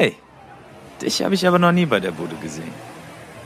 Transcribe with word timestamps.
Hey, 0.00 0.14
dich 1.02 1.24
habe 1.24 1.34
ich 1.34 1.44
aber 1.44 1.58
noch 1.58 1.72
nie 1.72 1.84
bei 1.84 1.98
der 1.98 2.12
Bude 2.12 2.36
gesehen. 2.36 2.70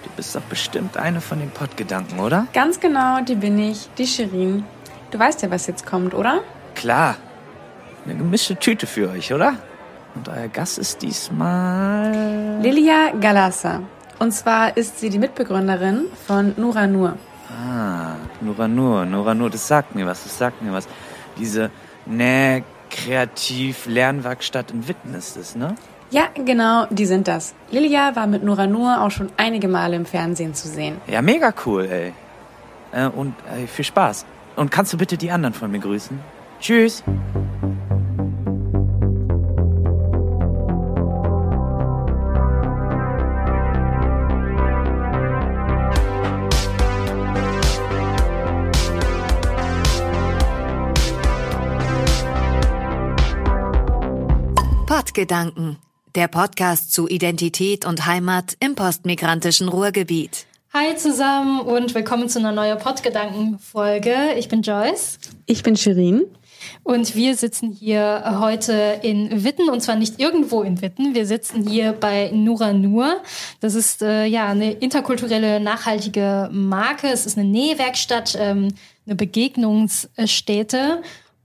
Du 0.05 0.11
bist 0.17 0.37
doch 0.37 0.43
bestimmt 0.43 0.99
eine 0.99 1.23
von 1.23 1.39
den 1.39 1.49
Pottgedanken, 1.49 2.21
oder? 2.21 2.47
Ganz 2.53 2.79
genau, 2.79 3.23
die 3.23 3.37
bin 3.37 3.59
ich, 3.59 3.89
die 3.97 4.07
Shirin. 4.07 4.63
Du 5.11 5.19
weißt 5.19 5.41
ja, 5.41 5.51
was 5.51 5.67
jetzt 5.67 5.87
kommt, 5.87 6.13
oder? 6.13 6.43
Klar. 6.75 7.17
Eine 8.05 8.17
gemischte 8.17 8.55
Tüte 8.57 8.87
für 8.87 9.09
euch, 9.09 9.33
oder? 9.33 9.55
Und 10.15 10.29
euer 10.29 10.49
Gast 10.49 10.77
ist 10.77 11.01
diesmal... 11.01 12.59
Lilia 12.61 13.13
Galassa. 13.19 13.81
Und 14.19 14.33
zwar 14.33 14.77
ist 14.77 15.01
sie 15.01 15.09
die 15.09 15.19
Mitbegründerin 15.19 16.05
von 16.27 16.53
Nura 16.59 16.87
Nur. 16.87 17.17
Ah, 17.49 18.17
Nuranur, 18.43 19.07
Nuranur, 19.07 19.49
das 19.49 19.67
sagt 19.67 19.95
mir 19.95 20.05
was, 20.05 20.25
das 20.25 20.37
sagt 20.37 20.61
mir 20.61 20.75
was. 20.75 20.87
Diese 21.39 21.71
Näh 22.05 22.63
kreativ 22.91 23.87
Lernwerkstatt 23.87 24.71
in 24.71 24.87
Witten 24.87 25.15
ist 25.15 25.39
es, 25.39 25.57
ne? 25.57 25.77
Ja, 26.13 26.29
genau, 26.35 26.85
die 26.91 27.07
sind 27.07 27.27
das. 27.27 27.55
Lilia 27.71 28.15
war 28.15 28.27
mit 28.27 28.45
Nura 28.45 28.67
Nur 28.67 29.01
auch 29.01 29.11
schon 29.11 29.31
einige 29.39 29.67
Male 29.67 29.97
im 29.97 30.05
Fernsehen 30.05 30.55
zu 30.55 30.69
sehen. 30.69 31.01
Ja, 31.07 31.23
mega 31.23 31.55
cool, 31.65 31.89
ey. 31.91 32.13
Äh, 32.93 33.09
und 33.09 33.35
ey, 33.51 33.67
viel 33.67 33.87
Spaß. 33.87 34.27
Und 34.57 34.71
kannst 34.71 34.93
du 34.93 34.99
bitte 34.99 35.17
die 35.17 35.31
anderen 35.31 35.55
von 35.55 35.71
mir 35.71 35.79
grüßen? 35.79 36.21
Tschüss. 36.61 37.03
Pottgedanken, 54.87 55.79
der 56.15 56.29
Podcast 56.29 56.93
zu 56.93 57.09
Identität 57.09 57.87
und 57.87 58.07
Heimat 58.07 58.57
im 58.61 58.75
postmigrantischen 58.75 59.69
Ruhrgebiet. 59.69 60.47
Hi 60.75 60.95
zusammen 60.97 61.61
und 61.61 61.95
willkommen 61.95 62.29
zu 62.29 62.39
einer 62.39 62.53
neuen 62.53 62.79
Pottgedanken-Folge. 62.79 64.35
Ich 64.37 64.49
bin 64.49 64.63
Joyce. 64.63 65.19
Ich 65.47 65.63
bin 65.63 65.77
Shirin. 65.77 66.25
Und 66.83 67.17
wir 67.17 67.35
sitzen 67.35 67.73
hier 67.73 68.37
heute 68.41 69.01
in 69.03 69.45
Witten 69.45 69.69
und 69.69 69.81
zwar 69.81 69.97
nicht 69.97 70.21
irgendwo 70.21 70.63
in 70.63 70.81
Witten. 70.81 71.15
Wir 71.15 71.27
sitzen 71.27 71.67
hier 71.67 71.93
bei 71.93 72.31
Nura 72.33 72.73
Nur. 72.73 73.21
Das 73.61 73.75
ist 73.75 74.03
äh, 74.03 74.27
ja 74.27 74.49
eine 74.49 74.73
interkulturelle, 74.73 75.61
nachhaltige 75.61 76.49
Marke. 76.53 77.09
Es 77.09 77.27
ist 77.27 77.37
eine 77.37 77.49
Nähwerkstatt, 77.49 78.37
ähm, 78.39 78.69
eine 79.07 79.17
Begegnungsstätte. 79.17 81.03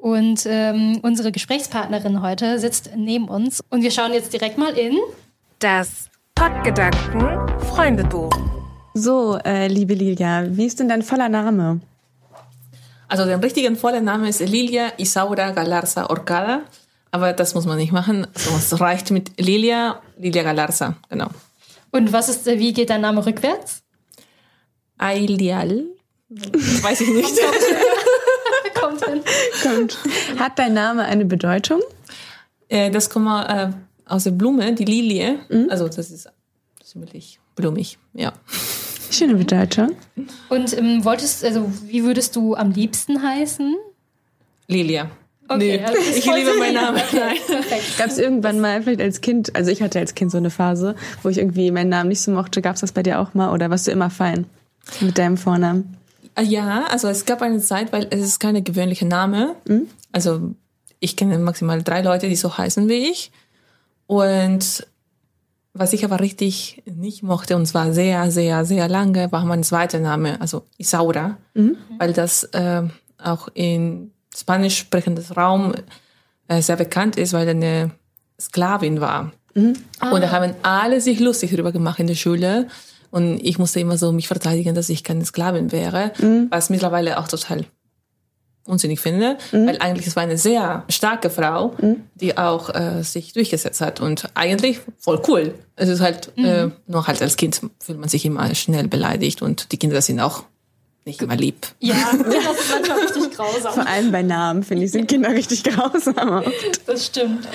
Und 0.07 0.45
ähm, 0.45 0.99
unsere 1.01 1.33
Gesprächspartnerin 1.33 2.21
heute 2.21 2.59
sitzt 2.59 2.91
neben 2.95 3.27
uns. 3.27 3.61
Und 3.69 3.81
wir 3.81 3.91
schauen 3.91 4.13
jetzt 4.13 4.31
direkt 4.31 4.57
mal 4.57 4.71
in 4.77 4.97
das 5.59 6.09
Pottgedanken 6.33 7.21
Freundebuch. 7.59 8.31
So, 8.93 9.37
äh, 9.43 9.67
liebe 9.67 9.95
Lilia, 9.95 10.45
wie 10.47 10.65
ist 10.65 10.79
denn 10.79 10.87
dein 10.87 11.01
voller 11.01 11.27
Name? 11.27 11.81
Also 13.09 13.25
der 13.25 13.43
richtige 13.43 13.75
volle 13.75 14.01
Name 14.01 14.29
ist 14.29 14.39
Lilia 14.39 14.93
Isaura 14.95 15.51
Galarza 15.51 16.09
Orcada, 16.09 16.61
aber 17.11 17.33
das 17.33 17.53
muss 17.53 17.65
man 17.65 17.75
nicht 17.75 17.91
machen. 17.91 18.25
Also 18.33 18.51
es 18.55 18.79
reicht 18.79 19.11
mit 19.11 19.37
Lilia, 19.37 20.01
Lilia 20.17 20.43
Galarza, 20.43 20.95
genau. 21.09 21.27
Und 21.91 22.13
was 22.13 22.29
ist, 22.29 22.45
wie 22.45 22.71
geht 22.71 22.91
dein 22.91 23.01
Name 23.01 23.25
rückwärts? 23.25 23.83
Ailial? 24.97 25.83
Das 26.29 26.81
weiß 26.83 27.01
ich 27.01 27.09
nicht. 27.09 27.33
Kommt. 29.01 29.23
Kommt. 29.63 29.97
Hat 30.39 30.59
dein 30.59 30.73
Name 30.73 31.03
eine 31.03 31.25
Bedeutung? 31.25 31.81
Äh, 32.69 32.91
das 32.91 33.09
kommt 33.09 33.27
äh, 33.27 33.69
aus 34.05 34.23
der 34.25 34.31
Blume, 34.31 34.73
die 34.73 34.85
Lilie. 34.85 35.39
Also 35.69 35.87
das 35.87 36.11
ist 36.11 36.29
ziemlich 36.83 37.39
blumig, 37.55 37.97
ja. 38.13 38.33
Schöne 39.09 39.35
Bedeutung. 39.35 39.95
Und 40.49 40.77
ähm, 40.77 41.03
wolltest, 41.03 41.43
also 41.43 41.71
wie 41.85 42.03
würdest 42.03 42.35
du 42.35 42.55
am 42.55 42.71
liebsten 42.71 43.21
heißen? 43.21 43.75
Lilia. 44.67 45.09
Okay, 45.49 45.77
nee, 45.77 45.83
also 45.83 45.97
ich 45.97 46.25
liebe 46.25 46.57
meinen 46.59 46.73
Namen. 46.73 47.01
Gab 47.97 48.07
es 48.07 48.17
irgendwann 48.17 48.59
mal, 48.59 48.83
vielleicht 48.83 48.99
als 48.99 49.21
Kind, 49.21 49.55
also 49.55 49.71
ich 49.71 49.81
hatte 49.81 49.99
als 49.99 50.13
Kind 50.13 50.29
so 50.29 50.37
eine 50.37 50.49
Phase, 50.49 50.95
wo 51.23 51.29
ich 51.29 51.37
irgendwie 51.37 51.71
meinen 51.71 51.89
Namen 51.89 52.09
nicht 52.09 52.21
so 52.21 52.31
mochte. 52.31 52.61
Gab 52.61 52.75
es 52.75 52.81
das 52.81 52.91
bei 52.91 53.01
dir 53.01 53.19
auch 53.19 53.33
mal 53.33 53.53
oder 53.53 53.69
warst 53.69 53.87
du 53.87 53.91
immer 53.91 54.09
fein 54.09 54.45
mit 54.99 55.17
deinem 55.17 55.37
Vornamen? 55.37 55.95
Ah, 56.37 56.41
Ja, 56.43 56.85
also 56.89 57.07
es 57.07 57.25
gab 57.25 57.41
eine 57.41 57.59
Zeit, 57.59 57.91
weil 57.91 58.07
es 58.11 58.21
ist 58.21 58.39
keine 58.39 58.61
gewöhnliche 58.61 59.05
Name. 59.05 59.55
Also 60.11 60.53
ich 60.99 61.15
kenne 61.15 61.37
maximal 61.39 61.81
drei 61.83 62.01
Leute, 62.01 62.27
die 62.29 62.35
so 62.35 62.57
heißen 62.57 62.87
wie 62.89 63.09
ich. 63.09 63.31
Und 64.07 64.87
was 65.73 65.93
ich 65.93 66.03
aber 66.05 66.19
richtig 66.21 66.81
nicht 66.85 67.23
mochte, 67.23 67.55
und 67.55 67.65
zwar 67.65 67.93
sehr, 67.93 68.31
sehr, 68.31 68.65
sehr 68.65 68.87
lange, 68.87 69.31
war 69.31 69.45
mein 69.45 69.63
zweiter 69.63 69.99
Name, 69.99 70.39
also 70.41 70.63
Isaura, 70.77 71.37
weil 71.99 72.13
das 72.13 72.43
äh, 72.45 72.83
auch 73.23 73.47
in 73.53 74.11
spanisch 74.35 74.77
sprechendes 74.77 75.35
Raum 75.37 75.73
äh, 76.47 76.61
sehr 76.61 76.77
bekannt 76.77 77.15
ist, 77.17 77.33
weil 77.33 77.47
er 77.47 77.51
eine 77.55 77.91
Sklavin 78.39 79.01
war. 79.01 79.31
Und 80.11 80.21
da 80.21 80.31
haben 80.31 80.53
alle 80.63 81.01
sich 81.01 81.19
lustig 81.19 81.51
darüber 81.51 81.71
gemacht 81.71 81.99
in 81.99 82.07
der 82.07 82.15
Schule. 82.15 82.67
Und 83.17 83.39
ich 83.43 83.57
musste 83.57 83.79
immer 83.79 83.97
so 83.97 84.11
mich 84.11 84.27
verteidigen, 84.27 84.75
dass 84.75 84.89
ich 84.89 85.03
keine 85.03 85.25
Sklavin 85.25 85.71
wäre, 85.71 86.11
was 86.51 86.69
mittlerweile 86.69 87.17
auch 87.17 87.27
total 87.27 87.65
unsinnig 88.67 88.99
finde, 88.99 89.37
weil 89.51 89.79
eigentlich 89.79 90.05
es 90.05 90.15
war 90.15 90.21
eine 90.21 90.37
sehr 90.37 90.83
starke 90.87 91.31
Frau, 91.31 91.73
die 92.13 92.37
auch 92.37 92.69
äh, 92.75 93.01
sich 93.01 93.33
durchgesetzt 93.33 93.81
hat 93.81 94.01
und 94.01 94.29
eigentlich 94.35 94.81
voll 94.99 95.19
cool. 95.27 95.55
Es 95.75 95.89
ist 95.89 96.01
halt 96.01 96.31
äh, 96.37 96.67
nur 96.85 97.07
halt 97.07 97.21
als 97.23 97.37
Kind 97.37 97.59
fühlt 97.79 97.97
man 97.97 98.07
sich 98.07 98.23
immer 98.23 98.53
schnell 98.53 98.87
beleidigt 98.87 99.41
und 99.41 99.71
die 99.71 99.77
Kinder 99.77 99.99
sind 100.01 100.19
auch 100.19 100.43
nicht 101.05 101.21
immer 101.23 101.37
lieb. 101.37 101.65
Ja, 101.79 101.95
das 102.11 102.59
ist 102.59 102.71
manchmal 102.71 102.99
richtig 102.99 103.31
grausam. 103.31 103.73
Vor 103.73 103.87
allem 103.87 104.11
bei 104.11 104.21
Namen, 104.21 104.61
finde 104.61 104.85
ich, 104.85 104.91
sind 104.91 105.07
Kinder 105.07 105.29
richtig 105.31 105.63
grausam. 105.63 106.43
Das 106.85 107.07
stimmt. 107.07 107.47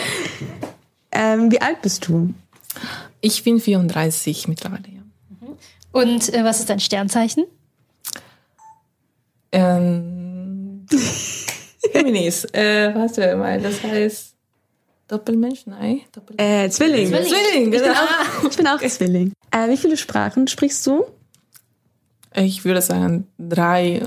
Ähm, 1.13 1.53
wie 1.53 1.61
alt 1.61 1.83
bist 1.83 2.09
du? 2.09 2.35
Ich 3.21 3.45
bin 3.45 3.61
34 3.61 4.49
mittlerweile. 4.49 4.89
Ja. 4.89 5.02
Und 5.93 6.33
äh, 6.35 6.43
was 6.45 6.61
ist 6.61 6.71
dein 6.71 6.81
Sternzeichen? 6.81 7.45
Ähm, 9.53 10.87
Geminis, 11.93 12.45
äh, 12.53 12.95
warte 12.95 13.37
mal, 13.37 13.61
das 13.61 13.83
heißt 13.83 14.35
Doppelmensch? 15.09 15.67
Nein, 15.67 16.01
Doppel 16.13 16.37
Äh, 16.41 16.71
Zwilling. 16.71 17.09
Zwilling. 17.09 17.27
Zwilling, 17.29 17.71
genau. 17.71 17.95
Ich 18.51 18.57
bin 18.57 18.67
auch 18.67 18.79
Zwilling. 18.81 19.33
Äh, 19.51 19.69
wie 19.69 19.77
viele 19.77 19.97
Sprachen 19.97 20.49
sprichst 20.49 20.87
du? 20.87 21.05
Ich 22.35 22.65
würde 22.65 22.81
sagen 22.81 23.27
drei 23.39 24.03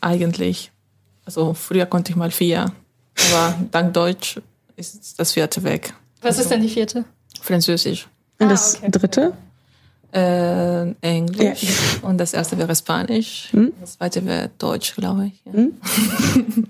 eigentlich. 0.00 0.72
Also 1.24 1.54
früher 1.54 1.86
konnte 1.86 2.10
ich 2.10 2.16
mal 2.16 2.32
vier, 2.32 2.72
aber 3.32 3.54
dank 3.70 3.94
Deutsch 3.94 4.40
ist 4.76 5.18
das 5.20 5.32
vierte 5.32 5.62
weg. 5.62 5.94
Was 6.20 6.38
ist 6.38 6.50
denn 6.50 6.62
die 6.62 6.68
vierte? 6.68 7.04
Französisch, 7.40 8.08
Und 8.40 8.46
Ah, 8.46 8.50
das 8.50 8.78
okay. 8.78 8.90
dritte? 8.90 9.32
Äh, 10.14 10.92
Englisch 11.00 11.66
und 12.02 12.18
das 12.18 12.32
erste 12.32 12.56
wäre 12.56 12.74
Spanisch. 12.74 13.50
Das 13.80 13.98
zweite 13.98 14.24
wäre 14.24 14.50
Deutsch, 14.58 14.94
glaube 14.94 15.26
ich. 15.26 15.42
Ja. 15.52 15.66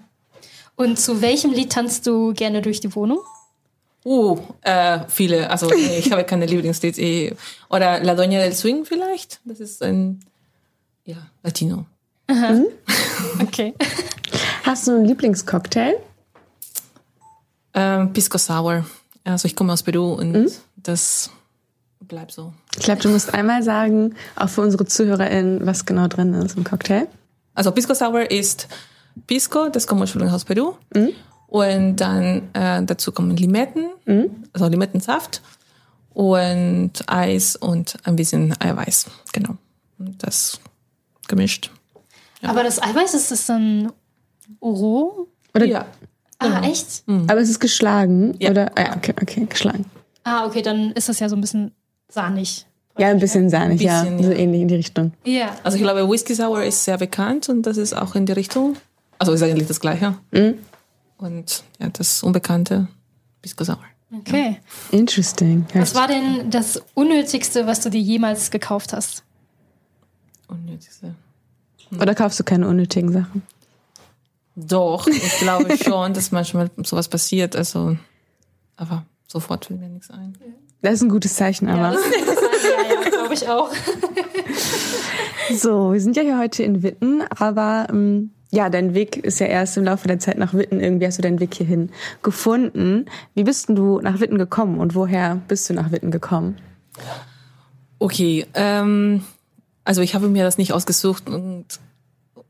Und 0.77 0.99
zu 0.99 1.21
welchem 1.23 1.53
Lied 1.53 1.71
tanzt 1.71 2.05
du 2.07 2.33
gerne 2.33 2.61
durch 2.61 2.81
die 2.81 2.93
Wohnung? 2.97 3.21
Uh, 4.05 4.39
äh, 4.63 5.01
viele. 5.07 5.49
Also 5.49 5.69
nee, 5.69 5.99
ich 5.99 6.11
habe 6.11 6.25
keine 6.31 6.47
Lieblingslied. 6.47 6.99
eh. 6.99 7.35
Oder 7.71 8.01
La 8.01 8.15
Doña 8.15 8.41
del 8.41 8.53
Swing 8.53 8.85
vielleicht. 8.85 9.41
Das 9.45 9.61
ist 9.61 9.83
ein 9.83 10.21
ja, 11.05 11.17
Latino. 11.45 11.87
Okay. 13.41 13.75
Hast 14.65 14.89
du 14.89 14.97
einen 14.97 15.05
Lieblingscocktail? 15.05 15.95
Ähm, 17.75 18.13
Pisco 18.13 18.39
Sour. 18.39 18.85
Also 19.23 19.47
ich 19.47 19.55
komme 19.55 19.73
aus 19.73 19.83
Peru 19.83 20.15
und 20.15 20.51
das 20.77 21.31
bleibt 22.09 22.33
so. 22.33 22.53
Ich 22.77 22.83
glaube, 22.85 23.01
du 23.03 23.09
musst 23.09 23.33
einmal 23.35 23.63
sagen, 23.63 24.15
auch 24.37 24.49
für 24.49 24.61
unsere 24.63 24.85
ZuhörerInnen, 24.87 25.67
was 25.67 25.85
genau 25.87 26.07
drin 26.09 26.33
ist 26.35 26.57
im 26.57 26.65
Cocktail. 26.65 27.07
Also 27.55 27.71
Pisco 27.73 27.95
Sour 27.95 28.31
ist 28.31 28.69
Pisco, 29.27 29.69
das 29.69 29.87
kommt 29.87 30.01
ursprünglich 30.01 30.33
aus 30.33 30.45
Peru. 30.45 30.75
Und 31.47 31.97
dann 31.97 32.49
äh, 32.55 32.83
dazu 32.85 33.13
kommen 33.13 33.37
Limetten, 33.37 33.87
also 34.53 34.67
Limettensaft 34.67 35.41
und 36.13 36.93
Eis 37.07 37.57
und 37.57 37.97
ein 38.05 38.17
bisschen 38.17 38.55
Eiweiß. 38.61 39.07
Genau. 39.33 39.57
Und 39.99 40.23
das 40.23 40.61
gemischt. 41.29 41.71
Aber 42.43 42.63
das 42.65 42.83
Eiweiß 42.83 43.15
ist 43.15 43.31
das 43.31 43.47
dann 43.47 43.93
Oro? 44.61 45.29
Oder, 45.55 45.65
Ja. 45.67 45.87
Ah, 46.41 46.61
echt? 46.65 47.05
Aber 47.07 47.41
es 47.41 47.49
ist 47.49 47.61
geschlagen, 47.61 48.35
Ja. 48.41 48.51
oder? 48.51 48.73
Ah, 48.75 48.83
ja, 48.83 48.97
okay, 48.97 49.15
okay, 49.23 49.47
geschlagen. 49.49 49.87
Ah, 50.25 50.45
okay, 50.47 50.61
dann 50.63 50.91
ist 50.93 51.09
das 51.09 51.21
ja 51.21 51.29
so 51.29 51.37
ein 51.37 51.41
bisschen 51.41 51.71
sahnig. 52.09 52.67
Ja, 52.97 53.09
ein 53.09 53.19
bisschen 53.19 53.51
sahnig, 53.51 53.79
Bisschen, 53.79 54.19
ja. 54.19 54.25
So 54.25 54.31
ja. 54.31 54.39
ähnlich 54.39 54.63
in 54.63 54.69
die 54.69 54.77
Richtung. 54.77 55.13
Ja. 55.25 55.57
Also 55.65 55.77
ich 55.77 55.83
glaube, 55.83 56.09
Whisky 56.09 56.35
Sour 56.35 56.63
ist 56.63 56.85
sehr 56.85 56.97
bekannt 56.97 57.49
und 57.49 57.63
das 57.63 57.77
ist 57.77 57.93
auch 57.93 58.15
in 58.15 58.25
die 58.25 58.33
Richtung. 58.33 58.77
Also 59.19 59.33
ist 59.33 59.43
eigentlich 59.43 59.67
das 59.67 59.81
Gleiche. 59.81 60.17
Und 61.19 61.65
ja, 61.81 61.89
das 61.89 62.23
Unbekannte, 62.23 62.89
Pisco 63.43 63.65
Sour. 63.65 63.81
Okay. 64.21 64.61
Interesting. 64.93 65.67
Was 65.75 65.95
war 65.95 66.07
denn 66.07 66.51
das 66.51 66.81
Unnötigste, 66.95 67.67
was 67.67 67.81
du 67.81 67.91
dir 67.91 68.01
jemals 68.01 68.51
gekauft 68.51 68.93
hast? 68.93 69.25
Unnötigste. 70.47 71.15
Oder 72.01 72.15
kaufst 72.15 72.39
du 72.39 72.45
keine 72.45 72.69
unnötigen 72.69 73.13
Sachen? 73.13 73.43
Doch, 74.57 75.07
ich 75.09 75.39
glaube 75.41 75.77
schon, 75.77 76.15
dass 76.15 76.31
manchmal 76.31 76.71
sowas 76.85 77.09
passiert. 77.09 77.57
Also, 77.57 77.97
aber 78.77 79.05
sofort 79.27 79.67
fällt 79.67 79.81
mir 79.81 79.89
nichts 79.89 80.11
ein. 80.11 80.37
Das 80.85 80.93
ist 80.93 81.03
ein 81.03 81.09
gutes 81.09 81.35
Zeichen, 81.35 81.67
aber. 81.67 81.95
Ja, 81.95 81.99
ja, 81.99 83.03
ja 83.05 83.11
glaube 83.11 83.35
ich 83.35 83.49
auch. 83.49 83.71
So, 85.55 85.93
wir 85.93 86.01
sind 86.01 86.17
ja 86.17 86.23
hier 86.23 86.39
heute 86.39 86.63
in 86.63 86.83
Witten, 86.83 87.23
aber 87.39 87.87
ähm, 87.91 88.31
ja, 88.51 88.71
dein 88.71 88.95
Weg 88.95 89.19
ist 89.19 89.41
ja 89.41 89.47
erst 89.47 89.77
im 89.77 89.85
Laufe 89.85 90.09
der 90.09 90.19
Zeit 90.19 90.39
nach 90.39 90.55
Witten. 90.55 90.81
Irgendwie 90.81 91.07
hast 91.07 91.19
du 91.19 91.23
deinen 91.23 91.39
Weg 91.39 91.55
hierhin 91.55 91.91
gefunden. 92.23 93.05
Wie 93.35 93.45
bist 93.45 93.69
denn 93.69 93.77
du 93.77 94.01
nach 94.01 94.21
Witten 94.21 94.39
gekommen 94.39 94.81
und 94.81 94.95
woher 94.95 95.43
bist 95.47 95.69
du 95.69 95.75
nach 95.75 95.93
Witten 95.93 96.11
gekommen? 96.11 96.57
Okay, 97.99 98.47
ähm, 98.55 99.23
also 99.85 100.01
ich 100.01 100.15
habe 100.15 100.29
mir 100.29 100.45
das 100.45 100.57
nicht 100.57 100.73
ausgesucht 100.73 101.29
und, 101.29 101.67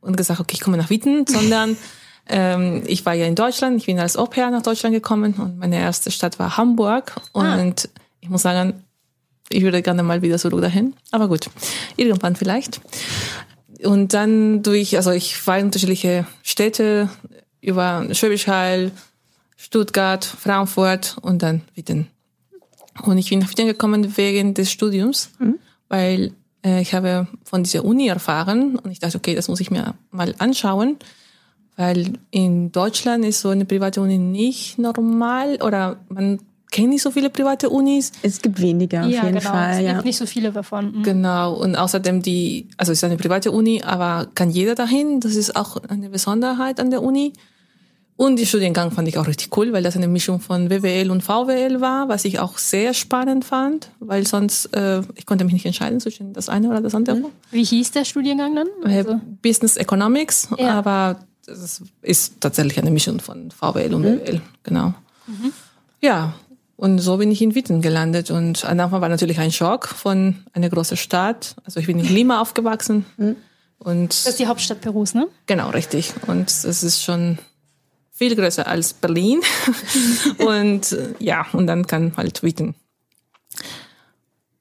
und 0.01 0.17
gesagt, 0.17 0.39
okay, 0.39 0.55
ich 0.55 0.61
komme 0.61 0.77
nach 0.77 0.91
Witten, 0.91 1.27
sondern 1.29 1.77
ähm, 2.29 2.85
ich 2.87 3.05
war 3.05 3.15
ja 3.15 3.27
in 3.27 3.35
Deutschland, 3.35 3.77
ich 3.79 3.87
bin 3.87 3.99
als 3.99 4.17
Au-pair 4.17 4.51
nach 4.51 4.63
Deutschland 4.63 4.95
gekommen 4.95 5.35
und 5.35 5.59
meine 5.59 5.81
erste 5.81 6.13
Stadt 6.13 6.39
war 6.39 6.57
Hamburg 6.57 7.17
und 7.33 7.45
Ah. 7.45 8.04
Ich 8.25 8.31
muss 8.31 8.41
sagen, 8.41 8.83
ich 9.51 9.63
würde 9.63 9.83
gerne 9.83 10.03
mal 10.03 10.23
wieder 10.23 10.39
zurück 10.39 10.63
dahin, 10.63 10.95
aber 11.11 11.29
gut, 11.29 11.51
irgendwann 11.97 12.37
vielleicht. 12.37 12.81
Und 13.85 14.15
dann 14.15 14.63
durch, 14.63 14.97
also 14.97 15.11
ich 15.11 15.47
war 15.47 15.59
in 15.59 15.67
unterschiedliche 15.67 16.27
Städte 16.43 17.11
über 17.61 18.07
Schwäbisch 18.13 18.47
Hall, 18.47 18.93
Stuttgart, 19.59 20.25
Frankfurt 20.25 21.19
und 21.21 21.43
dann 21.43 21.61
Witten. 21.75 22.07
Und 23.03 23.19
ich 23.19 23.29
bin 23.29 23.41
nach 23.41 23.51
Witten 23.51 23.67
gekommen 23.67 24.17
wegen 24.17 24.55
des 24.55 24.73
Studiums, 24.73 25.31
weil 25.91 26.33
äh, 26.65 26.81
ich 26.81 26.95
habe 26.95 27.27
von 27.45 27.63
dieser 27.63 27.85
Uni 27.85 28.09
erfahren 28.09 28.77
und 28.77 28.91
ich 28.91 29.01
dachte, 29.01 29.19
okay, 29.19 29.35
das 29.35 29.49
muss 29.49 29.61
ich 29.61 29.71
mir 29.71 29.95
mal 30.11 30.35
anschauen, 30.39 30.97
weil 31.77 32.15
in 32.31 32.73
Deutschland 32.73 33.23
ist 33.27 33.41
so 33.41 33.51
eine 33.51 33.67
private 33.67 34.01
Uni 34.01 34.17
nicht 34.17 34.79
normal 34.79 35.59
oder 35.61 35.99
man 36.09 36.41
kennt 36.75 36.89
nicht 36.91 37.03
so 37.03 37.11
viele 37.13 37.31
private 37.31 37.71
Unis. 37.71 38.11
Es 38.23 38.43
gibt 38.43 38.61
weniger 38.61 39.05
auf 39.07 39.11
ja, 39.11 39.23
jeden 39.25 39.39
genau. 39.39 39.51
Fall. 39.51 39.75
es 39.77 39.81
Ja. 39.83 39.93
gibt 39.93 40.05
nicht 40.05 40.19
so 40.19 40.27
viele 40.27 40.51
davon. 40.51 40.93
Mhm. 40.99 41.03
Genau, 41.05 41.55
und 41.55 41.77
außerdem 41.77 42.21
die, 42.21 42.67
also 42.77 42.91
es 42.91 42.99
ist 42.99 43.05
eine 43.05 43.17
private 43.17 43.53
Uni, 43.53 43.83
aber 43.83 44.27
kann 44.35 44.51
jeder 44.51 44.75
dahin. 44.75 45.21
Das 45.21 45.37
ist 45.37 45.55
auch 45.55 45.77
eine 45.89 46.11
Besonderheit 46.11 46.81
an 46.81 46.91
der 46.91 47.03
Uni. 47.03 47.33
Und 48.17 48.39
die 48.41 48.47
Studiengang 48.47 48.91
fand 48.93 49.07
ich 49.09 49.19
auch 49.19 49.27
richtig 49.27 49.57
cool, 49.57 49.73
weil 49.73 49.83
das 49.83 49.97
eine 49.97 50.07
Mischung 50.09 50.39
von 50.41 50.69
WWL 50.71 51.11
und 51.11 51.23
VWL 51.23 51.81
war, 51.81 52.09
was 52.09 52.25
ich 52.25 52.39
auch 52.39 52.59
sehr 52.59 52.93
spannend 52.95 53.45
fand, 53.45 53.91
weil 54.01 54.27
sonst, 54.27 54.67
äh, 54.77 55.03
ich 55.17 55.27
konnte 55.27 55.45
mich 55.45 55.55
nicht 55.55 55.67
entscheiden 55.67 55.99
zwischen 56.01 56.33
das 56.33 56.49
eine 56.49 56.69
oder 56.71 56.81
das 56.81 56.95
andere. 56.95 57.23
Wie 57.51 57.65
hieß 57.65 57.91
der 57.93 58.05
Studiengang 58.05 58.55
dann? 58.57 58.69
Äh, 58.85 58.99
Also, 58.99 59.21
Business 59.43 59.77
Economics, 59.77 60.49
Ja. 60.59 60.75
aber 60.79 61.19
das 61.47 61.83
ist 62.03 62.41
tatsächlich 62.41 62.79
eine 62.79 62.91
Mischung 62.93 63.19
von 63.21 63.51
VWL 63.51 63.95
und 63.95 64.05
WWL, 64.05 64.41
genau. 64.63 64.95
Ja, 66.01 66.35
und 66.77 66.99
so 66.99 67.17
bin 67.17 67.31
ich 67.31 67.41
in 67.41 67.55
Witten 67.55 67.81
gelandet 67.83 68.31
und 68.31 68.65
am 68.65 68.81
Anfang 68.81 69.01
war 69.01 69.09
natürlich 69.09 69.39
ein 69.39 69.53
Schock 69.53 69.87
von 69.89 70.45
einer 70.53 70.69
großen 70.69 70.97
Stadt. 70.97 71.57
Also 71.65 71.81
ich 71.81 71.87
bin 71.87 71.99
in 71.99 72.07
Lima 72.07 72.41
aufgewachsen 72.41 73.07
und 73.79 74.09
das 74.11 74.27
ist 74.27 74.39
die 74.39 74.47
Hauptstadt 74.47 74.81
Perus, 74.81 75.15
ne? 75.15 75.29
genau 75.47 75.71
richtig 75.71 76.13
und 76.27 76.51
es 76.51 76.65
ist 76.83 77.03
schon 77.03 77.39
viel 78.11 78.35
größer 78.37 78.67
als 78.67 78.93
Berlin 78.93 79.41
und 80.39 80.93
äh, 80.93 81.15
ja 81.19 81.47
und 81.53 81.67
dann 81.67 81.87
kann 81.87 82.17
halt 82.17 82.43
Witten. 82.43 82.75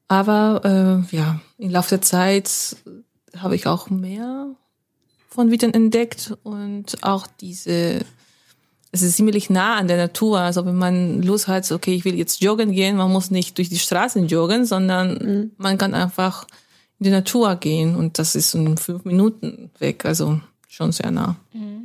Aber 0.08 1.06
äh, 1.12 1.16
ja, 1.16 1.40
im 1.58 1.72
Laufe 1.72 1.90
der 1.90 2.02
Zeit 2.02 2.76
habe 3.38 3.56
ich 3.56 3.66
auch 3.66 3.90
mehr 3.90 4.56
von 5.28 5.50
Witten 5.50 5.74
entdeckt 5.74 6.38
und 6.44 7.04
auch 7.04 7.26
diese, 7.26 8.02
es 8.94 9.02
ist 9.02 9.18
ziemlich 9.18 9.50
nah 9.50 9.76
an 9.76 9.88
der 9.88 9.98
Natur. 9.98 10.40
Also 10.40 10.66
wenn 10.66 10.78
man 10.78 11.24
Lust 11.24 11.48
hat, 11.48 11.70
okay, 11.72 11.96
ich 11.96 12.06
will 12.06 12.16
jetzt 12.16 12.42
joggen 12.44 12.72
gehen, 12.72 12.96
man 12.96 13.12
muss 13.12 13.32
nicht 13.32 13.58
durch 13.58 13.68
die 13.68 13.80
Straßen 13.80 14.28
joggen, 14.28 14.66
sondern 14.66 15.52
man 15.58 15.80
kann 15.80 15.96
einfach 15.96 16.46
in 17.00 17.06
die 17.06 17.10
Natur 17.10 17.56
gehen 17.56 17.96
und 17.96 18.20
das 18.20 18.36
ist 18.36 18.54
in 18.54 18.78
fünf 18.78 19.04
Minuten 19.04 19.72
weg, 19.80 20.06
also 20.06 20.40
schon 20.70 20.92
sehr 20.92 21.10
nah. 21.10 21.36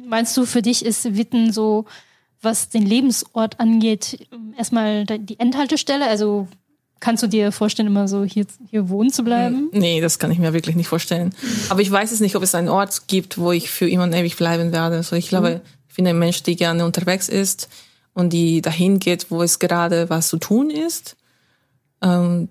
Meinst 0.06 0.36
du, 0.36 0.44
für 0.44 0.60
dich 0.60 0.84
ist 0.84 1.16
Witten 1.16 1.50
so, 1.50 1.86
was 2.42 2.68
den 2.68 2.84
Lebensort 2.84 3.58
angeht, 3.58 4.28
erstmal 4.58 5.06
die 5.06 5.40
Endhaltestelle? 5.40 6.06
Also 6.06 6.46
kannst 7.00 7.22
du 7.22 7.26
dir 7.26 7.52
vorstellen, 7.52 7.88
immer 7.88 8.06
so 8.06 8.22
hier, 8.22 8.44
hier 8.68 8.90
wohnen 8.90 9.10
zu 9.10 9.24
bleiben? 9.24 9.70
Nee, 9.72 10.02
das 10.02 10.18
kann 10.18 10.30
ich 10.30 10.38
mir 10.38 10.52
wirklich 10.52 10.76
nicht 10.76 10.88
vorstellen. 10.88 11.34
Aber 11.70 11.80
ich 11.80 11.90
weiß 11.90 12.12
es 12.12 12.20
nicht, 12.20 12.36
ob 12.36 12.42
es 12.42 12.54
einen 12.54 12.68
Ort 12.68 13.08
gibt, 13.08 13.38
wo 13.38 13.50
ich 13.50 13.70
für 13.70 13.88
immer 13.88 14.04
und 14.04 14.12
ewig 14.12 14.36
bleiben 14.36 14.72
werde. 14.72 14.96
Also 14.96 15.16
ich 15.16 15.28
glaube, 15.28 15.62
ich 15.64 15.77
bin 15.98 16.06
ein 16.06 16.18
Mensch, 16.18 16.44
der 16.44 16.54
gerne 16.54 16.84
unterwegs 16.86 17.28
ist 17.28 17.68
und 18.14 18.32
die 18.32 18.62
dahin 18.62 19.00
geht, 19.00 19.32
wo 19.32 19.42
es 19.42 19.58
gerade 19.58 20.08
was 20.08 20.28
zu 20.28 20.38
tun 20.38 20.70
ist. 20.70 21.16
Und, 22.00 22.50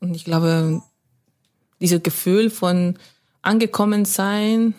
und 0.00 0.16
ich 0.16 0.24
glaube, 0.24 0.82
dieses 1.80 2.02
Gefühl 2.02 2.50
von 2.50 2.98
angekommen 3.40 4.04
sein 4.04 4.74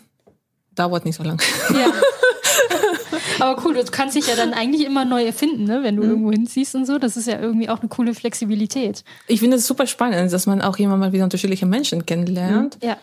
dauert 0.75 1.05
nicht 1.05 1.15
so 1.15 1.23
lange. 1.23 1.39
Ja. 1.73 1.93
Aber 3.39 3.63
cool, 3.63 3.73
du 3.73 3.83
kannst 3.85 4.17
dich 4.17 4.27
ja 4.27 4.35
dann 4.35 4.53
eigentlich 4.53 4.85
immer 4.85 5.05
neu 5.05 5.23
erfinden, 5.23 5.63
ne? 5.63 5.81
wenn 5.81 5.95
du 5.95 6.03
irgendwo 6.03 6.31
hinziehst 6.31 6.75
und 6.75 6.85
so. 6.85 6.99
Das 6.99 7.15
ist 7.15 7.27
ja 7.27 7.39
irgendwie 7.39 7.69
auch 7.69 7.79
eine 7.79 7.87
coole 7.87 8.13
Flexibilität. 8.13 9.05
Ich 9.27 9.39
finde 9.39 9.57
es 9.57 9.65
super 9.65 9.87
spannend, 9.87 10.31
dass 10.33 10.45
man 10.45 10.61
auch 10.61 10.77
immer 10.77 10.97
mal 10.97 11.13
wieder 11.13 11.23
unterschiedliche 11.23 11.65
Menschen 11.65 12.05
kennenlernt. 12.05 12.77
Ja. 12.83 12.97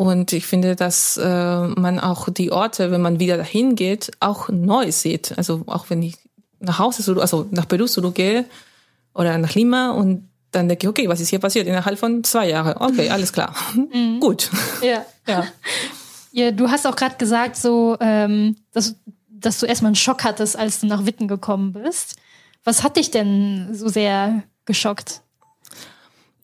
Und 0.00 0.32
ich 0.32 0.46
finde, 0.46 0.76
dass 0.76 1.18
äh, 1.18 1.60
man 1.66 2.00
auch 2.00 2.30
die 2.30 2.50
Orte, 2.50 2.90
wenn 2.90 3.02
man 3.02 3.20
wieder 3.20 3.36
dahin 3.36 3.76
geht, 3.76 4.10
auch 4.18 4.48
neu 4.48 4.90
sieht. 4.92 5.36
Also 5.36 5.64
auch 5.66 5.90
wenn 5.90 6.02
ich 6.02 6.16
nach 6.58 6.78
Hause, 6.78 7.20
also 7.20 7.46
nach 7.50 7.68
Peru 7.68 7.84
zurückgehe 7.84 8.46
oder 9.12 9.36
nach 9.36 9.54
Lima 9.54 9.90
und 9.90 10.26
dann 10.52 10.68
denke 10.68 10.86
ich, 10.86 10.88
okay, 10.88 11.08
was 11.10 11.20
ist 11.20 11.28
hier 11.28 11.38
passiert 11.38 11.66
innerhalb 11.66 11.98
von 11.98 12.24
zwei 12.24 12.48
Jahren? 12.48 12.78
Okay, 12.78 13.10
alles 13.10 13.30
klar. 13.30 13.54
Gut. 14.20 14.48
Ja. 14.80 15.04
Ja. 15.28 15.44
ja 16.32 16.50
du 16.50 16.70
hast 16.70 16.86
auch 16.86 16.96
gerade 16.96 17.16
gesagt, 17.16 17.56
so, 17.56 17.98
ähm, 18.00 18.56
dass, 18.72 18.94
dass 19.28 19.60
du 19.60 19.66
erstmal 19.66 19.90
einen 19.90 19.96
Schock 19.96 20.24
hattest, 20.24 20.56
als 20.58 20.80
du 20.80 20.86
nach 20.86 21.04
Witten 21.04 21.28
gekommen 21.28 21.74
bist. 21.74 22.16
Was 22.64 22.82
hat 22.82 22.96
dich 22.96 23.10
denn 23.10 23.74
so 23.74 23.88
sehr 23.88 24.44
geschockt? 24.64 25.20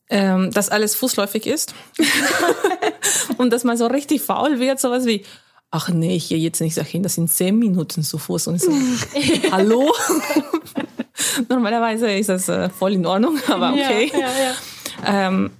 Ähm, 0.08 0.50
dass 0.53 0.69
alles 0.69 0.95
fußläufig 0.95 1.47
ist. 1.47 1.75
und 3.38 3.52
dass 3.52 3.64
man 3.64 3.76
so 3.76 3.87
richtig 3.87 4.23
faul 4.23 4.61
wird, 4.61 4.78
sowas 4.78 5.04
wie, 5.04 5.25
ach 5.71 5.88
nee, 5.88 6.14
ich 6.14 6.28
gehe 6.28 6.38
jetzt 6.38 6.61
nicht 6.61 6.76
dahin, 6.76 7.02
das 7.02 7.14
sind 7.14 7.31
zehn 7.31 7.59
Minuten 7.59 8.02
zu 8.02 8.19
Fuß. 8.19 8.47
Und 8.47 8.61
so, 8.61 8.71
hallo? 9.50 9.92
Normalerweise 11.49 12.11
ist 12.12 12.28
das 12.28 12.49
äh, 12.49 12.69
voll 12.69 12.92
in 12.92 13.07
Ordnung, 13.07 13.38
aber 13.49 13.71
okay. 13.73 14.11
Ja, 14.12 14.19
ja, 14.21 14.28
ja. 14.28 15.26
Ähm, 15.26 15.50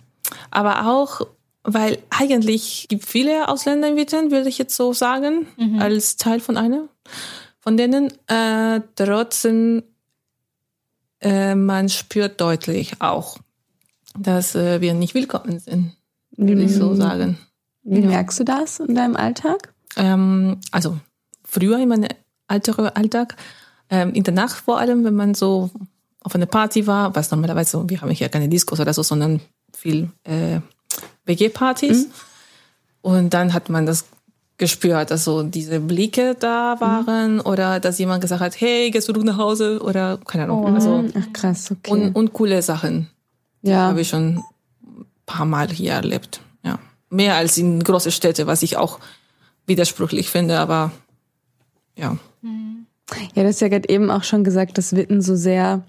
aber 0.50 0.87
auch, 0.87 1.26
weil 1.64 1.99
eigentlich 2.11 2.87
gibt 2.88 3.04
viele 3.04 3.49
Ausländer 3.49 3.88
in 3.88 3.97
Witten, 3.97 4.30
würde 4.30 4.49
ich 4.49 4.59
jetzt 4.59 4.76
so 4.76 4.92
sagen, 4.92 5.47
als 5.80 6.16
Teil 6.16 6.38
von 6.38 6.56
einer 6.56 6.88
von 7.66 7.76
denen. 7.76 8.12
Äh, 8.28 8.80
trotzdem, 8.94 9.82
äh, 11.21 11.56
man 11.56 11.88
spürt 11.88 12.40
deutlich 12.40 13.00
auch, 13.00 13.38
dass 14.18 14.54
äh, 14.54 14.80
wir 14.80 14.94
nicht 14.94 15.14
willkommen 15.14 15.58
sind, 15.58 15.92
würde 16.37 16.62
ich 16.62 16.75
so 16.75 16.94
sagen. 16.94 17.38
Wie 17.82 18.00
merkst 18.00 18.40
du 18.40 18.44
das 18.44 18.80
in 18.80 18.94
deinem 18.94 19.16
Alltag? 19.16 19.73
Ähm, 19.96 20.58
also 20.73 20.99
früher 21.44 21.78
in 21.78 21.88
meinem 21.88 22.08
Alter, 22.49 22.96
Alltag, 22.96 23.37
ähm, 23.90 24.12
in 24.12 24.25
der 24.25 24.35
Nacht 24.35 24.56
vor 24.56 24.78
allem, 24.78 25.04
wenn 25.04 25.14
man 25.14 25.35
so 25.35 25.70
auf 26.20 26.35
einer 26.35 26.46
Party 26.46 26.87
war, 26.87 27.14
was 27.14 27.30
normalerweise, 27.30 27.70
so, 27.70 27.88
wir 27.88 28.00
haben 28.00 28.11
hier 28.11 28.28
keine 28.28 28.49
Diskos 28.49 28.80
oder 28.80 28.92
so, 28.92 29.02
sondern 29.02 29.40
viel 29.73 30.11
äh, 30.25 30.61
WG-Partys. 31.25 32.08
Und 33.02 33.32
dann 33.35 33.52
hat 33.52 33.68
man 33.68 33.87
das 33.87 34.04
gespürt, 34.58 35.12
dass 35.12 35.25
so 35.25 35.44
diese 35.44 35.78
Blicke 35.78 36.35
da 36.35 36.80
waren 36.80 37.40
oder 37.40 37.78
dass 37.78 37.99
jemand 37.99 38.23
gesagt 38.23 38.40
hat, 38.40 38.61
hey, 38.61 38.90
gehst 38.90 39.08
du 39.08 39.12
nach 39.12 39.37
Hause 39.37 39.80
oder 39.80 40.18
keine 40.25 40.44
Ahnung. 40.44 40.75
Also 40.75 41.04
Ach 41.14 41.32
krass, 41.32 41.70
okay. 41.70 42.11
und 42.12 42.32
coole 42.32 42.62
Sachen 42.62 43.08
ja. 43.70 43.88
habe 43.88 44.00
ich 44.00 44.08
schon 44.08 44.38
ein 44.85 45.06
paar 45.26 45.46
Mal 45.46 45.68
hier 45.68 45.92
erlebt. 45.92 46.40
Ja. 46.62 46.78
Mehr 47.11 47.37
als 47.37 47.58
in 47.58 47.82
große 47.82 48.11
Städte, 48.11 48.46
was 48.46 48.62
ich 48.62 48.76
auch 48.76 48.99
widersprüchlich 49.66 50.30
finde, 50.30 50.58
aber 50.58 50.92
ja. 51.96 52.16
Ja, 53.35 53.42
du 53.42 53.49
hast 53.49 53.61
ja 53.61 53.68
gerade 53.68 53.88
eben 53.88 54.11
auch 54.11 54.25
schon 54.25 54.44
gesagt, 54.44 54.78
dass 54.78 54.96
Witten 54.96 55.20
so 55.20 55.37
sehr 55.37 55.82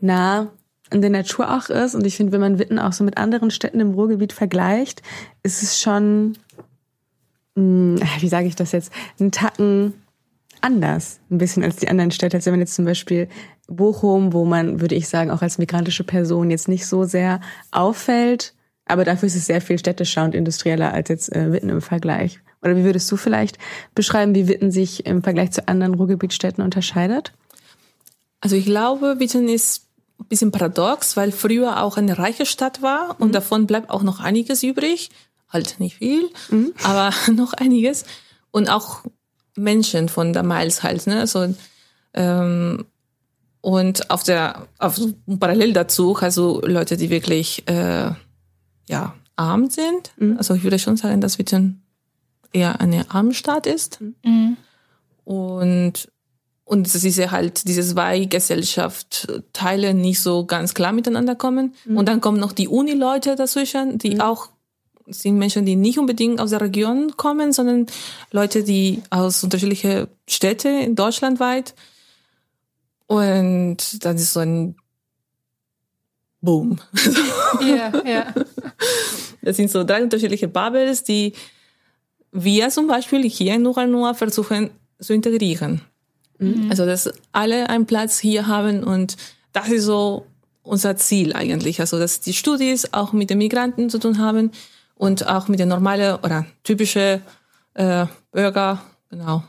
nah 0.00 0.48
in 0.90 1.00
der 1.00 1.10
Natur 1.10 1.56
auch 1.56 1.68
ist. 1.68 1.94
Und 1.94 2.06
ich 2.06 2.16
finde, 2.16 2.32
wenn 2.32 2.40
man 2.40 2.58
Witten 2.58 2.78
auch 2.78 2.92
so 2.92 3.04
mit 3.04 3.16
anderen 3.16 3.50
Städten 3.50 3.80
im 3.80 3.92
Ruhrgebiet 3.92 4.32
vergleicht, 4.32 5.02
ist 5.42 5.62
es 5.62 5.80
schon, 5.80 6.36
mh, 7.54 8.00
wie 8.20 8.28
sage 8.28 8.46
ich 8.46 8.56
das 8.56 8.72
jetzt, 8.72 8.92
ein 9.18 9.32
Tacken 9.32 9.94
anders, 10.60 11.20
ein 11.30 11.38
bisschen 11.38 11.62
als 11.62 11.76
die 11.76 11.88
anderen 11.88 12.10
Städte. 12.10 12.36
Als 12.36 12.46
wenn 12.46 12.52
man 12.52 12.60
jetzt 12.60 12.74
zum 12.74 12.84
Beispiel 12.84 13.28
Bochum, 13.68 14.32
wo 14.32 14.44
man, 14.44 14.80
würde 14.80 14.94
ich 14.94 15.08
sagen, 15.08 15.30
auch 15.30 15.42
als 15.42 15.58
migrantische 15.58 16.04
Person 16.04 16.50
jetzt 16.50 16.68
nicht 16.68 16.86
so 16.86 17.04
sehr 17.04 17.40
auffällt, 17.70 18.54
aber 18.84 19.04
dafür 19.04 19.28
ist 19.28 19.36
es 19.36 19.46
sehr 19.46 19.60
viel 19.60 19.78
städtischer 19.78 20.24
und 20.24 20.34
industrieller 20.34 20.92
als 20.92 21.08
jetzt 21.08 21.34
äh, 21.34 21.52
Witten 21.52 21.68
im 21.68 21.80
Vergleich. 21.80 22.40
Oder 22.62 22.76
wie 22.76 22.84
würdest 22.84 23.10
du 23.10 23.16
vielleicht 23.16 23.58
beschreiben, 23.94 24.34
wie 24.34 24.48
Witten 24.48 24.70
sich 24.70 25.06
im 25.06 25.22
Vergleich 25.22 25.52
zu 25.52 25.66
anderen 25.68 25.94
Ruhrgebietstädten 25.94 26.62
unterscheidet? 26.62 27.32
Also 28.40 28.56
ich 28.56 28.64
glaube, 28.64 29.16
Witten 29.18 29.48
ist 29.48 29.86
ein 30.18 30.26
bisschen 30.26 30.50
paradox, 30.50 31.16
weil 31.16 31.32
früher 31.32 31.82
auch 31.82 31.96
eine 31.96 32.18
reiche 32.18 32.46
Stadt 32.46 32.82
war 32.82 33.16
und 33.18 33.28
mhm. 33.28 33.32
davon 33.32 33.66
bleibt 33.66 33.90
auch 33.90 34.02
noch 34.02 34.20
einiges 34.20 34.62
übrig. 34.62 35.10
Halt 35.48 35.80
nicht 35.80 35.96
viel, 35.96 36.28
mhm. 36.50 36.72
aber 36.82 37.12
noch 37.32 37.52
einiges. 37.54 38.04
Und 38.50 38.68
auch 38.68 39.04
Menschen 39.62 40.08
von 40.08 40.32
damals 40.32 40.82
halt, 40.82 41.06
ne? 41.06 41.26
So, 41.26 41.54
ähm, 42.14 42.84
und 43.60 44.10
auf 44.10 44.22
der, 44.22 44.66
auf, 44.78 44.98
parallel 45.38 45.72
dazu, 45.72 46.16
also 46.16 46.60
Leute, 46.64 46.96
die 46.96 47.10
wirklich, 47.10 47.68
äh, 47.68 48.10
ja, 48.88 49.14
arm 49.36 49.68
sind. 49.70 50.12
Mhm. 50.16 50.36
Also 50.38 50.54
ich 50.54 50.62
würde 50.62 50.78
schon 50.78 50.96
sagen, 50.96 51.20
dass 51.20 51.38
Witten 51.38 51.82
eher 52.52 52.80
eine 52.80 53.10
Armenstadt 53.10 53.66
ist. 53.66 54.00
Mhm. 54.00 54.56
Und, 55.24 56.10
und 56.64 56.94
dass 56.94 57.00
diese 57.00 57.30
halt, 57.30 57.66
diese 57.68 57.82
zwei 57.82 58.24
Gesellschaftsteile 58.24 59.94
nicht 59.94 60.20
so 60.20 60.44
ganz 60.46 60.74
klar 60.74 60.92
miteinander 60.92 61.34
kommen. 61.34 61.74
Mhm. 61.84 61.96
Und 61.96 62.08
dann 62.08 62.20
kommen 62.20 62.40
noch 62.40 62.52
die 62.52 62.68
Uni-Leute 62.68 63.36
dazwischen, 63.36 63.98
die 63.98 64.16
mhm. 64.16 64.20
auch 64.20 64.48
sind 65.10 65.38
Menschen, 65.38 65.66
die 65.66 65.76
nicht 65.76 65.98
unbedingt 65.98 66.40
aus 66.40 66.50
der 66.50 66.60
Region 66.60 67.16
kommen, 67.16 67.52
sondern 67.52 67.86
Leute, 68.30 68.64
die 68.64 69.02
aus 69.10 69.44
unterschiedlichen 69.44 70.06
Städten 70.28 70.94
deutschlandweit. 70.94 71.74
Und 73.06 74.04
dann 74.04 74.16
ist 74.16 74.32
so 74.32 74.40
ein 74.40 74.76
Boom. 76.40 76.78
Ja, 77.60 77.92
ja. 78.06 78.34
Das 79.42 79.56
sind 79.56 79.70
so 79.70 79.84
drei 79.84 80.02
unterschiedliche 80.02 80.48
Bubbles, 80.48 81.02
die 81.02 81.32
wir 82.30 82.68
zum 82.68 82.86
Beispiel 82.86 83.28
hier 83.28 83.54
in 83.54 83.62
Nuranua 83.62 84.12
versuchen 84.12 84.70
zu 85.00 85.14
integrieren. 85.14 85.80
Mhm. 86.38 86.66
Also, 86.68 86.84
dass 86.84 87.10
alle 87.32 87.70
einen 87.70 87.86
Platz 87.86 88.18
hier 88.18 88.46
haben 88.46 88.84
und 88.84 89.16
das 89.52 89.68
ist 89.70 89.84
so 89.84 90.26
unser 90.62 90.96
Ziel 90.96 91.32
eigentlich. 91.32 91.80
Also, 91.80 91.98
dass 91.98 92.20
die 92.20 92.34
Studis 92.34 92.92
auch 92.92 93.12
mit 93.12 93.30
den 93.30 93.38
Migranten 93.38 93.88
zu 93.88 93.98
tun 93.98 94.18
haben 94.18 94.50
und 95.00 95.26
auch 95.26 95.48
mit 95.48 95.58
den 95.58 95.68
normalen 95.68 96.16
oder 96.16 96.44
typischen 96.62 97.22
äh, 97.72 98.06
Bürger, 98.32 98.82
genau. 99.08 99.42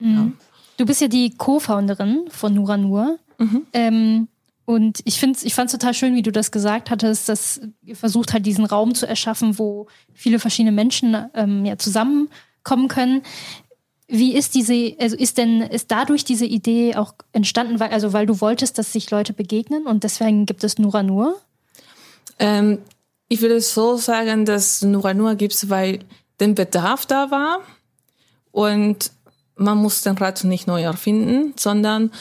Mhm. 0.00 0.16
Ja. 0.16 0.32
Du 0.76 0.86
bist 0.86 1.00
ja 1.00 1.06
die 1.06 1.36
Co-Founderin 1.36 2.24
von 2.30 2.52
Nuranur. 2.54 3.16
Mhm. 3.38 3.62
Ähm, 3.72 4.28
und 4.64 4.98
ich 5.04 5.20
finde, 5.20 5.38
ich 5.44 5.54
fand 5.54 5.68
es 5.68 5.78
total 5.78 5.94
schön, 5.94 6.16
wie 6.16 6.22
du 6.22 6.32
das 6.32 6.50
gesagt 6.50 6.90
hattest, 6.90 7.28
dass 7.28 7.60
ihr 7.84 7.94
versucht 7.94 8.32
halt 8.32 8.44
diesen 8.44 8.64
Raum 8.64 8.94
zu 8.94 9.06
erschaffen, 9.06 9.56
wo 9.58 9.86
viele 10.12 10.40
verschiedene 10.40 10.72
Menschen 10.72 11.16
ähm, 11.34 11.64
ja 11.64 11.78
zusammenkommen 11.78 12.88
können. 12.88 13.22
Wie 14.08 14.34
ist 14.34 14.56
diese, 14.56 14.96
also 14.98 15.16
ist 15.16 15.38
denn, 15.38 15.60
ist 15.60 15.92
dadurch 15.92 16.24
diese 16.24 16.44
Idee 16.44 16.96
auch 16.96 17.14
entstanden, 17.32 17.78
weil, 17.78 17.90
also 17.90 18.12
weil 18.12 18.26
du 18.26 18.40
wolltest, 18.40 18.78
dass 18.78 18.92
sich 18.92 19.10
Leute 19.12 19.32
begegnen 19.32 19.86
und 19.86 20.02
deswegen 20.02 20.44
gibt 20.44 20.64
es 20.64 20.78
Nura 20.78 21.04
Nur? 21.04 21.36
Ähm, 22.40 22.78
ich 23.28 23.42
würde 23.42 23.60
so 23.60 23.96
sagen, 23.96 24.44
dass 24.44 24.82
Nura 24.82 25.14
Nur 25.14 25.34
gibt 25.34 25.54
es, 25.54 25.68
weil 25.68 26.00
der 26.40 26.48
Bedarf 26.48 27.06
da 27.06 27.30
war 27.30 27.60
und 28.50 29.12
man 29.56 29.78
muss 29.78 30.02
den 30.02 30.16
Rat 30.16 30.44
nicht 30.44 30.66
neu 30.66 30.82
erfinden, 30.82 31.52
sondern 31.56 32.12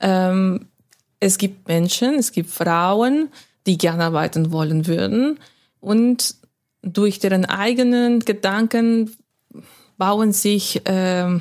ähm, 0.00 0.66
es 1.20 1.38
gibt 1.38 1.68
Menschen, 1.68 2.14
es 2.14 2.32
gibt 2.32 2.50
Frauen, 2.50 3.28
die 3.66 3.78
gerne 3.78 4.04
arbeiten 4.04 4.52
wollen 4.52 4.86
würden 4.86 5.38
und 5.80 6.34
durch 6.82 7.18
deren 7.18 7.44
eigenen 7.44 8.20
Gedanken 8.20 9.16
bauen 9.98 10.32
sich 10.32 10.86
äh, 10.86 11.38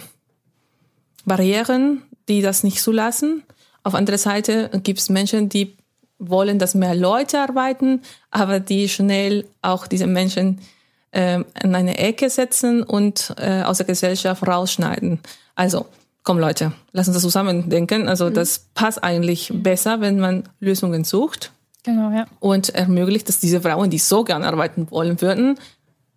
Barrieren, 1.26 2.04
die 2.28 2.42
das 2.42 2.64
nicht 2.64 2.82
zulassen. 2.82 3.44
Auf 3.84 3.96
andere 3.96 4.18
Seite 4.18 4.70
gibt 4.84 5.00
es 5.00 5.10
Menschen, 5.10 5.48
die 5.50 5.78
wollen, 6.20 6.60
dass 6.60 6.76
mehr 6.76 6.96
Leute 6.96 7.40
arbeiten, 7.40 8.02
aber 8.30 8.60
die 8.60 8.90
schnell 8.90 9.46
auch 9.62 9.88
diese 9.88 10.06
Menschen 10.06 10.60
äh, 11.12 11.40
in 11.64 11.76
eine 11.76 11.98
Ecke 11.98 12.30
setzen 12.30 12.84
und 12.84 13.34
äh, 13.38 13.64
aus 13.64 13.78
der 13.78 13.88
Gesellschaft 13.88 14.46
rausschneiden. 14.46 15.20
Also 15.56 15.86
komm 16.24 16.38
Leute, 16.38 16.74
lass 16.92 17.08
uns 17.08 17.16
das 17.16 17.24
zusammen 17.24 17.70
denken. 17.70 18.08
Also 18.08 18.30
mhm. 18.30 18.34
das 18.34 18.66
passt 18.74 19.04
eigentlich 19.04 19.52
besser, 19.54 20.02
wenn 20.02 20.20
man 20.20 20.44
Lösungen 20.60 21.04
sucht. 21.04 21.52
Genau, 21.84 22.12
ja. 22.12 22.28
Und 22.40 22.70
ermöglicht, 22.70 23.30
dass 23.30 23.40
diese 23.40 23.62
Frauen, 23.62 23.90
die 23.90 23.98
so 23.98 24.24
gerne 24.24 24.46
arbeiten 24.46 24.92
wollen 24.92 25.22
würden, 25.22 25.58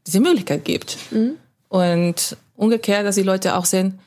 diese 0.07 0.21
Möglichkeit 0.21 0.65
gibt. 0.65 0.99
Mhm. 1.13 1.37
Und 1.69 2.37
umgekehrt, 2.57 3.07
dass 3.07 3.15
die 3.15 3.23
Leute 3.23 3.57
auch 3.57 3.65
sehen, 3.65 4.01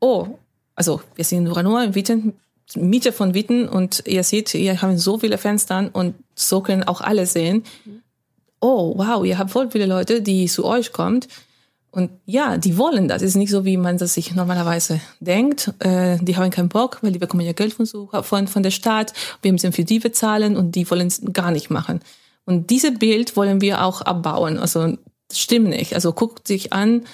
oh, 0.00 0.38
also 0.74 1.02
wir 1.14 1.24
sind 1.24 1.44
nur 1.44 1.62
nur 1.62 1.94
Witten, 1.94 2.34
Miete 2.74 3.12
von 3.12 3.34
Witten 3.34 3.68
und 3.68 4.02
ihr 4.06 4.24
seht, 4.24 4.54
ihr 4.54 4.80
habt 4.80 4.98
so 4.98 5.18
viele 5.18 5.38
Fenster 5.38 5.90
und 5.92 6.14
so 6.34 6.60
können 6.60 6.84
auch 6.84 7.00
alle 7.00 7.26
sehen. 7.26 7.64
Mhm. 7.84 8.02
Oh, 8.60 8.94
wow, 8.96 9.24
ihr 9.24 9.38
habt 9.38 9.50
voll 9.50 9.70
viele 9.70 9.86
Leute, 9.86 10.22
die 10.22 10.46
zu 10.46 10.64
euch 10.64 10.92
kommen 10.92 11.20
und 11.92 12.10
ja, 12.24 12.56
die 12.56 12.78
wollen 12.78 13.06
das. 13.06 13.20
Es 13.20 13.30
ist 13.30 13.36
nicht 13.36 13.50
so, 13.50 13.66
wie 13.66 13.76
man 13.76 13.98
das 13.98 14.14
sich 14.14 14.34
normalerweise 14.34 15.00
denkt. 15.20 15.74
Äh, 15.80 16.16
die 16.22 16.36
haben 16.36 16.50
keinen 16.50 16.70
Bock, 16.70 16.98
weil 17.02 17.12
die 17.12 17.18
bekommen 17.18 17.44
ja 17.44 17.52
Geld 17.52 17.74
von, 17.74 17.86
von, 17.86 18.48
von 18.48 18.62
der 18.62 18.70
Stadt. 18.70 19.12
Wir 19.42 19.52
müssen 19.52 19.72
für 19.72 19.84
die 19.84 19.98
bezahlen 19.98 20.56
und 20.56 20.74
die 20.74 20.90
wollen 20.90 21.08
es 21.08 21.20
gar 21.34 21.50
nicht 21.50 21.68
machen. 21.68 22.00
Und 22.46 22.70
dieses 22.70 22.98
Bild 22.98 23.36
wollen 23.36 23.60
wir 23.60 23.84
auch 23.84 24.00
abbauen. 24.00 24.58
Also 24.58 24.96
stimmt 25.30 25.68
nicht. 25.68 25.94
Also 25.94 26.14
guckt 26.14 26.48
sich 26.48 26.72
an, 26.72 27.04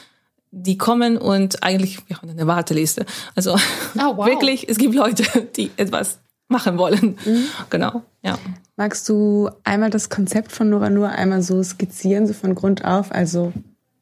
die 0.51 0.79
kommen 0.79 1.17
und 1.17 1.63
eigentlich, 1.63 2.09
wir 2.09 2.17
haben 2.17 2.31
eine 2.31 2.47
Warteliste. 2.47 3.05
Also 3.35 3.55
oh, 3.55 4.17
wow. 4.17 4.27
wirklich, 4.27 4.69
es 4.69 4.79
gibt 4.79 4.95
Leute, 4.95 5.25
die 5.57 5.71
etwas 5.77 6.19
machen 6.49 6.79
wollen. 6.79 7.19
Mhm. 7.25 7.45
Genau, 7.71 8.03
ja. 8.23 8.39
Magst 8.77 9.09
du 9.09 9.51
einmal 9.65 9.91
das 9.91 10.09
Konzept 10.09 10.53
von 10.53 10.71
Nora 10.71 10.89
nur 10.89 11.09
einmal 11.09 11.43
so 11.43 11.63
skizzieren, 11.63 12.27
so 12.27 12.33
von 12.33 12.55
Grund 12.55 12.85
auf? 12.85 13.13
Also 13.13 13.53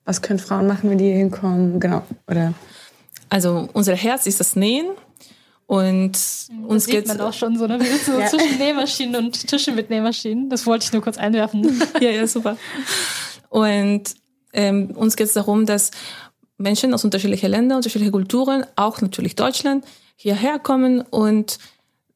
was 0.05 0.23
können 0.23 0.39
Frauen 0.39 0.67
machen, 0.67 0.89
wenn 0.91 0.99
die 0.99 1.07
hier 1.07 1.17
hinkommen? 1.17 1.81
Genau. 1.81 2.03
Oder? 2.31 2.55
Also 3.29 3.69
unser 3.73 3.95
Herz 3.95 4.27
ist 4.27 4.41
das 4.41 4.55
Nähen. 4.55 4.87
Und 5.67 6.13
das 6.13 6.49
uns 6.69 6.85
sieht 6.85 6.95
geht's 6.95 7.09
man 7.09 7.21
auch 7.21 7.33
schon 7.33 7.59
so, 7.59 7.67
ne? 7.67 7.81
Wir 7.81 7.87
sitzen 7.91 8.13
so 8.13 8.21
ja. 8.21 8.29
zwischen 8.29 8.59
Nähmaschinen 8.59 9.17
und 9.17 9.49
Tischen 9.49 9.75
mit 9.75 9.91
Nähmaschinen. 9.91 10.49
Das 10.49 10.65
wollte 10.65 10.85
ich 10.85 10.93
nur 10.93 11.03
kurz 11.03 11.19
einwerfen. 11.19 11.83
ja, 12.01 12.11
ja, 12.11 12.27
super. 12.29 12.57
Und 13.49 14.15
ähm, 14.53 14.93
uns 14.95 15.17
geht 15.17 15.27
es 15.27 15.33
darum, 15.33 15.67
dass 15.67 15.91
Menschen 16.59 16.95
aus 16.95 17.05
unterschiedlichen 17.05 17.51
Ländern, 17.51 17.77
unterschiedlichen 17.77 18.13
Kulturen, 18.13 18.65
auch 18.77 19.01
natürlich 19.01 19.37
Deutschland, 19.37 19.85
hierher 20.17 20.59
kommen 20.59 21.03
und 21.03 21.59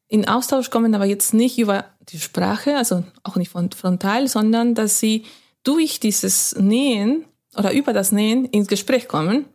in 0.07 0.27
Austausch 0.27 0.69
kommen, 0.69 0.93
aber 0.93 1.05
jetzt 1.05 1.33
nicht 1.33 1.57
über 1.57 1.85
die 2.09 2.19
Sprache, 2.19 2.75
also 2.75 3.03
auch 3.23 3.35
nicht 3.37 3.51
von 3.51 3.71
frontal, 3.71 4.27
sondern 4.27 4.75
dass 4.75 4.99
sie 4.99 5.23
durch 5.63 5.99
dieses 5.99 6.55
Nähen 6.57 7.25
oder 7.55 7.71
über 7.71 7.93
das 7.93 8.11
Nähen 8.11 8.45
ins 8.45 8.67
Gespräch 8.67 9.07
kommen 9.07 9.45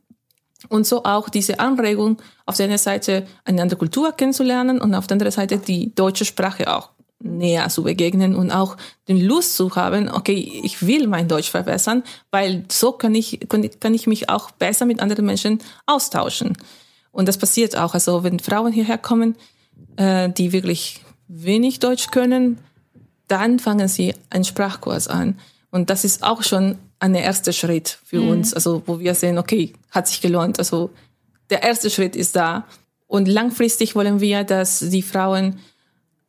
und 0.68 0.86
so 0.86 1.04
auch 1.04 1.28
diese 1.28 1.60
Anregung 1.60 2.22
auf 2.46 2.56
der 2.56 2.66
einen 2.66 2.78
Seite 2.78 3.26
eine 3.44 3.62
andere 3.62 3.78
Kultur 3.78 4.12
kennenzulernen 4.12 4.80
und 4.80 4.94
auf 4.94 5.06
der 5.06 5.16
anderen 5.16 5.32
Seite 5.32 5.58
die 5.58 5.94
deutsche 5.94 6.24
Sprache 6.24 6.74
auch 6.74 6.90
näher 7.18 7.68
zu 7.68 7.82
begegnen 7.82 8.34
und 8.34 8.50
auch 8.50 8.76
den 9.08 9.20
Lust 9.20 9.56
zu 9.56 9.74
haben, 9.74 10.08
okay, 10.08 10.60
ich 10.62 10.86
will 10.86 11.06
mein 11.06 11.28
Deutsch 11.28 11.50
verbessern, 11.50 12.02
weil 12.30 12.64
so 12.70 12.92
kann 12.92 13.14
ich, 13.14 13.40
kann 13.48 13.94
ich 13.94 14.06
mich 14.06 14.28
auch 14.28 14.50
besser 14.50 14.84
mit 14.84 15.00
anderen 15.00 15.24
Menschen 15.24 15.60
austauschen. 15.86 16.56
Und 17.12 17.26
das 17.26 17.38
passiert 17.38 17.76
auch. 17.76 17.94
Also 17.94 18.22
wenn 18.24 18.38
Frauen 18.38 18.72
hierher 18.72 18.98
kommen, 18.98 19.36
äh, 19.96 20.28
die 20.28 20.52
wirklich 20.52 21.00
wenig 21.28 21.80
Deutsch 21.80 22.10
können, 22.10 22.58
dann 23.28 23.58
fangen 23.58 23.88
sie 23.88 24.14
einen 24.30 24.44
Sprachkurs 24.44 25.08
an. 25.08 25.38
Und 25.70 25.90
das 25.90 26.04
ist 26.04 26.22
auch 26.22 26.42
schon 26.42 26.78
ein 26.98 27.14
erster 27.14 27.52
Schritt 27.52 27.98
für 28.04 28.20
mhm. 28.20 28.28
uns, 28.28 28.54
also 28.54 28.82
wo 28.86 29.00
wir 29.00 29.14
sehen, 29.14 29.38
okay, 29.38 29.72
hat 29.90 30.08
sich 30.08 30.20
gelohnt. 30.20 30.58
Also 30.58 30.90
der 31.50 31.62
erste 31.62 31.90
Schritt 31.90 32.16
ist 32.16 32.36
da. 32.36 32.66
Und 33.06 33.28
langfristig 33.28 33.94
wollen 33.94 34.20
wir, 34.20 34.44
dass 34.44 34.80
die 34.80 35.02
Frauen 35.02 35.58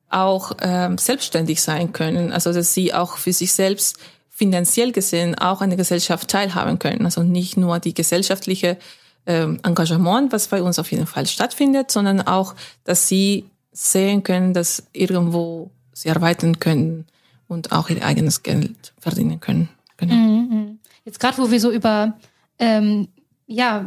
auch 0.09 0.53
ähm, 0.61 0.97
selbstständig 0.97 1.61
sein 1.61 1.91
können, 1.91 2.31
also 2.31 2.53
dass 2.53 2.73
sie 2.73 2.93
auch 2.93 3.17
für 3.17 3.33
sich 3.33 3.53
selbst 3.53 3.97
finanziell 4.29 4.91
gesehen 4.91 5.35
auch 5.35 5.61
an 5.61 5.69
der 5.69 5.77
Gesellschaft 5.77 6.29
teilhaben 6.29 6.79
können. 6.79 7.05
Also 7.05 7.23
nicht 7.23 7.57
nur 7.57 7.79
die 7.79 7.93
gesellschaftliche 7.93 8.77
ähm, 9.25 9.59
Engagement, 9.63 10.31
was 10.31 10.47
bei 10.47 10.61
uns 10.61 10.79
auf 10.79 10.91
jeden 10.91 11.07
Fall 11.07 11.25
stattfindet, 11.25 11.91
sondern 11.91 12.21
auch, 12.21 12.55
dass 12.83 13.07
sie 13.07 13.45
sehen 13.71 14.23
können, 14.23 14.53
dass 14.53 14.83
irgendwo 14.93 15.71
sie 15.93 16.09
arbeiten 16.09 16.59
können 16.59 17.05
und 17.47 17.71
auch 17.71 17.89
ihr 17.89 18.03
eigenes 18.05 18.43
Geld 18.43 18.93
verdienen 18.99 19.39
können. 19.39 19.69
Genau. 19.97 20.13
Mhm, 20.13 20.47
mhm. 20.49 20.79
Jetzt 21.03 21.19
gerade, 21.19 21.37
wo 21.39 21.51
wir 21.51 21.59
so 21.59 21.71
über 21.71 22.13
ähm, 22.59 23.07
ja, 23.47 23.85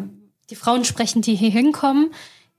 die 0.50 0.56
Frauen 0.56 0.84
sprechen, 0.84 1.22
die 1.22 1.36
hier 1.36 1.50
hinkommen, 1.50 2.12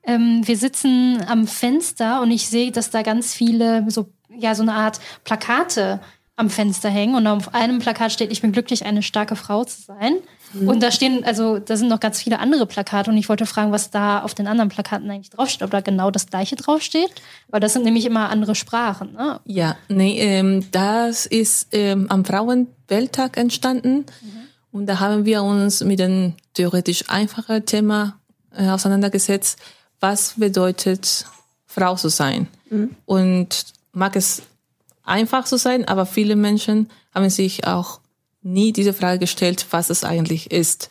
Ähm, 0.03 0.41
wir 0.45 0.57
sitzen 0.57 1.23
am 1.27 1.47
Fenster 1.47 2.21
und 2.21 2.31
ich 2.31 2.47
sehe, 2.47 2.71
dass 2.71 2.89
da 2.89 3.01
ganz 3.01 3.33
viele 3.33 3.85
so, 3.89 4.09
ja, 4.35 4.55
so 4.55 4.63
eine 4.63 4.73
Art 4.73 4.99
Plakate 5.23 5.99
am 6.41 6.49
Fenster 6.49 6.89
hängen. 6.89 7.15
Und 7.15 7.27
auf 7.27 7.53
einem 7.53 7.79
Plakat 7.79 8.11
steht, 8.11 8.31
ich 8.31 8.41
bin 8.41 8.51
glücklich, 8.51 8.85
eine 8.85 9.03
starke 9.03 9.35
Frau 9.35 9.63
zu 9.63 9.81
sein. 9.81 10.15
Mhm. 10.53 10.67
Und 10.67 10.83
da 10.83 10.91
stehen, 10.91 11.23
also 11.23 11.59
da 11.59 11.77
sind 11.77 11.87
noch 11.87 11.99
ganz 11.99 12.21
viele 12.21 12.39
andere 12.39 12.65
Plakate 12.65 13.11
und 13.11 13.17
ich 13.17 13.29
wollte 13.29 13.45
fragen, 13.45 13.71
was 13.71 13.91
da 13.91 14.23
auf 14.23 14.33
den 14.33 14.47
anderen 14.47 14.69
Plakaten 14.69 15.09
eigentlich 15.09 15.29
draufsteht, 15.29 15.63
ob 15.63 15.71
da 15.71 15.81
genau 15.81 16.11
das 16.11 16.27
gleiche 16.27 16.55
draufsteht. 16.55 17.11
Weil 17.49 17.59
das 17.59 17.73
sind 17.73 17.83
nämlich 17.83 18.05
immer 18.05 18.29
andere 18.29 18.55
Sprachen. 18.55 19.13
Ne? 19.13 19.39
Ja, 19.45 19.77
nee, 19.87 20.19
ähm, 20.19 20.65
das 20.71 21.25
ist 21.25 21.67
ähm, 21.71 22.07
am 22.09 22.25
Frauenwelttag 22.25 23.37
entstanden. 23.37 24.05
Mhm. 24.21 24.41
Und 24.71 24.85
da 24.87 24.99
haben 24.99 25.25
wir 25.25 25.43
uns 25.43 25.83
mit 25.83 25.99
dem 25.99 26.33
theoretisch 26.53 27.09
einfachen 27.09 27.65
Thema 27.65 28.19
äh, 28.55 28.69
auseinandergesetzt 28.69 29.59
was 30.01 30.33
bedeutet 30.35 31.25
Frau 31.65 31.95
zu 31.95 32.09
sein. 32.09 32.47
Mhm. 32.69 32.95
Und 33.05 33.65
mag 33.93 34.15
es 34.17 34.41
einfach 35.03 35.45
zu 35.45 35.57
sein, 35.57 35.87
aber 35.87 36.05
viele 36.05 36.35
Menschen 36.35 36.89
haben 37.13 37.29
sich 37.29 37.65
auch 37.65 37.99
nie 38.41 38.73
diese 38.73 38.93
Frage 38.93 39.19
gestellt, 39.19 39.65
was 39.71 39.89
es 39.89 40.03
eigentlich 40.03 40.51
ist. 40.51 40.89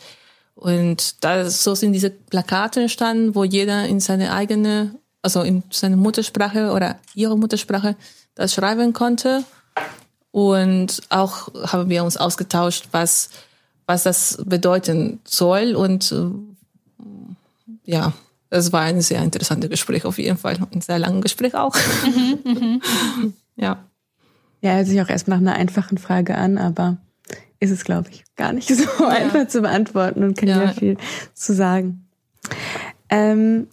Und 0.55 1.25
da, 1.25 1.49
so 1.49 1.75
sind 1.75 1.93
diese 1.93 2.11
Plakate 2.11 2.83
entstanden, 2.83 3.35
wo 3.35 3.45
jeder 3.45 3.87
in 3.87 4.01
seine 4.01 4.33
eigene, 4.33 4.95
also 5.23 5.43
in 5.43 5.63
seine 5.71 5.97
Muttersprache 5.97 6.73
oder 6.73 6.99
ihre 7.15 7.37
Muttersprache 7.37 7.97
das 8.35 8.55
schreiben 8.55 8.93
konnte. 8.93 9.45
Und 10.33 11.03
auch 11.09 11.49
haben 11.73 11.89
wir 11.89 12.05
uns 12.05 12.17
ausgetauscht, 12.17 12.89
was, 12.93 13.31
was 13.87 14.05
das 14.05 14.39
bedeuten 14.45 15.21
soll. 15.25 15.75
Und 15.75 16.13
äh, 16.13 17.91
ja, 17.91 18.13
es 18.51 18.73
war 18.73 18.83
ein 18.83 19.01
sehr 19.01 19.23
interessantes 19.23 19.71
Gespräch 19.71 20.05
auf 20.05 20.19
jeden 20.19 20.37
Fall. 20.37 20.59
Ein 20.75 20.81
sehr 20.81 20.99
langes 20.99 21.23
Gespräch 21.23 21.55
auch. 21.55 21.77
Mhm, 22.45 22.83
ja. 23.57 23.85
Ja, 24.61 24.75
hört 24.75 24.87
sich 24.87 25.01
auch 25.01 25.09
erst 25.09 25.29
nach 25.29 25.39
einer 25.39 25.55
einfachen 25.55 25.99
Frage 25.99 26.37
an, 26.37 26.59
aber 26.59 26.99
ist 27.61 27.71
es, 27.71 27.85
glaube 27.85 28.11
ich, 28.11 28.25
gar 28.37 28.53
nicht 28.53 28.69
so 28.77 28.85
ja. 28.99 29.09
einfach 29.09 29.49
zu 29.49 29.63
beantworten 29.63 30.25
und 30.25 30.37
kann 30.37 30.49
ja 30.49 30.69
viel 30.73 30.97
zu 31.35 31.55
sagen. 31.55 32.07
Ähm, 33.09 33.69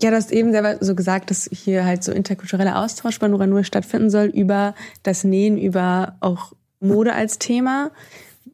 ja, 0.00 0.10
du 0.10 0.16
hast 0.16 0.32
eben 0.32 0.52
selber 0.52 0.76
so 0.80 0.94
gesagt, 0.94 1.30
dass 1.30 1.48
hier 1.52 1.84
halt 1.84 2.02
so 2.02 2.12
interkultureller 2.12 2.78
Austausch 2.78 3.18
bei 3.18 3.28
Nura 3.28 3.46
Nur 3.46 3.64
stattfinden 3.64 4.10
soll 4.10 4.26
über 4.26 4.74
das 5.02 5.24
Nähen, 5.24 5.58
über 5.58 6.16
auch 6.20 6.52
Mode 6.80 7.14
als 7.14 7.38
Thema. 7.38 7.90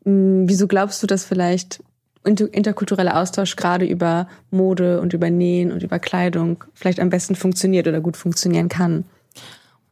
Hm, 0.04 0.48
wieso 0.48 0.68
glaubst 0.68 1.02
du, 1.02 1.06
dass 1.06 1.24
vielleicht 1.24 1.82
interkultureller 2.24 3.16
Austausch 3.16 3.56
gerade 3.56 3.86
über 3.86 4.28
Mode 4.50 5.00
und 5.00 5.12
über 5.12 5.30
Nähen 5.30 5.72
und 5.72 5.82
über 5.82 5.98
Kleidung 5.98 6.64
vielleicht 6.74 7.00
am 7.00 7.10
besten 7.10 7.34
funktioniert 7.34 7.86
oder 7.86 8.00
gut 8.00 8.16
funktionieren 8.16 8.68
kann? 8.68 9.04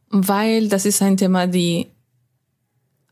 Weil 0.09 0.69
das 0.69 0.85
ist 0.85 1.01
ein 1.01 1.17
Thema, 1.17 1.47
die 1.47 1.87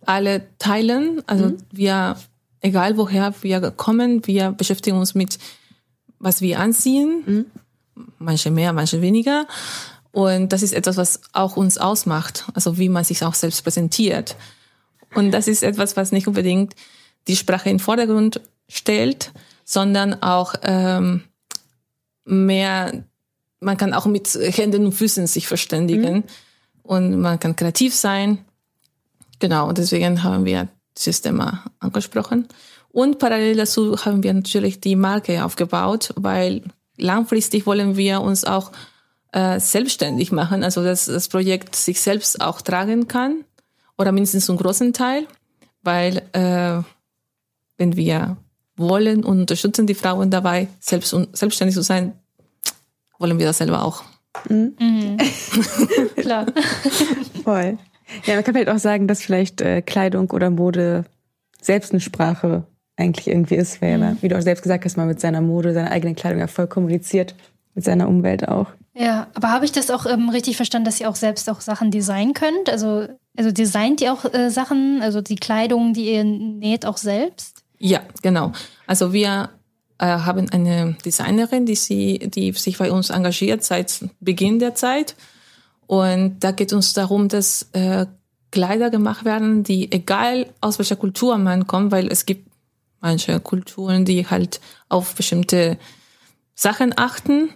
alle 0.05 0.43
teilen. 0.59 1.21
Also 1.27 1.47
mhm. 1.47 1.57
wir, 1.71 2.17
egal 2.61 2.97
woher 2.97 3.33
wir 3.41 3.71
kommen, 3.71 4.25
wir 4.27 4.51
beschäftigen 4.51 4.97
uns 4.97 5.15
mit, 5.15 5.39
was 6.19 6.41
wir 6.41 6.59
anziehen. 6.59 7.23
Mhm. 7.25 7.45
Manche 8.19 8.51
mehr, 8.51 8.73
manche 8.73 9.01
weniger. 9.01 9.47
Und 10.11 10.53
das 10.53 10.63
ist 10.63 10.73
etwas, 10.73 10.97
was 10.97 11.21
auch 11.33 11.57
uns 11.57 11.77
ausmacht. 11.77 12.45
Also 12.53 12.77
wie 12.77 12.89
man 12.89 13.03
sich 13.03 13.23
auch 13.23 13.33
selbst 13.33 13.63
präsentiert. 13.63 14.35
Und 15.13 15.31
das 15.31 15.47
ist 15.47 15.63
etwas, 15.63 15.97
was 15.97 16.11
nicht 16.11 16.27
unbedingt 16.27 16.75
die 17.27 17.35
Sprache 17.35 17.69
in 17.69 17.77
den 17.77 17.83
Vordergrund 17.83 18.41
stellt, 18.67 19.31
sondern 19.63 20.21
auch 20.21 20.55
ähm, 20.63 21.23
mehr, 22.25 23.03
man 23.59 23.77
kann 23.77 23.93
auch 23.93 24.05
mit 24.05 24.27
Händen 24.35 24.85
und 24.85 24.93
Füßen 24.93 25.27
sich 25.27 25.47
verständigen 25.47 26.15
mhm. 26.15 26.23
und 26.83 27.19
man 27.19 27.39
kann 27.39 27.55
kreativ 27.55 27.95
sein. 27.95 28.39
Genau, 29.39 29.67
und 29.67 29.77
deswegen 29.77 30.23
haben 30.23 30.45
wir 30.45 30.67
dieses 30.97 31.21
Thema 31.21 31.65
angesprochen. 31.79 32.47
Und 32.89 33.19
parallel 33.19 33.57
dazu 33.57 34.05
haben 34.05 34.23
wir 34.23 34.33
natürlich 34.33 34.79
die 34.79 34.95
Marke 34.95 35.43
aufgebaut, 35.43 36.13
weil 36.15 36.63
langfristig 36.97 37.65
wollen 37.65 37.97
wir 37.97 38.21
uns 38.21 38.45
auch 38.45 38.71
äh, 39.33 39.59
selbstständig 39.59 40.31
machen, 40.31 40.63
also 40.63 40.81
dass 40.81 41.05
das 41.05 41.27
Projekt 41.27 41.75
sich 41.75 41.99
selbst 41.99 42.39
auch 42.39 42.61
tragen 42.61 43.09
kann 43.09 43.43
oder 43.97 44.13
mindestens 44.13 44.49
einen 44.49 44.59
großen 44.59 44.93
Teil, 44.93 45.27
weil 45.83 46.21
äh, 46.31 46.81
wenn 47.77 47.97
wir 47.97 48.37
wollen 48.77 49.23
und 49.23 49.39
unterstützen 49.39 49.87
die 49.87 49.95
Frauen 49.95 50.29
dabei, 50.29 50.67
selbst 50.79 51.15
selbstständig 51.33 51.75
zu 51.75 51.81
sein, 51.81 52.13
wollen 53.17 53.39
wir 53.39 53.45
das 53.45 53.59
selber 53.59 53.83
auch. 53.83 54.03
Mhm. 54.49 54.75
mhm. 54.79 55.17
Klar. 56.15 56.45
Voll. 57.43 57.77
Ja, 58.25 58.35
man 58.35 58.43
kann 58.43 58.53
vielleicht 58.53 58.69
auch 58.69 58.77
sagen, 58.77 59.07
dass 59.07 59.21
vielleicht 59.21 59.61
äh, 59.61 59.81
Kleidung 59.81 60.29
oder 60.31 60.49
Mode 60.49 61.05
selbst 61.61 61.91
eine 61.91 62.01
Sprache 62.01 62.65
eigentlich 62.97 63.27
irgendwie 63.27 63.55
ist, 63.55 63.81
weil 63.81 63.97
mhm. 63.97 64.17
wie 64.21 64.27
du 64.27 64.37
auch 64.37 64.41
selbst 64.41 64.61
gesagt 64.61 64.85
hast, 64.85 64.97
man 64.97 65.07
mit 65.07 65.19
seiner 65.19 65.41
Mode, 65.41 65.73
seiner 65.73 65.91
eigenen 65.91 66.15
Kleidung 66.15 66.39
ja 66.39 66.47
voll 66.47 66.67
kommuniziert, 66.67 67.35
mit 67.73 67.83
seiner 67.83 68.07
Umwelt 68.07 68.47
auch. 68.47 68.67
Ja, 68.93 69.27
aber 69.33 69.51
habe 69.51 69.65
ich 69.65 69.73
das 69.73 69.89
auch 69.91 70.05
ähm, 70.05 70.29
richtig 70.29 70.55
verstanden, 70.55 70.85
dass 70.85 71.01
ihr 71.01 71.09
auch 71.09 71.15
selbst 71.15 71.49
auch 71.49 71.59
Sachen 71.59 71.91
designen 71.91 72.33
könnt? 72.33 72.69
Also, 72.69 73.07
also 73.35 73.51
designt 73.51 73.99
ihr 73.99 74.13
auch 74.13 74.23
äh, 74.33 74.49
Sachen, 74.49 75.01
also 75.01 75.21
die 75.21 75.35
Kleidung, 75.35 75.93
die 75.93 76.13
ihr 76.13 76.23
näht, 76.23 76.85
auch 76.85 76.95
selbst? 76.95 77.64
Ja, 77.85 78.01
genau. 78.23 78.51
Also 78.87 79.13
wir 79.13 79.51
äh, 79.99 80.05
haben 80.07 80.49
eine 80.49 80.97
Designerin, 81.05 81.67
die, 81.67 81.75
sie, 81.75 82.17
die 82.17 82.51
sich 82.53 82.79
bei 82.79 82.91
uns 82.91 83.11
engagiert 83.11 83.63
seit 83.63 84.09
Beginn 84.19 84.57
der 84.57 84.73
Zeit. 84.73 85.15
Und 85.85 86.39
da 86.39 86.49
geht 86.49 86.73
uns 86.73 86.93
darum, 86.93 87.27
dass 87.27 87.69
äh, 87.73 88.07
Kleider 88.49 88.89
gemacht 88.89 89.23
werden, 89.23 89.61
die 89.61 89.91
egal 89.91 90.47
aus 90.61 90.79
welcher 90.79 90.95
Kultur 90.95 91.37
man 91.37 91.67
kommt, 91.67 91.91
weil 91.91 92.11
es 92.11 92.25
gibt 92.25 92.49
manche 93.01 93.39
Kulturen, 93.39 94.03
die 94.03 94.25
halt 94.27 94.61
auf 94.89 95.13
bestimmte 95.13 95.77
Sachen 96.55 96.91
achten. 96.97 97.49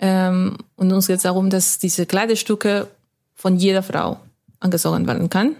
Ähm, 0.00 0.56
und 0.74 0.92
uns 0.92 1.06
geht 1.06 1.18
es 1.18 1.22
darum, 1.22 1.48
dass 1.48 1.78
diese 1.78 2.06
Kleiderstücke 2.06 2.88
von 3.36 3.56
jeder 3.56 3.84
Frau 3.84 4.18
angezogen 4.58 5.06
werden 5.06 5.30
kann. 5.30 5.54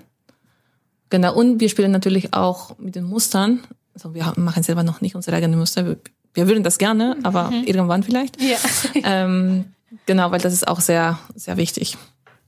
Genau, 1.10 1.32
und 1.32 1.60
wir 1.60 1.68
spielen 1.68 1.92
natürlich 1.92 2.34
auch 2.34 2.76
mit 2.78 2.96
den 2.96 3.04
Mustern 3.04 3.60
also 3.94 4.14
wir 4.14 4.32
machen 4.36 4.62
selber 4.62 4.82
noch 4.82 5.00
nicht 5.00 5.14
unsere 5.14 5.36
eigenen 5.36 5.58
Muster. 5.58 5.84
Wir, 5.86 5.98
wir 6.34 6.48
würden 6.48 6.62
das 6.62 6.78
gerne, 6.78 7.16
aber 7.22 7.50
mhm. 7.50 7.64
irgendwann 7.64 8.02
vielleicht. 8.02 8.40
Ja. 8.40 8.56
Ähm, 9.02 9.66
genau, 10.06 10.30
weil 10.30 10.40
das 10.40 10.52
ist 10.52 10.68
auch 10.68 10.80
sehr, 10.80 11.18
sehr 11.34 11.56
wichtig. 11.56 11.96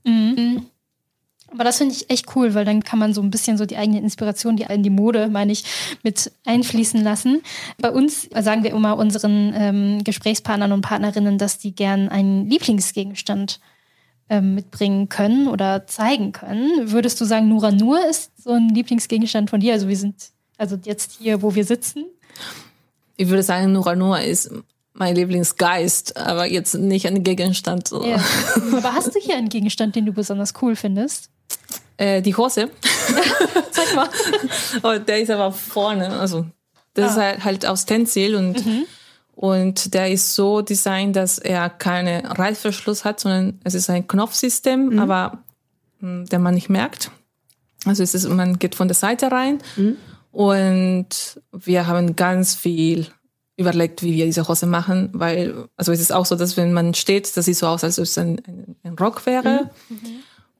Mhm. 0.04 0.66
Aber 1.52 1.64
das 1.64 1.78
finde 1.78 1.94
ich 1.94 2.08
echt 2.08 2.34
cool, 2.34 2.54
weil 2.54 2.64
dann 2.64 2.82
kann 2.82 2.98
man 2.98 3.12
so 3.12 3.20
ein 3.20 3.30
bisschen 3.30 3.58
so 3.58 3.66
die 3.66 3.76
eigene 3.76 4.00
Inspiration, 4.00 4.56
die 4.56 4.64
in 4.64 4.82
die 4.82 4.90
Mode, 4.90 5.28
meine 5.28 5.52
ich, 5.52 5.64
mit 6.02 6.32
einfließen 6.46 7.02
lassen. 7.02 7.42
Bei 7.78 7.90
uns 7.90 8.28
sagen 8.40 8.62
wir 8.62 8.70
immer 8.70 8.96
unseren 8.96 9.52
ähm, 9.54 10.04
Gesprächspartnern 10.04 10.72
und 10.72 10.80
Partnerinnen, 10.80 11.38
dass 11.38 11.58
die 11.58 11.74
gern 11.74 12.08
einen 12.08 12.48
Lieblingsgegenstand 12.48 13.60
ähm, 14.30 14.54
mitbringen 14.54 15.08
können 15.10 15.46
oder 15.46 15.86
zeigen 15.86 16.32
können. 16.32 16.90
Würdest 16.90 17.20
du 17.20 17.26
sagen, 17.26 17.48
Nura 17.48 17.70
Nur 17.70 17.98
ist 18.08 18.42
so 18.42 18.52
ein 18.52 18.70
Lieblingsgegenstand 18.70 19.50
von 19.50 19.60
dir? 19.60 19.74
Also 19.74 19.88
wir 19.88 19.96
sind 19.96 20.32
also 20.62 20.78
jetzt 20.84 21.16
hier, 21.18 21.42
wo 21.42 21.56
wir 21.56 21.64
sitzen? 21.64 22.06
Ich 23.16 23.28
würde 23.28 23.42
sagen, 23.42 23.72
Nura 23.72 23.96
Nura 23.96 24.20
ist 24.20 24.50
mein 24.94 25.16
Lieblingsgeist, 25.16 26.16
aber 26.16 26.46
jetzt 26.46 26.74
nicht 26.74 27.06
ein 27.08 27.24
Gegenstand. 27.24 27.90
Ja. 27.90 28.22
Aber 28.76 28.92
hast 28.94 29.14
du 29.14 29.18
hier 29.18 29.36
einen 29.36 29.48
Gegenstand, 29.48 29.96
den 29.96 30.06
du 30.06 30.12
besonders 30.12 30.52
cool 30.62 30.76
findest? 30.76 31.30
Äh, 31.96 32.22
die 32.22 32.36
Hose. 32.36 32.70
Zeig 33.72 33.94
mal. 33.96 34.08
oh, 34.82 34.98
der 34.98 35.20
ist 35.20 35.30
aber 35.30 35.50
vorne. 35.50 36.08
Also 36.18 36.46
das 36.94 37.04
ah. 37.04 37.10
ist 37.10 37.16
halt, 37.16 37.44
halt 37.44 37.66
aus 37.66 37.86
Tencel 37.86 38.34
und 38.36 38.64
mhm. 38.64 38.84
Und 39.34 39.94
der 39.94 40.10
ist 40.10 40.34
so 40.34 40.60
designt, 40.60 41.16
dass 41.16 41.38
er 41.38 41.70
keine 41.70 42.38
Reißverschluss 42.38 43.04
hat, 43.04 43.18
sondern 43.18 43.58
es 43.64 43.72
ist 43.72 43.88
ein 43.88 44.06
Knopfsystem, 44.06 44.90
mhm. 44.90 44.98
aber 44.98 45.38
mh, 46.00 46.08
hm, 46.08 46.26
der 46.26 46.38
man 46.38 46.54
nicht 46.54 46.68
merkt. 46.68 47.10
Also 47.86 48.02
es 48.02 48.14
ist, 48.14 48.28
man 48.28 48.58
geht 48.58 48.74
von 48.74 48.88
der 48.88 48.94
Seite 48.94 49.32
rein 49.32 49.58
mhm. 49.76 49.96
Und 50.32 51.40
wir 51.52 51.86
haben 51.86 52.16
ganz 52.16 52.54
viel 52.54 53.06
überlegt, 53.56 54.02
wie 54.02 54.14
wir 54.14 54.24
diese 54.24 54.48
Hose 54.48 54.66
machen, 54.66 55.10
weil, 55.12 55.68
also 55.76 55.92
es 55.92 56.00
ist 56.00 56.12
auch 56.12 56.26
so, 56.26 56.34
dass 56.36 56.56
wenn 56.56 56.72
man 56.72 56.94
steht, 56.94 57.36
das 57.36 57.44
sieht 57.44 57.56
so 57.56 57.66
aus, 57.66 57.84
als 57.84 57.98
ob 57.98 58.04
es 58.04 58.18
ein, 58.18 58.40
ein, 58.46 58.76
ein 58.82 58.98
Rock 58.98 59.26
wäre. 59.26 59.70
Mhm. 59.88 59.98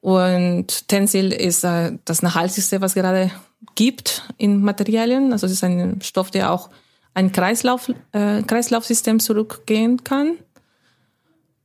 Und 0.01 0.89
Tensil 0.89 1.33
ist 1.33 1.65
äh, 1.65 1.93
das 2.05 2.23
nachhaltigste, 2.23 2.81
was 2.81 2.95
gerade 2.95 3.31
gibt 3.75 4.29
in 4.37 4.63
Materialien. 4.63 5.33
Also 5.33 5.47
es 5.47 5.53
ist 5.53 5.65
ein 5.65 6.01
Stoff, 6.03 6.31
der 6.31 6.53
auch 6.53 6.69
ein 7.15 7.33
Kreislauf, 7.33 7.91
äh, 8.13 8.43
Kreislaufsystem 8.43 9.21
zurückgehen 9.21 10.05
kann. 10.05 10.35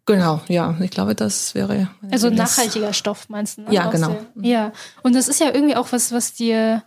Genau, 0.05 0.39
ja, 0.47 0.77
ich 0.79 0.91
glaube, 0.91 1.15
das 1.15 1.53
wäre. 1.53 1.89
Also 2.11 2.29
nachhaltiger 2.29 2.93
Stoff 2.93 3.27
meinst 3.27 3.57
du? 3.57 3.63
Ne? 3.63 3.73
Ja, 3.73 3.89
genau. 3.89 4.15
ja, 4.35 4.71
und 5.03 5.13
das 5.13 5.27
ist 5.27 5.41
ja 5.41 5.53
irgendwie 5.53 5.75
auch 5.75 5.91
was, 5.91 6.13
was 6.13 6.33
dir 6.33 6.83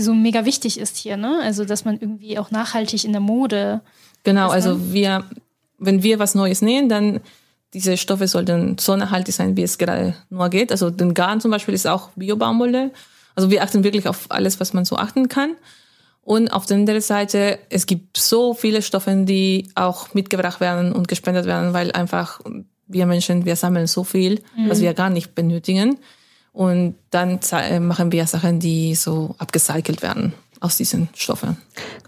so 0.00 0.14
mega 0.14 0.44
wichtig 0.44 0.78
ist 0.78 0.96
hier, 0.96 1.16
ne? 1.16 1.40
Also, 1.42 1.64
dass 1.64 1.84
man 1.84 1.98
irgendwie 2.00 2.38
auch 2.38 2.50
nachhaltig 2.50 3.04
in 3.04 3.12
der 3.12 3.20
Mode. 3.20 3.80
Genau, 4.24 4.50
also 4.50 4.92
wir 4.92 5.24
wenn 5.80 6.02
wir 6.02 6.18
was 6.20 6.36
Neues 6.36 6.62
nähen, 6.62 6.88
dann 6.88 7.20
diese 7.72 7.96
Stoffe 7.96 8.28
sollten 8.28 8.76
so 8.78 8.94
nachhaltig 8.94 9.34
sein, 9.34 9.56
wie 9.56 9.62
es 9.62 9.78
gerade 9.78 10.14
nur 10.28 10.48
geht. 10.50 10.70
Also 10.70 10.90
den 10.90 11.14
Garn 11.14 11.40
zum 11.40 11.50
Beispiel 11.50 11.74
ist 11.74 11.86
auch 11.86 12.10
Bio-Baumwolle. 12.14 12.92
Also 13.34 13.50
wir 13.50 13.62
achten 13.62 13.82
wirklich 13.82 14.06
auf 14.06 14.26
alles, 14.28 14.60
was 14.60 14.72
man 14.72 14.84
so 14.84 14.96
achten 14.96 15.28
kann. 15.28 15.56
Und 16.22 16.52
auf 16.52 16.66
der 16.66 16.76
anderen 16.76 17.00
Seite, 17.00 17.58
es 17.70 17.86
gibt 17.86 18.16
so 18.18 18.54
viele 18.54 18.82
Stoffe, 18.82 19.14
die 19.24 19.68
auch 19.74 20.12
mitgebracht 20.14 20.60
werden 20.60 20.92
und 20.92 21.08
gespendet 21.08 21.46
werden, 21.46 21.72
weil 21.72 21.90
einfach 21.92 22.40
wir 22.86 23.06
Menschen, 23.06 23.44
wir 23.44 23.56
sammeln 23.56 23.86
so 23.86 24.04
viel, 24.04 24.42
mhm. 24.56 24.68
was 24.68 24.80
wir 24.80 24.92
gar 24.92 25.10
nicht 25.10 25.34
benötigen. 25.34 25.98
Und 26.60 26.94
dann 27.08 27.40
machen 27.80 28.12
wir 28.12 28.26
Sachen, 28.26 28.60
die 28.60 28.94
so 28.94 29.34
abgecycelt 29.38 30.02
werden 30.02 30.34
aus 30.60 30.76
diesen 30.76 31.08
Stoffen. 31.14 31.56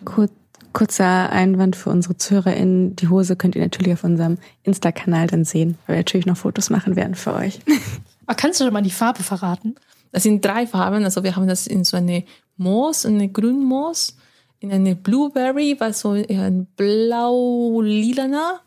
Gut. 0.04 0.28
Kurzer 0.74 1.30
Einwand 1.30 1.74
für 1.74 1.88
unsere 1.88 2.18
ZuhörerInnen. 2.18 2.94
Die 2.96 3.08
Hose 3.08 3.34
könnt 3.36 3.56
ihr 3.56 3.62
natürlich 3.62 3.94
auf 3.94 4.04
unserem 4.04 4.36
Insta-Kanal 4.62 5.26
dann 5.26 5.46
sehen, 5.46 5.78
weil 5.86 5.96
wir 5.96 6.00
natürlich 6.00 6.26
noch 6.26 6.36
Fotos 6.36 6.68
machen 6.68 6.96
werden 6.96 7.14
für 7.14 7.32
euch. 7.32 7.60
Aber 8.26 8.36
kannst 8.36 8.60
du 8.60 8.66
doch 8.66 8.72
mal 8.72 8.82
die 8.82 8.90
Farbe 8.90 9.22
verraten? 9.22 9.74
Das 10.12 10.22
sind 10.22 10.44
drei 10.44 10.66
Farben. 10.66 11.02
Also 11.02 11.24
wir 11.24 11.34
haben 11.34 11.46
das 11.46 11.66
in 11.66 11.84
so 11.84 11.96
eine 11.96 12.24
Moos, 12.58 13.06
eine 13.06 13.30
Grünmoos, 13.30 14.18
in 14.60 14.70
eine 14.70 14.96
Blueberry, 14.96 15.76
was 15.78 16.00
so 16.00 16.10
ein 16.10 16.66
blau-lilaner 16.76 18.60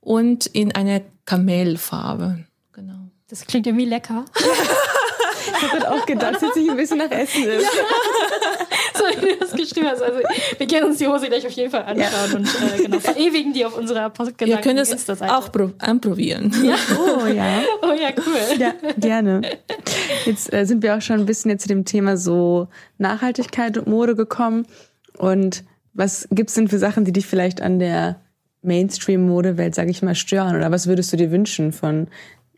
und 0.00 0.46
in 0.46 0.70
eine 0.72 1.02
Kamelfarbe. 1.24 2.44
Genau. 2.72 3.10
Das 3.26 3.44
klingt 3.46 3.66
irgendwie 3.66 3.86
lecker. 3.86 4.26
ich 5.46 5.72
habe 5.72 5.90
auch 5.90 6.06
gedacht, 6.06 6.40
dass 6.40 6.54
sich 6.54 6.68
ein 6.68 6.76
bisschen 6.76 6.98
nach 6.98 7.10
Essen 7.10 7.44
ist. 7.44 7.62
Ja. 7.62 7.70
so 8.94 9.04
wie 9.22 9.32
du 9.32 9.36
das 9.38 9.52
geschrieben 9.52 9.86
hast. 9.88 10.02
Also 10.02 10.20
wir 10.58 10.66
können 10.66 10.84
uns 10.84 10.98
die 10.98 11.06
Hose 11.06 11.26
gleich 11.26 11.46
auf 11.46 11.52
jeden 11.52 11.70
Fall 11.70 11.82
anschauen 11.82 12.30
ja. 12.30 12.36
und 12.36 12.46
äh, 12.46 12.82
genau, 12.82 13.00
verewigen 13.00 13.52
die 13.52 13.64
auf 13.64 13.76
unserer 13.76 14.10
Postgedanken 14.10 14.56
Wir 14.56 14.62
können 14.62 14.78
es 14.78 15.22
auch 15.22 15.50
anprobieren. 15.78 16.54
Ja? 16.62 16.76
Oh 16.98 17.26
ja. 17.26 17.62
Oh 17.82 17.92
ja, 17.92 18.10
cool. 18.16 18.58
Ja, 18.58 18.72
gerne. 18.96 19.42
Jetzt 20.24 20.52
äh, 20.52 20.64
sind 20.64 20.82
wir 20.82 20.96
auch 20.96 21.02
schon 21.02 21.20
ein 21.20 21.26
bisschen 21.26 21.50
jetzt 21.50 21.62
zu 21.62 21.68
dem 21.68 21.84
Thema 21.84 22.16
so 22.16 22.68
Nachhaltigkeit 22.98 23.76
und 23.76 23.86
Mode 23.86 24.14
gekommen. 24.14 24.66
Und 25.18 25.64
was 25.92 26.26
gibt's 26.30 26.54
denn 26.54 26.68
für 26.68 26.78
Sachen, 26.78 27.04
die 27.04 27.12
dich 27.12 27.26
vielleicht 27.26 27.60
an 27.60 27.78
der 27.78 28.20
Mainstream-Modewelt, 28.62 29.74
sage 29.74 29.90
ich 29.90 30.02
mal, 30.02 30.14
stören? 30.14 30.56
Oder 30.56 30.70
was 30.70 30.86
würdest 30.86 31.12
du 31.12 31.16
dir 31.16 31.30
wünschen 31.30 31.72
von 31.72 32.08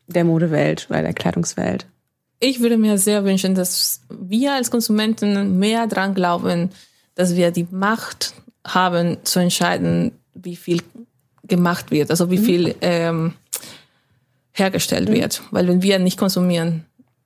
der 0.07 0.25
Modewelt 0.25 0.87
oder 0.89 1.03
der 1.03 1.13
Kleidungswelt? 1.13 1.87
Ich 2.39 2.61
würde 2.61 2.77
mir 2.77 2.99
sehr 2.99 3.25
wünschen, 3.25 3.55
dass 3.55 4.01
wir 4.11 4.55
als 4.55 4.71
Konsumenten 4.71 5.59
mehr 5.59 5.87
dran 5.87 6.15
glauben, 6.15 6.71
dass 7.15 7.35
wir 7.35 7.51
die 7.51 7.67
Macht 7.71 8.35
haben 8.67 9.19
zu 9.25 9.39
entscheiden, 9.39 10.13
wie 10.35 10.57
viel 10.57 10.83
gemacht 11.45 11.91
wird, 11.91 12.11
also 12.11 12.31
wie 12.31 12.39
mhm. 12.39 12.45
viel 12.45 12.75
ähm, 12.81 13.35
hergestellt 14.53 15.09
mhm. 15.09 15.15
wird. 15.15 15.43
Weil 15.51 15.69
wenn 15.69 15.83
wir 15.83 15.99
nicht 15.99 16.19
konsumieren, 16.19 16.85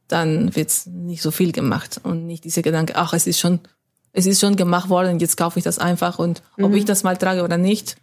dann 0.08 0.54
wird 0.54 0.68
es 0.68 0.86
nicht 0.86 1.22
so 1.22 1.30
viel 1.30 1.52
gemacht 1.52 2.00
und 2.02 2.26
nicht 2.26 2.44
diese 2.44 2.62
Gedanke, 2.62 2.96
ach, 2.96 3.12
es 3.12 3.26
ist 3.26 3.38
schon, 3.38 3.60
es 4.12 4.26
ist 4.26 4.40
schon 4.40 4.56
gemacht 4.56 4.88
worden, 4.88 5.18
jetzt 5.18 5.36
kaufe 5.36 5.58
ich 5.58 5.64
das 5.64 5.78
einfach 5.78 6.18
und 6.18 6.42
mhm. 6.56 6.64
ob 6.64 6.74
ich 6.74 6.84
das 6.84 7.02
mal 7.02 7.16
trage 7.16 7.42
oder 7.42 7.58
nicht, 7.58 7.96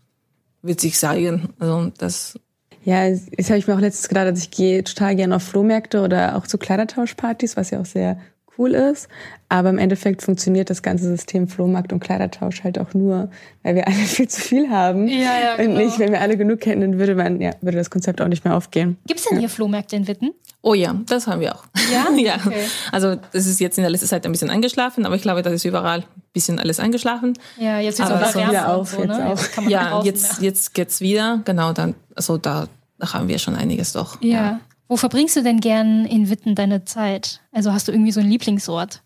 wird 0.62 0.82
sich 0.82 0.98
zeigen. 0.98 1.50
Also 1.60 1.91
das 1.98 2.39
ja, 2.88 3.10
das 3.10 3.50
habe 3.50 3.60
ich 3.60 3.67
mir 3.67 3.76
auch 3.76 3.82
letztens 3.82 4.08
gedacht, 4.08 4.28
dass 4.28 4.39
ich 4.39 4.50
gehe 4.50 4.82
total 4.82 5.17
gerne 5.17 5.36
auf 5.36 5.43
Flohmärkte 5.43 6.00
oder 6.00 6.38
auch 6.38 6.47
zu 6.47 6.58
Kleidertauschpartys, 6.58 7.58
was 7.58 7.69
ja 7.69 7.82
auch 7.82 7.86
sehr 7.86 8.17
cool 8.58 8.76
ist. 8.76 9.10
Aber 9.50 9.69
im 9.69 9.78
Endeffekt 9.78 10.21
funktioniert 10.21 10.69
das 10.69 10.82
ganze 10.84 11.04
System 11.04 11.50
Flohmarkt 11.50 11.91
und 11.91 12.00
Kleidertausch 12.00 12.63
halt 12.63 12.80
auch 12.80 12.93
nur, 12.93 13.30
weil 13.63 13.76
wir 13.76 13.88
alle 13.88 13.95
viel 14.06 14.30
zu 14.30 14.39
viel 14.39 14.69
haben. 14.69 15.10
Ja, 15.10 15.17
ja, 15.17 15.58
genau. 15.58 15.71
Und 15.71 15.78
nicht, 15.84 16.00
wenn 16.00 16.13
wir 16.13 16.21
alle 16.21 16.38
genug 16.38 16.65
hätten, 16.65 16.80
dann 16.80 16.97
würde 16.97 17.15
man, 17.15 17.41
ja, 17.41 17.52
würde 17.60 17.78
das 17.78 17.89
Konzept 17.89 18.21
auch 18.21 18.30
nicht 18.30 18.45
mehr 18.45 18.56
aufgehen. 18.56 18.95
Gibt 19.06 19.19
es 19.19 19.26
denn 19.26 19.38
hier 19.38 19.50
Flohmärkte 19.50 19.97
in 19.97 20.08
Witten? 20.08 20.32
Oh 20.62 20.73
ja, 20.73 20.95
das 21.08 21.28
haben 21.28 21.41
wir 21.41 21.56
auch. 21.56 21.65
Ja? 21.91 22.08
ja. 22.17 22.36
Okay. 22.36 22.63
Also 22.93 23.15
das 23.34 23.47
ist 23.47 23.60
jetzt 23.60 23.78
in 23.78 23.82
der 23.82 23.91
letzten 23.91 24.08
Zeit 24.08 24.26
ein 24.26 24.32
bisschen 24.32 24.50
eingeschlafen, 24.50 25.06
aber 25.06 25.15
ich 25.15 25.21
glaube, 25.21 25.41
das 25.41 25.52
ist 25.52 25.65
überall 25.65 26.00
ein 26.00 26.06
bisschen 26.32 26.58
alles 26.58 26.80
eingeschlafen. 26.80 27.34
Ja, 27.58 27.82
jetzt 27.82 28.00
wird 28.00 28.10
es 28.10 28.36
wieder 28.36 28.73
auf. 28.73 28.91
So, 28.91 29.00
jetzt 29.02 29.10
ne? 29.10 29.28
auch. 29.28 29.69
ja, 29.69 30.02
jetzt, 30.04 30.41
jetzt 30.41 30.73
geht's 30.73 31.02
wieder. 31.02 31.41
Genau, 31.43 31.73
dann, 31.73 31.95
also 32.15 32.38
da 32.38 32.67
da 32.98 33.14
haben 33.14 33.28
wir 33.28 33.40
schon 33.40 33.56
einiges 33.56 33.94
doch. 33.94 34.22
Ja. 34.22 34.30
ja. 34.30 34.60
Wo 34.88 34.96
verbringst 34.96 35.36
du 35.36 35.44
denn 35.44 35.60
gern 35.60 36.06
in 36.06 36.30
Witten 36.30 36.56
deine 36.56 36.86
Zeit? 36.86 37.42
Also 37.52 37.74
hast 37.74 37.88
du 37.88 37.92
irgendwie 37.92 38.12
so 38.12 38.20
einen 38.20 38.30
Lieblingsort? 38.30 39.02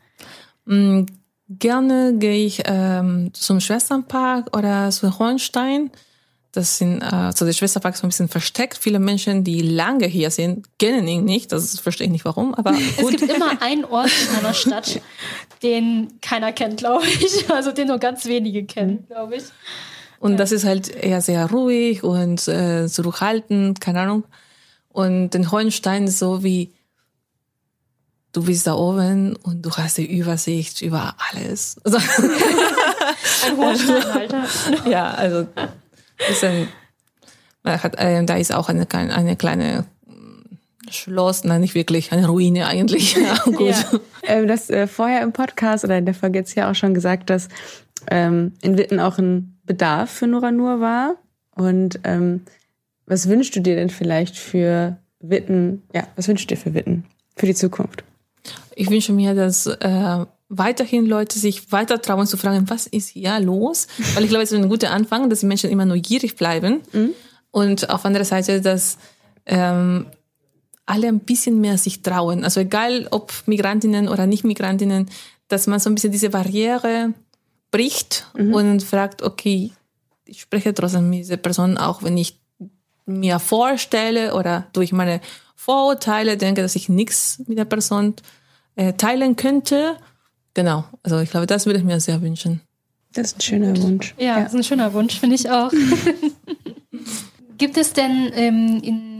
Mm, 0.65 1.04
gerne 1.49 2.13
gehe 2.17 2.45
ich 2.45 2.62
ähm, 2.65 3.34
zum 3.34 3.60
Schwesternpark 3.60 4.56
oder 4.56 4.91
zu 4.91 5.17
Hornstein. 5.17 5.89
Das 6.51 6.77
sind, 6.77 7.01
äh, 7.01 7.32
so 7.34 7.45
der 7.45 7.54
Schwesterpark 7.54 7.95
ist 7.95 8.04
ein 8.04 8.10
bisschen 8.10 8.27
versteckt. 8.27 8.77
Viele 8.77 8.99
Menschen, 8.99 9.43
die 9.45 9.62
lange 9.62 10.06
hier 10.06 10.32
sind, 10.32 10.67
kennen 10.77 11.08
ihn 11.08 11.23
nicht. 11.23 11.51
Das 11.54 11.80
verstehe 11.80 12.06
ich 12.06 12.12
nicht 12.12 12.25
warum, 12.25 12.54
aber 12.54 12.71
gut. 12.97 13.13
Es 13.15 13.21
gibt 13.21 13.34
immer 13.34 13.62
einen 13.62 13.86
Ort 13.86 14.12
in 14.30 14.38
einer 14.38 14.54
Stadt, 14.54 15.01
den 15.63 16.19
keiner 16.21 16.51
kennt, 16.51 16.77
glaube 16.77 17.08
ich. 17.08 17.49
Also 17.49 17.71
den 17.71 17.88
nur 17.88 17.99
ganz 17.99 18.25
wenige 18.25 18.65
kennen, 18.65 19.06
glaube 19.08 19.38
ich. 19.38 19.43
Und 20.21 20.34
ja. 20.34 20.38
das 20.38 20.51
ist 20.51 20.65
halt 20.65 20.88
eher 20.88 21.19
sehr 21.19 21.49
ruhig 21.49 22.03
und 22.03 22.47
äh, 22.47 22.88
zurückhaltend, 22.88 23.81
keine 23.81 24.01
Ahnung. 24.01 24.23
Und 24.89 25.31
den 25.31 25.51
Hohenstein 25.51 26.05
ist 26.05 26.19
so 26.19 26.43
wie, 26.43 26.71
du 28.31 28.43
bist 28.43 28.67
da 28.67 28.75
oben 28.75 29.36
und 29.38 29.65
du 29.65 29.71
hast 29.71 29.97
die 29.97 30.05
Übersicht 30.05 30.81
über 30.81 31.15
alles. 31.31 31.77
Also, 31.84 31.97
ein 33.47 33.57
Hohenstein, 33.57 34.03
Alter. 34.03 34.43
ja, 34.89 35.12
also 35.12 35.47
ist 36.29 36.43
ein, 36.43 36.67
man 37.63 37.81
hat, 37.81 37.95
äh, 37.97 38.23
da 38.23 38.36
ist 38.36 38.53
auch 38.53 38.69
eine, 38.69 38.88
eine 38.91 39.36
kleine 39.36 39.86
Schloss, 40.89 41.43
nein, 41.43 41.62
nicht 41.62 41.73
wirklich, 41.73 42.12
eine 42.12 42.27
Ruine 42.27 42.67
eigentlich. 42.67 43.15
Ja, 43.21 43.36
gut. 43.45 43.69
Ja. 43.69 43.99
Ähm, 44.23 44.47
das 44.47 44.69
äh, 44.69 44.86
vorher 44.86 45.23
im 45.23 45.34
Podcast 45.34 45.84
oder 45.84 45.97
in 45.97 46.05
der 46.05 46.13
Folge 46.13 46.39
jetzt 46.39 46.53
ja 46.53 46.69
auch 46.69 46.75
schon 46.75 46.93
gesagt, 46.93 47.31
dass 47.31 47.47
ähm, 48.10 48.53
in 48.62 48.77
Witten 48.77 48.99
auch 48.99 49.17
ein 49.17 49.50
Bedarf 49.71 50.10
für 50.10 50.27
Nora 50.27 50.51
Nur 50.51 50.81
war. 50.81 51.15
Und 51.55 52.01
ähm, 52.03 52.41
was 53.05 53.29
wünschst 53.29 53.55
du 53.55 53.62
dir 53.62 53.75
denn 53.75 53.89
vielleicht 53.89 54.36
für 54.38 54.97
Witten? 55.21 55.84
Ja, 55.93 56.07
was 56.17 56.27
wünschst 56.27 56.51
du 56.51 56.55
dir 56.55 56.62
für 56.62 56.73
Witten 56.73 57.05
für 57.38 57.45
die 57.45 57.55
Zukunft? 57.55 58.03
Ich 58.75 58.89
wünsche 58.89 59.13
mir, 59.13 59.34
dass 59.34 59.67
äh, 59.67 60.25
weiterhin 60.49 61.05
Leute 61.05 61.39
sich 61.39 61.71
weiter 61.71 62.01
trauen 62.01 62.27
zu 62.27 62.36
fragen, 62.36 62.69
was 62.69 62.86
ist 62.86 63.10
hier 63.10 63.39
los? 63.39 63.88
Weil 64.13 64.23
ich 64.23 64.29
glaube, 64.29 64.43
es 64.43 64.51
ist 64.51 64.62
ein 64.62 64.67
guter 64.67 64.91
Anfang, 64.91 65.29
dass 65.29 65.39
die 65.39 65.45
Menschen 65.45 65.69
immer 65.69 65.86
neugierig 65.86 66.36
bleiben. 66.36 66.81
Mhm. 66.91 67.12
Und 67.51 67.89
auf 67.89 68.03
andere 68.03 68.25
Seite, 68.25 68.60
dass 68.60 68.97
ähm, 69.45 70.07
alle 70.86 71.07
ein 71.07 71.19
bisschen 71.19 71.62
mehr 71.62 71.77
sich 71.77 72.01
trauen. 72.01 72.43
Also 72.43 72.60
egal 72.60 73.07
ob 73.12 73.31
Migrantinnen 73.45 74.10
oder 74.10 74.27
Nicht-Migrantinnen, 74.27 75.10
dass 75.47 75.67
man 75.67 75.79
so 75.79 75.89
ein 75.89 75.95
bisschen 75.95 76.12
diese 76.12 76.29
Barriere 76.29 77.13
bricht 77.71 78.27
mhm. 78.38 78.53
und 78.53 78.84
fragt, 78.84 79.21
okay, 79.21 79.71
ich 80.25 80.41
spreche 80.41 80.73
trotzdem 80.73 81.10
mit 81.10 81.19
dieser 81.19 81.38
Person, 81.38 81.77
auch 81.77 82.03
wenn 82.03 82.17
ich 82.17 82.39
mir 83.05 83.39
vorstelle 83.39 84.36
oder 84.36 84.67
durch 84.73 84.91
meine 84.91 85.21
Vorurteile 85.55 86.38
denke, 86.38 86.62
dass 86.62 86.75
ich 86.75 86.89
nichts 86.89 87.41
mit 87.47 87.57
der 87.57 87.65
Person 87.65 88.15
äh, 88.75 88.93
teilen 88.93 89.36
könnte. 89.36 89.97
Genau, 90.53 90.86
also 91.03 91.19
ich 91.19 91.29
glaube, 91.31 91.47
das 91.47 91.65
würde 91.65 91.79
ich 91.79 91.86
mir 91.86 91.99
sehr 91.99 92.21
wünschen. 92.21 92.62
Das 93.13 93.27
ist 93.27 93.38
ein 93.38 93.41
schöner 93.41 93.77
Wunsch. 93.81 94.15
Ja, 94.17 94.25
ja. 94.25 94.43
das 94.43 94.53
ist 94.53 94.60
ein 94.60 94.63
schöner 94.63 94.93
Wunsch, 94.93 95.19
finde 95.19 95.36
ich 95.36 95.49
auch. 95.49 95.71
Gibt 97.57 97.77
es 97.77 97.93
denn 97.93 98.31
ähm, 98.34 98.79
in, 98.81 99.11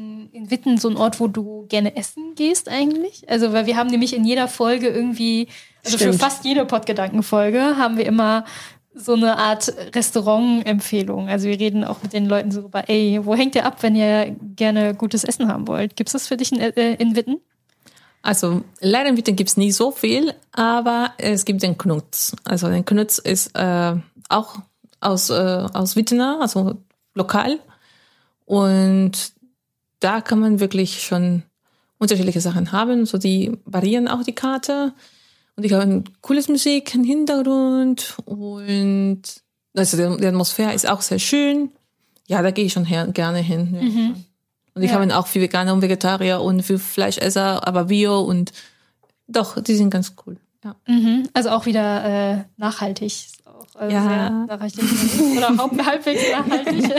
in 0.42 0.52
Witten 0.52 0.78
so 0.78 0.88
einen 0.88 0.98
Ort, 0.98 1.20
wo 1.20 1.28
du 1.28 1.66
gerne 1.70 1.96
essen 1.96 2.36
gehst 2.36 2.68
eigentlich? 2.68 3.30
Also, 3.30 3.54
weil 3.54 3.66
wir 3.66 3.78
haben 3.78 3.90
nämlich 3.90 4.16
in 4.16 4.26
jeder 4.26 4.48
Folge 4.48 4.88
irgendwie 4.88 5.48
also 5.84 5.98
Stimmt. 5.98 6.14
für 6.14 6.20
fast 6.20 6.46
jede 6.46 6.66
Podgedanken-Folge 6.66 7.78
haben 7.78 7.98
wir 7.98 8.06
immer 8.06 8.46
so 8.94 9.14
eine 9.14 9.38
Art 9.38 9.74
Restaurant-Empfehlung. 9.96 11.30
Also 11.30 11.48
wir 11.48 11.60
reden 11.60 11.84
auch 11.84 12.04
mit 12.04 12.14
den 12.14 12.28
Leuten 12.28 12.52
so 12.52 12.62
über, 12.62 12.90
ey, 12.90 13.20
wo 13.24 13.36
hängt 13.36 13.56
ihr 13.56 13.66
ab, 13.66 13.78
wenn 13.82 13.96
ihr 13.96 14.36
gerne 14.56 14.94
gutes 14.94 15.24
Essen 15.24 15.48
haben 15.48 15.68
wollt? 15.68 15.96
Gibt 15.96 16.10
es 16.10 16.14
das 16.14 16.28
für 16.28 16.38
dich 16.38 16.52
in, 16.52 16.60
äh, 16.60 16.96
in 16.96 17.16
Witten? 17.16 17.40
Also 18.22 18.64
leider 18.80 19.10
in 19.10 19.18
Witten 19.18 19.36
gibt 19.36 19.50
es 19.50 19.58
nicht 19.58 19.76
so 19.76 19.92
viel, 19.92 20.34
aber 20.52 21.14
es 21.18 21.46
gibt 21.46 21.64
den 21.64 21.78
Knutz. 21.78 22.36
Also 22.44 22.68
den 22.68 22.86
Knutz 22.86 23.18
ist 23.18 23.56
äh, 23.56 23.96
auch 24.30 24.60
aus, 25.00 25.30
äh, 25.30 25.68
aus 25.74 25.96
Wittener, 25.96 26.40
also 26.42 26.76
lokal. 27.16 27.60
Und 28.46 29.34
da 30.02 30.20
kann 30.20 30.40
man 30.40 30.60
wirklich 30.60 31.02
schon 31.02 31.44
unterschiedliche 31.98 32.42
Sachen 32.42 32.72
haben. 32.74 33.06
So 33.06 33.18
die 33.18 33.58
variieren 33.64 34.08
auch 34.08 34.24
die 34.24 34.36
Karte. 34.36 34.94
Und 35.56 35.64
ich 35.64 35.72
habe 35.72 35.84
ein 35.84 36.04
cooles 36.22 36.50
Musik 36.50 36.94
im 36.96 37.04
Hintergrund 37.04 38.18
und 38.26 39.22
also 39.76 40.18
die 40.18 40.26
Atmosphäre 40.26 40.74
ist 40.74 40.90
auch 40.90 41.02
sehr 41.02 41.20
schön. 41.20 41.72
Ja, 42.28 42.42
da 42.42 42.52
gehe 42.52 42.66
ich 42.66 42.74
schon 42.74 42.86
her, 42.86 43.08
gerne 43.08 43.40
hin. 43.40 43.76
Ja. 43.76 43.82
Mhm. 43.82 44.26
Und 44.74 44.84
ich 44.84 44.92
ja. 44.92 45.00
habe 45.00 45.18
auch 45.18 45.28
für 45.28 45.42
Veganer 45.42 45.74
und 45.74 45.82
Vegetarier 45.82 46.42
und 46.42 46.64
für 46.64 46.80
Fleischesser, 46.80 47.68
aber 47.68 47.86
Bio 47.86 48.22
und 48.22 48.54
doch, 49.28 49.62
die 49.62 49.76
sind 49.76 49.90
ganz 49.90 50.16
cool. 50.26 50.38
Ja. 50.64 50.76
Mhm. 50.88 51.30
Also 51.34 51.50
auch 51.50 51.66
wieder 51.66 52.06
äh, 52.06 52.44
nachhaltig. 52.58 53.28
Äh, 53.80 53.92
Ja. 53.92 54.04
sehr 54.04 54.30
nachhaltig 54.48 54.84
oder 55.38 55.58
halbwegs 55.86 56.22
nachhaltig. 56.32 56.92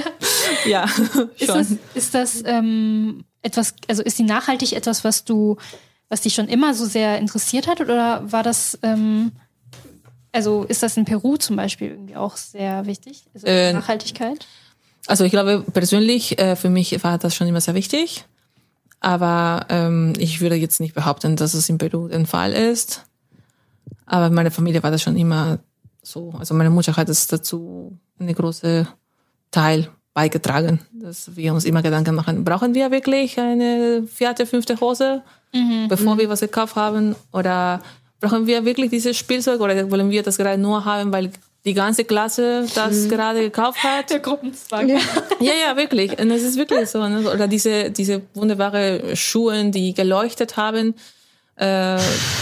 Ja, 0.66 0.84
Ist 0.84 1.46
schon. 1.46 1.58
das, 1.58 1.68
ist 1.94 2.14
das 2.14 2.42
ähm, 2.46 3.24
etwas, 3.42 3.74
also 3.88 4.02
ist 4.02 4.18
die 4.18 4.22
nachhaltig 4.24 4.72
etwas, 4.72 5.04
was 5.04 5.24
du, 5.24 5.56
was 6.08 6.20
dich 6.22 6.34
schon 6.34 6.48
immer 6.48 6.74
so 6.74 6.84
sehr 6.86 7.18
interessiert 7.18 7.66
hat, 7.66 7.80
oder 7.80 8.30
war 8.30 8.42
das, 8.42 8.78
ähm, 8.82 9.32
also 10.32 10.64
ist 10.64 10.82
das 10.82 10.96
in 10.96 11.04
Peru 11.04 11.36
zum 11.36 11.56
Beispiel 11.56 11.88
irgendwie 11.88 12.16
auch 12.16 12.36
sehr 12.36 12.86
wichtig? 12.86 13.24
Also 13.34 13.46
Äh, 13.46 13.72
Nachhaltigkeit? 13.72 14.46
Also 15.06 15.24
ich 15.24 15.30
glaube 15.32 15.64
persönlich, 15.72 16.38
äh, 16.38 16.54
für 16.56 16.70
mich 16.70 17.02
war 17.04 17.18
das 17.18 17.34
schon 17.34 17.48
immer 17.48 17.60
sehr 17.60 17.74
wichtig. 17.74 18.24
Aber 19.00 19.66
ähm, 19.68 20.12
ich 20.16 20.40
würde 20.40 20.54
jetzt 20.54 20.78
nicht 20.78 20.94
behaupten, 20.94 21.34
dass 21.34 21.54
es 21.54 21.68
in 21.68 21.76
Peru 21.76 22.06
der 22.06 22.24
Fall 22.24 22.52
ist. 22.52 23.04
Aber 24.06 24.28
in 24.28 24.34
meiner 24.34 24.52
Familie 24.52 24.80
war 24.84 24.92
das 24.92 25.02
schon 25.02 25.16
immer 25.16 25.58
so. 26.02 26.34
Also 26.38 26.54
meine 26.54 26.70
Mutter 26.70 26.96
hat 26.96 27.08
es 27.08 27.26
dazu 27.26 27.96
eine 28.18 28.34
große 28.34 28.86
Teil 29.50 29.88
beigetragen, 30.14 30.80
dass 30.92 31.34
wir 31.36 31.54
uns 31.54 31.64
immer 31.64 31.82
Gedanken 31.82 32.14
machen, 32.14 32.44
brauchen 32.44 32.74
wir 32.74 32.90
wirklich 32.90 33.38
eine 33.38 34.06
vierte, 34.06 34.46
fünfte 34.46 34.78
Hose, 34.80 35.22
bevor 35.88 36.18
wir 36.18 36.28
was 36.28 36.40
gekauft 36.40 36.76
haben? 36.76 37.14
Oder 37.32 37.80
brauchen 38.20 38.46
wir 38.46 38.64
wirklich 38.64 38.90
dieses 38.90 39.16
Spielzeug 39.16 39.60
oder 39.60 39.90
wollen 39.90 40.10
wir 40.10 40.22
das 40.22 40.36
gerade 40.36 40.60
nur 40.60 40.84
haben, 40.84 41.12
weil 41.12 41.30
die 41.64 41.74
ganze 41.74 42.04
Klasse 42.04 42.66
das 42.74 43.08
gerade 43.08 43.40
gekauft 43.40 43.82
hat? 43.82 44.10
Der 44.10 44.18
Gruppenzwang. 44.18 44.88
Ja, 44.88 45.52
ja, 45.66 45.76
wirklich. 45.76 46.18
Und 46.18 46.30
es 46.30 46.42
ist 46.42 46.56
wirklich 46.56 46.88
so. 46.88 47.06
Ne? 47.06 47.28
Oder 47.30 47.48
diese, 47.48 47.90
diese 47.90 48.22
wunderbare 48.34 49.16
Schuhe, 49.16 49.70
die 49.70 49.94
geleuchtet 49.94 50.56
haben. 50.56 50.94
Äh, 51.56 51.98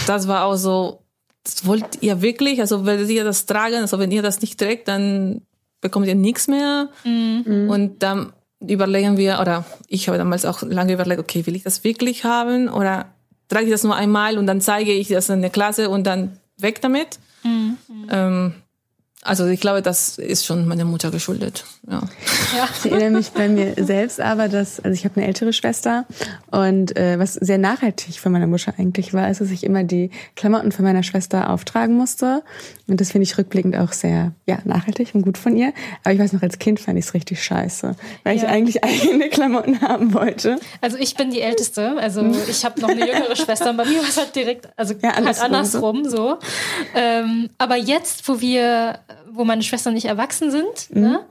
das 0.07 0.27
war 0.27 0.45
auch 0.45 0.55
so, 0.55 1.00
das 1.43 1.65
wollt 1.65 2.01
ihr 2.01 2.21
wirklich? 2.21 2.59
Also 2.61 2.85
werdet 2.85 3.09
ihr 3.09 3.23
das 3.23 3.45
tragen? 3.45 3.77
Also 3.77 3.99
wenn 3.99 4.11
ihr 4.11 4.21
das 4.21 4.41
nicht 4.41 4.59
trägt, 4.59 4.87
dann 4.87 5.41
bekommt 5.81 6.07
ihr 6.07 6.15
nichts 6.15 6.47
mehr. 6.47 6.89
Und 7.69 8.03
dann 8.03 8.33
überlegen 8.59 9.17
wir, 9.17 9.39
oder 9.39 9.65
ich 9.87 10.07
habe 10.07 10.17
damals 10.19 10.45
auch 10.45 10.61
lange 10.61 10.93
überlegt, 10.93 11.19
okay, 11.19 11.45
will 11.45 11.55
ich 11.55 11.63
das 11.63 11.83
wirklich 11.83 12.23
haben? 12.23 12.69
Oder 12.69 13.13
trage 13.47 13.65
ich 13.65 13.71
das 13.71 13.83
nur 13.83 13.95
einmal 13.95 14.37
und 14.37 14.45
dann 14.45 14.61
zeige 14.61 14.91
ich 14.91 15.07
das 15.07 15.29
in 15.29 15.41
der 15.41 15.49
Klasse 15.49 15.89
und 15.89 16.05
dann 16.05 16.37
weg 16.57 16.81
damit? 16.81 17.19
Ähm, 18.11 18.53
also 19.23 19.45
ich 19.47 19.59
glaube, 19.59 19.81
das 19.81 20.17
ist 20.17 20.45
schon 20.45 20.67
meiner 20.67 20.85
Mutter 20.85 21.11
geschuldet. 21.11 21.65
Ja. 21.89 22.01
Ich 22.83 22.91
erinnere 22.91 23.11
mich 23.11 23.29
bei 23.31 23.47
mir 23.49 23.73
selbst 23.77 24.19
aber, 24.19 24.47
dass, 24.49 24.79
also 24.79 24.93
ich 24.93 25.05
habe 25.05 25.17
eine 25.17 25.27
ältere 25.27 25.53
Schwester 25.53 26.05
und 26.51 26.95
äh, 26.97 27.17
was 27.19 27.33
sehr 27.35 27.57
nachhaltig 27.57 28.19
für 28.19 28.29
meine 28.29 28.47
Mutter 28.47 28.73
eigentlich 28.77 29.13
war, 29.13 29.29
ist, 29.29 29.41
dass 29.41 29.49
ich 29.51 29.63
immer 29.63 29.83
die 29.83 30.09
Klamotten 30.35 30.71
von 30.71 30.85
meiner 30.85 31.03
Schwester 31.03 31.49
auftragen 31.49 31.95
musste. 31.95 32.43
Und 32.87 32.99
das 32.99 33.11
finde 33.11 33.23
ich 33.23 33.37
rückblickend 33.37 33.77
auch 33.77 33.93
sehr 33.93 34.33
ja, 34.45 34.59
nachhaltig 34.65 35.11
und 35.13 35.21
gut 35.21 35.37
von 35.37 35.55
ihr. 35.55 35.71
Aber 36.03 36.13
ich 36.13 36.19
weiß 36.19 36.33
noch, 36.33 36.41
als 36.41 36.59
Kind 36.59 36.79
fand 36.79 36.97
ich 36.99 37.05
es 37.05 37.13
richtig 37.13 37.41
scheiße, 37.43 37.95
weil 38.23 38.35
ich 38.35 38.41
Ja. 38.43 38.49
eigentlich 38.49 38.83
eigene 38.83 39.29
Klamotten 39.29 39.81
haben 39.81 40.13
wollte. 40.13 40.57
Also 40.81 40.97
ich 40.97 41.15
bin 41.15 41.31
die 41.31 41.41
Älteste, 41.41 41.95
also 41.97 42.29
ich 42.49 42.65
habe 42.65 42.81
noch 42.81 42.89
eine 42.89 43.05
jüngere 43.07 43.35
Schwester 43.35 43.69
und 43.69 43.77
bei 43.77 43.85
mir 43.85 43.99
war 43.99 44.09
es 44.09 44.17
halt 44.17 44.35
direkt, 44.35 44.67
also 44.77 44.93
Ja, 45.01 45.15
halt 45.15 45.17
andersrum, 45.41 45.45
andersrum 45.45 46.09
so. 46.09 46.37
Ähm, 46.95 47.49
aber 47.57 47.77
jetzt, 47.77 48.27
wo 48.27 48.41
wir, 48.41 48.99
wo 49.33 49.43
meine 49.43 49.63
Schwestern 49.63 49.93
nicht 49.93 50.05
erwachsen 50.05 50.51
sind, 50.51 50.89
Mhm. 50.89 51.01
ne, 51.01 51.25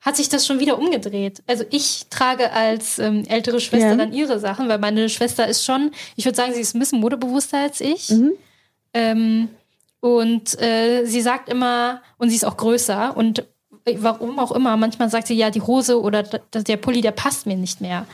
hat 0.00 0.16
sich 0.16 0.28
das 0.28 0.46
schon 0.46 0.60
wieder 0.60 0.78
umgedreht. 0.78 1.42
Also 1.46 1.64
ich 1.70 2.06
trage 2.08 2.52
als 2.52 2.98
ähm, 2.98 3.24
ältere 3.28 3.60
Schwester 3.60 3.90
Ja. 3.90 3.96
dann 3.96 4.12
ihre 4.12 4.38
Sachen, 4.38 4.68
weil 4.68 4.78
meine 4.78 5.08
Schwester 5.08 5.46
ist 5.48 5.64
schon, 5.64 5.90
ich 6.16 6.24
würde 6.24 6.36
sagen, 6.36 6.54
sie 6.54 6.60
ist 6.60 6.74
ein 6.74 6.78
bisschen 6.78 7.00
modebewusster 7.00 7.58
als 7.58 7.80
ich. 7.80 8.08
Mhm. 8.10 8.32
Ähm, 8.94 9.48
und 10.00 10.60
äh, 10.62 11.04
sie 11.04 11.20
sagt 11.20 11.48
immer, 11.48 12.00
und 12.18 12.30
sie 12.30 12.36
ist 12.36 12.44
auch 12.44 12.56
größer 12.56 13.16
und 13.16 13.44
warum 13.96 14.38
auch 14.38 14.52
immer, 14.52 14.76
manchmal 14.76 15.08
sagt 15.10 15.26
sie, 15.26 15.34
ja, 15.34 15.50
die 15.50 15.62
Hose 15.62 16.00
oder 16.00 16.22
der 16.22 16.76
Pulli, 16.76 17.00
der 17.00 17.10
passt 17.10 17.46
mir 17.46 17.56
nicht 17.56 17.80
mehr. 17.80 18.06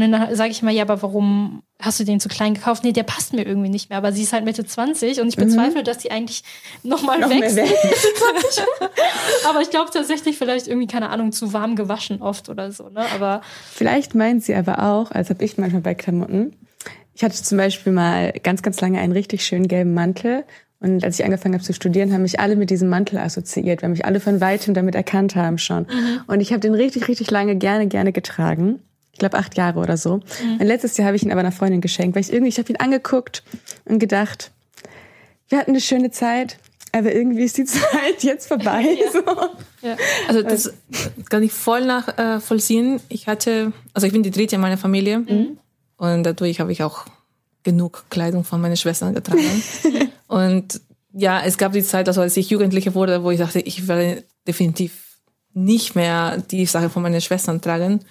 Und 0.00 0.12
dann 0.12 0.36
sage 0.36 0.52
ich 0.52 0.62
immer, 0.62 0.70
ja, 0.70 0.82
aber 0.82 1.02
warum 1.02 1.64
hast 1.80 1.98
du 1.98 2.04
den 2.04 2.20
zu 2.20 2.28
klein 2.28 2.54
gekauft? 2.54 2.84
Nee, 2.84 2.92
der 2.92 3.02
passt 3.02 3.32
mir 3.32 3.44
irgendwie 3.44 3.68
nicht 3.68 3.90
mehr. 3.90 3.98
Aber 3.98 4.12
sie 4.12 4.22
ist 4.22 4.32
halt 4.32 4.44
Mitte 4.44 4.64
20 4.64 5.20
und 5.20 5.26
ich 5.26 5.34
bezweifle, 5.34 5.82
dass 5.82 6.02
sie 6.02 6.12
eigentlich 6.12 6.44
nochmal 6.84 7.18
Noch 7.18 7.28
wächst. 7.30 7.56
weg. 7.56 7.68
Aber 9.48 9.60
ich 9.60 9.70
glaube 9.70 9.90
tatsächlich 9.92 10.38
vielleicht 10.38 10.68
irgendwie, 10.68 10.86
keine 10.86 11.10
Ahnung, 11.10 11.32
zu 11.32 11.52
warm 11.52 11.74
gewaschen 11.74 12.22
oft 12.22 12.48
oder 12.48 12.70
so. 12.70 12.90
Ne? 12.90 13.04
Aber 13.12 13.40
Vielleicht 13.72 14.14
meint 14.14 14.44
sie 14.44 14.54
aber 14.54 14.84
auch, 14.84 15.10
als 15.10 15.30
habe 15.30 15.44
ich 15.44 15.58
manchmal 15.58 15.82
bei 15.82 15.94
Klamotten. 15.94 16.54
Ich 17.14 17.24
hatte 17.24 17.42
zum 17.42 17.58
Beispiel 17.58 17.92
mal 17.92 18.32
ganz, 18.44 18.62
ganz 18.62 18.80
lange 18.80 19.00
einen 19.00 19.12
richtig 19.12 19.44
schönen 19.44 19.66
gelben 19.66 19.94
Mantel. 19.94 20.44
Und 20.78 21.02
als 21.02 21.18
ich 21.18 21.24
angefangen 21.24 21.54
habe 21.54 21.64
zu 21.64 21.72
studieren, 21.72 22.12
haben 22.12 22.22
mich 22.22 22.38
alle 22.38 22.54
mit 22.54 22.70
diesem 22.70 22.88
Mantel 22.88 23.18
assoziiert, 23.18 23.82
weil 23.82 23.88
mich 23.88 24.04
alle 24.04 24.20
von 24.20 24.40
weitem 24.40 24.74
damit 24.74 24.94
erkannt 24.94 25.34
haben 25.34 25.58
schon. 25.58 25.88
Und 26.28 26.38
ich 26.38 26.52
habe 26.52 26.60
den 26.60 26.74
richtig, 26.74 27.08
richtig 27.08 27.32
lange 27.32 27.56
gerne, 27.56 27.88
gerne 27.88 28.12
getragen. 28.12 28.78
Ich 29.18 29.20
glaube 29.20 29.36
acht 29.36 29.56
Jahre 29.56 29.80
oder 29.80 29.96
so. 29.96 30.20
Und 30.60 30.62
letztes 30.62 30.96
Jahr 30.96 31.08
habe 31.08 31.16
ich 31.16 31.24
ihn 31.24 31.32
aber 31.32 31.40
einer 31.40 31.50
Freundin 31.50 31.80
geschenkt, 31.80 32.14
weil 32.14 32.22
ich 32.22 32.32
irgendwie, 32.32 32.50
ich 32.50 32.58
habe 32.58 32.70
ihn 32.70 32.76
angeguckt 32.76 33.42
und 33.84 33.98
gedacht, 33.98 34.52
wir 35.48 35.58
hatten 35.58 35.72
eine 35.72 35.80
schöne 35.80 36.12
Zeit, 36.12 36.58
aber 36.92 37.12
irgendwie 37.12 37.42
ist 37.42 37.58
die 37.58 37.64
Zeit 37.64 38.22
jetzt 38.22 38.46
vorbei. 38.46 38.96
So. 39.12 39.20
Also 40.28 40.42
das 40.42 40.72
kann 41.28 41.42
ich 41.42 41.52
voll 41.52 41.84
nachvollziehen. 41.84 43.00
Ich 43.08 43.26
hatte, 43.26 43.72
also 43.92 44.06
ich 44.06 44.12
bin 44.12 44.22
die 44.22 44.30
dritte 44.30 44.54
in 44.54 44.60
meiner 44.60 44.78
Familie 44.78 45.24
und 45.96 46.22
dadurch 46.22 46.60
habe 46.60 46.70
ich 46.70 46.84
auch 46.84 47.04
genug 47.64 48.04
Kleidung 48.10 48.44
von 48.44 48.60
meinen 48.60 48.76
Schwestern 48.76 49.16
getragen. 49.16 49.62
und 50.28 50.80
ja, 51.12 51.42
es 51.44 51.58
gab 51.58 51.72
die 51.72 51.82
Zeit, 51.82 52.06
also 52.06 52.20
als 52.20 52.36
ich 52.36 52.50
Jugendliche 52.50 52.94
wurde, 52.94 53.24
wo 53.24 53.32
ich 53.32 53.38
dachte, 53.38 53.58
ich 53.58 53.88
werde 53.88 54.22
definitiv 54.46 55.18
nicht 55.54 55.96
mehr 55.96 56.38
die 56.38 56.66
Sache 56.66 56.88
von 56.88 57.02
meinen 57.02 57.20
Schwestern 57.20 57.60
tragen. 57.60 58.04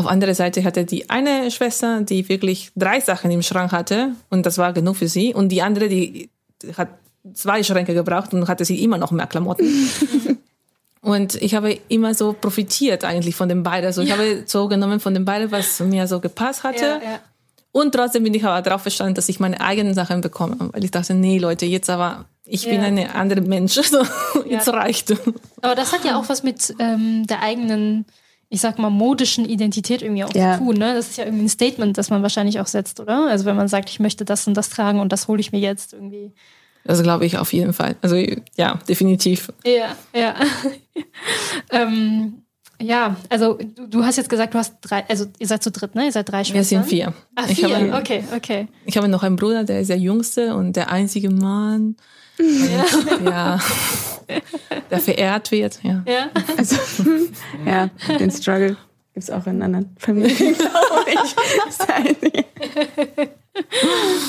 Auf 0.00 0.06
andere 0.06 0.34
Seite 0.34 0.64
hatte 0.64 0.84
die 0.86 1.10
eine 1.10 1.50
Schwester, 1.50 2.00
die 2.00 2.26
wirklich 2.30 2.72
drei 2.74 3.00
Sachen 3.00 3.30
im 3.30 3.42
Schrank 3.42 3.70
hatte 3.72 4.12
und 4.30 4.46
das 4.46 4.56
war 4.56 4.72
genug 4.72 4.96
für 4.96 5.08
sie. 5.08 5.34
Und 5.34 5.50
die 5.50 5.60
andere, 5.60 5.88
die 5.88 6.30
hat 6.76 6.88
zwei 7.34 7.62
Schränke 7.62 7.92
gebraucht 7.92 8.32
und 8.32 8.48
hatte 8.48 8.64
sie 8.64 8.82
immer 8.82 8.96
noch 8.96 9.10
mehr 9.12 9.26
Klamotten. 9.26 9.66
Und 11.02 11.40
ich 11.40 11.54
habe 11.54 11.78
immer 11.88 12.12
so 12.12 12.34
profitiert 12.34 13.04
eigentlich 13.04 13.34
von 13.34 13.48
den 13.48 13.62
beiden. 13.62 13.86
Also 13.86 14.02
ich 14.02 14.12
habe 14.12 14.42
so 14.44 14.68
genommen 14.68 15.00
von 15.00 15.14
den 15.14 15.24
beiden, 15.24 15.50
was 15.50 15.80
mir 15.80 16.06
so 16.06 16.20
gepasst 16.20 16.62
hatte. 16.62 16.84
ja, 16.84 17.00
ja. 17.02 17.20
Und 17.72 17.94
trotzdem 17.94 18.24
bin 18.24 18.34
ich 18.34 18.44
aber 18.44 18.60
darauf 18.60 18.82
verstanden, 18.82 19.14
dass 19.14 19.28
ich 19.30 19.40
meine 19.40 19.60
eigenen 19.62 19.94
Sachen 19.94 20.20
bekomme. 20.20 20.56
Weil 20.72 20.84
ich 20.84 20.90
dachte, 20.90 21.14
nee, 21.14 21.38
Leute, 21.38 21.64
jetzt 21.64 21.88
aber, 21.88 22.26
ich 22.44 22.64
bin 22.66 22.80
Ja. 22.82 22.86
eine 22.88 23.14
andere 23.14 23.40
Mensch. 23.40 23.76
So, 23.82 24.02
jetzt 24.46 24.66
Ja. 24.66 24.72
reicht. 24.74 25.14
Aber 25.62 25.74
das 25.74 25.92
hat 25.94 26.04
ja 26.04 26.18
auch 26.18 26.28
was 26.28 26.42
mit 26.42 26.74
ähm, 26.78 27.26
der 27.26 27.40
eigenen, 27.42 28.04
ich 28.52 28.60
sag 28.60 28.78
mal, 28.78 28.90
modischen 28.90 29.44
Identität 29.48 30.02
irgendwie 30.02 30.24
auch 30.24 30.34
Ja. 30.34 30.58
zu 30.58 30.64
tun. 30.64 30.76
Ne? 30.76 30.94
Das 30.94 31.10
ist 31.10 31.18
ja 31.18 31.24
irgendwie 31.24 31.44
ein 31.44 31.48
Statement, 31.48 31.96
das 31.96 32.10
man 32.10 32.22
wahrscheinlich 32.22 32.58
auch 32.58 32.66
setzt, 32.66 32.98
oder? 32.98 33.28
Also 33.28 33.44
wenn 33.44 33.56
man 33.56 33.68
sagt, 33.68 33.88
ich 33.88 34.00
möchte 34.00 34.24
das 34.24 34.46
und 34.48 34.54
das 34.54 34.68
tragen 34.68 34.98
und 34.98 35.12
das 35.12 35.28
hole 35.28 35.40
ich 35.40 35.52
mir 35.52 35.60
jetzt 35.60 35.92
irgendwie. 35.92 36.32
Das 36.84 37.00
glaube 37.02 37.26
ich 37.26 37.38
auf 37.38 37.52
jeden 37.52 37.72
Fall. 37.72 37.94
Also 38.02 38.16
ja, 38.56 38.80
definitiv. 38.88 39.52
Ja, 39.64 39.94
ja. 40.12 40.34
ähm, 41.70 42.42
ja, 42.82 43.16
also 43.28 43.54
du, 43.54 43.86
du 43.86 44.04
hast 44.04 44.16
jetzt 44.16 44.30
gesagt, 44.30 44.54
du 44.54 44.58
hast 44.58 44.78
drei, 44.80 45.04
also 45.08 45.26
ihr 45.38 45.46
seid 45.46 45.62
zu 45.62 45.70
dritt, 45.70 45.94
ne? 45.94 46.06
Ihr 46.06 46.12
seid 46.12 46.28
drei 46.28 46.42
Schwestern. 46.42 46.54
Wir 46.56 46.64
sind 46.64 46.86
vier. 46.86 47.12
Ich 47.48 47.60
vier. 47.60 47.76
habe, 47.76 47.92
okay, 47.94 48.24
okay. 48.34 48.68
ich 48.84 48.96
habe 48.96 49.06
noch 49.06 49.22
einen 49.22 49.36
Bruder, 49.36 49.62
der 49.62 49.80
ist 49.80 49.90
der 49.90 49.98
jüngste 49.98 50.56
und 50.56 50.74
der 50.74 50.90
einzige 50.90 51.30
Mann. 51.30 51.96
Und, 52.38 53.24
ja. 53.26 53.60
Der 54.90 54.98
verehrt 54.98 55.50
wird. 55.50 55.80
Ja. 55.82 56.02
Ja. 56.06 56.30
Also, 56.56 56.76
ja, 57.66 57.90
den 58.18 58.30
Struggle 58.30 58.76
gibt's 59.14 59.30
auch 59.30 59.46
in 59.46 59.62
anderen 59.62 59.94
Familien, 59.98 60.36
glaube 60.54 61.10
ich. 61.10 61.88
Einzige. 61.88 62.44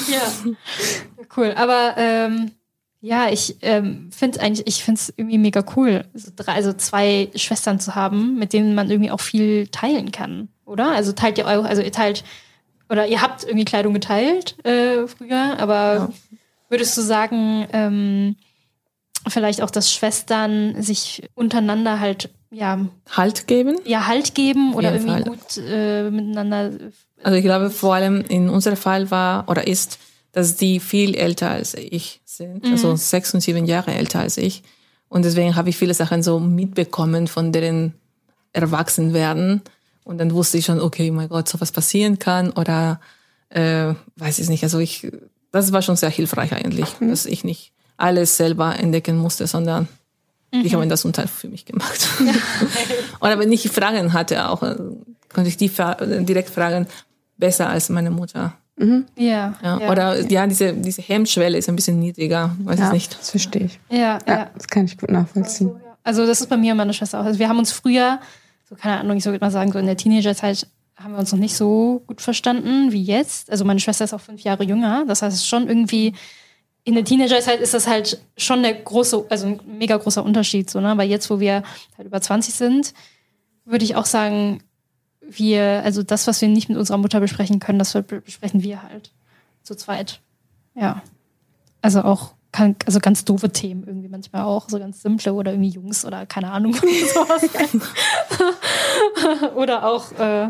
Ja, 0.09 0.51
cool. 1.35 1.53
Aber 1.55 1.95
ähm, 1.97 2.51
ja, 3.01 3.29
ich 3.29 3.57
ähm, 3.61 4.09
finde 4.11 4.41
eigentlich, 4.41 4.67
ich 4.67 4.83
finde 4.83 4.99
es 4.99 5.13
irgendwie 5.17 5.39
mega 5.39 5.63
cool, 5.75 6.05
so 6.13 6.31
drei, 6.35 6.53
also 6.53 6.71
zwei 6.73 7.29
Schwestern 7.35 7.79
zu 7.79 7.95
haben, 7.95 8.37
mit 8.37 8.53
denen 8.53 8.75
man 8.75 8.91
irgendwie 8.91 9.09
auch 9.09 9.19
viel 9.19 9.67
teilen 9.67 10.11
kann, 10.11 10.49
oder? 10.65 10.91
Also 10.91 11.11
teilt 11.11 11.39
ihr 11.39 11.45
eure, 11.45 11.67
also 11.67 11.81
ihr 11.81 11.91
teilt 11.91 12.23
oder 12.89 13.07
ihr 13.07 13.21
habt 13.21 13.43
irgendwie 13.43 13.65
Kleidung 13.65 13.95
geteilt 13.95 14.63
äh, 14.65 15.07
früher, 15.07 15.57
aber 15.57 16.13
würdest 16.69 16.95
du 16.95 17.01
sagen, 17.01 17.67
ähm, 17.73 18.35
vielleicht 19.27 19.61
auch, 19.61 19.71
dass 19.71 19.91
Schwestern 19.91 20.81
sich 20.81 21.23
untereinander 21.35 21.99
halt 21.99 22.29
ja, 22.53 22.85
Halt 23.09 23.47
geben. 23.47 23.77
ja 23.85 24.07
Halt 24.07 24.35
geben 24.35 24.73
oder 24.73 24.93
irgendwie 24.93 25.11
Fall. 25.11 25.23
gut 25.23 25.57
äh, 25.57 26.09
miteinander 26.09 26.71
Also 27.23 27.37
ich 27.37 27.43
glaube 27.43 27.69
vor 27.69 27.95
allem 27.95 28.21
in 28.27 28.49
unserem 28.49 28.75
Fall 28.75 29.09
war 29.09 29.47
oder 29.47 29.67
ist, 29.67 29.99
dass 30.33 30.57
die 30.57 30.79
viel 30.81 31.15
älter 31.15 31.49
als 31.49 31.73
ich 31.75 32.21
sind, 32.25 32.65
also 32.65 32.95
sechs 32.95 33.33
und 33.33 33.41
sieben 33.41 33.65
Jahre 33.65 33.93
älter 33.93 34.19
als 34.19 34.37
ich. 34.37 34.63
Und 35.07 35.23
deswegen 35.25 35.55
habe 35.55 35.69
ich 35.69 35.77
viele 35.77 35.93
Sachen 35.93 36.23
so 36.23 36.39
mitbekommen 36.39 37.27
von 37.27 37.51
deren 37.51 37.93
Erwachsenwerden. 38.53 39.61
Und 40.03 40.17
dann 40.17 40.33
wusste 40.33 40.57
ich 40.57 40.65
schon, 40.65 40.79
okay, 40.79 41.11
mein 41.11 41.29
Gott, 41.29 41.47
so 41.47 41.59
was 41.61 41.71
passieren 41.71 42.17
kann 42.19 42.49
oder 42.51 42.99
äh, 43.49 43.93
weiß 44.17 44.39
ich 44.39 44.49
nicht. 44.49 44.63
Also 44.63 44.79
ich, 44.79 45.07
das 45.51 45.71
war 45.71 45.81
schon 45.81 45.95
sehr 45.95 46.09
hilfreich 46.09 46.53
eigentlich, 46.53 46.87
dass 47.01 47.25
ich 47.25 47.43
nicht 47.43 47.73
alles 48.01 48.37
selber 48.37 48.77
entdecken 48.77 49.17
musste, 49.17 49.47
sondern 49.47 49.87
Mhm. 50.51 50.63
Die 50.63 50.75
haben 50.75 50.89
das 50.89 51.05
Unteil 51.05 51.27
für 51.27 51.47
mich 51.47 51.65
gemacht. 51.65 52.07
Oder 53.21 53.39
wenn 53.39 53.51
ich 53.51 53.69
Fragen 53.69 54.13
hatte, 54.13 54.49
auch 54.49 54.61
äh, 54.63 54.75
konnte 55.33 55.49
ich 55.49 55.57
die 55.57 55.69
direkt 55.69 56.49
fragen, 56.49 56.87
besser 57.37 57.69
als 57.69 57.89
meine 57.89 58.11
Mutter. 58.11 58.53
Mhm. 58.77 59.05
Ja, 59.15 59.53
ja, 59.63 59.89
Oder 59.89 60.19
ja, 60.29 60.45
diese, 60.47 60.73
diese 60.73 61.01
Hemmschwelle 61.01 61.57
ist 61.57 61.69
ein 61.69 61.75
bisschen 61.75 61.99
niedriger, 61.99 62.55
weiß 62.63 62.79
ja, 62.79 62.87
ich 62.87 62.93
nicht. 62.93 63.19
Das 63.19 63.29
verstehe 63.29 63.65
ich. 63.65 63.79
Ja, 63.89 64.19
ja, 64.27 64.49
Das 64.53 64.67
kann 64.67 64.85
ich 64.85 64.97
gut 64.97 65.11
nachvollziehen. 65.11 65.71
Also 66.03 66.25
das 66.25 66.41
ist 66.41 66.49
bei 66.49 66.57
mir 66.57 66.71
und 66.71 66.77
meiner 66.77 66.93
Schwester 66.93 67.19
auch. 67.19 67.25
Also 67.25 67.39
wir 67.39 67.47
haben 67.47 67.59
uns 67.59 67.71
früher, 67.71 68.19
so 68.67 68.75
keine 68.75 68.99
Ahnung, 68.99 69.17
ich 69.17 69.25
würde 69.25 69.39
mal 69.39 69.51
sagen, 69.51 69.71
so 69.71 69.79
in 69.79 69.85
der 69.85 69.97
Teenagerzeit 69.97 70.67
haben 70.95 71.13
wir 71.13 71.19
uns 71.19 71.31
noch 71.31 71.39
nicht 71.39 71.55
so 71.55 72.01
gut 72.07 72.21
verstanden 72.21 72.91
wie 72.91 73.03
jetzt. 73.03 73.51
Also 73.51 73.65
meine 73.65 73.79
Schwester 73.79 74.05
ist 74.05 74.13
auch 74.13 74.21
fünf 74.21 74.41
Jahre 74.41 74.63
jünger. 74.63 75.05
Das 75.07 75.21
heißt, 75.21 75.47
schon 75.47 75.67
irgendwie 75.67 76.13
in 76.83 76.95
der 76.95 77.05
Teenagerzeit 77.05 77.59
ist 77.59 77.73
das 77.73 77.87
halt 77.87 78.21
schon 78.37 78.63
der 78.63 78.73
große, 78.73 79.25
also 79.29 79.47
ein 79.47 79.59
mega 79.65 79.97
großer 79.97 80.23
Unterschied. 80.23 80.69
So, 80.69 80.79
ne? 80.79 80.89
Aber 80.89 81.03
jetzt, 81.03 81.29
wo 81.29 81.39
wir 81.39 81.63
halt 81.97 82.07
über 82.07 82.21
20 82.21 82.53
sind, 82.53 82.93
würde 83.65 83.85
ich 83.85 83.95
auch 83.95 84.05
sagen, 84.05 84.63
wir, 85.21 85.81
also 85.83 86.03
das, 86.03 86.27
was 86.27 86.41
wir 86.41 86.49
nicht 86.49 86.69
mit 86.69 86.77
unserer 86.77 86.97
Mutter 86.97 87.19
besprechen 87.19 87.59
können, 87.59 87.79
das 87.79 87.93
besprechen 87.93 88.63
wir 88.63 88.83
halt 88.83 89.11
zu 89.63 89.75
zweit. 89.75 90.19
Ja. 90.75 91.01
Also 91.81 92.01
auch 92.01 92.33
kann, 92.51 92.75
also 92.85 92.99
ganz 92.99 93.23
doofe 93.23 93.51
Themen 93.51 93.85
irgendwie 93.85 94.09
manchmal 94.09 94.43
auch, 94.43 94.67
so 94.67 94.79
ganz 94.79 95.01
simple 95.01 95.33
oder 95.33 95.51
irgendwie 95.51 95.69
Jungs 95.69 96.03
oder 96.03 96.25
keine 96.25 96.51
Ahnung. 96.51 96.75
oder 99.55 99.85
auch 99.85 100.11
äh, 100.13 100.49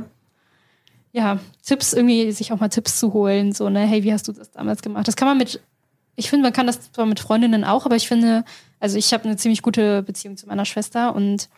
ja, 1.13 1.39
Tipps, 1.63 1.93
irgendwie 1.93 2.31
sich 2.31 2.53
auch 2.53 2.59
mal 2.59 2.69
Tipps 2.69 2.97
zu 2.97 3.13
holen, 3.13 3.51
so, 3.51 3.69
ne, 3.69 3.81
hey, 3.81 4.03
wie 4.03 4.13
hast 4.13 4.27
du 4.27 4.31
das 4.31 4.51
damals 4.51 4.81
gemacht? 4.81 5.07
Das 5.07 5.15
kann 5.15 5.27
man 5.27 5.37
mit, 5.37 5.59
ich 6.21 6.29
finde, 6.29 6.43
man 6.43 6.53
kann 6.53 6.67
das 6.67 6.91
zwar 6.91 7.07
mit 7.07 7.19
Freundinnen 7.19 7.63
auch, 7.63 7.87
aber 7.87 7.95
ich 7.95 8.07
finde, 8.07 8.45
also 8.79 8.95
ich 8.95 9.11
habe 9.11 9.23
eine 9.23 9.37
ziemlich 9.37 9.63
gute 9.63 10.03
Beziehung 10.03 10.37
zu 10.37 10.45
meiner 10.45 10.65
Schwester 10.65 11.15
und 11.15 11.49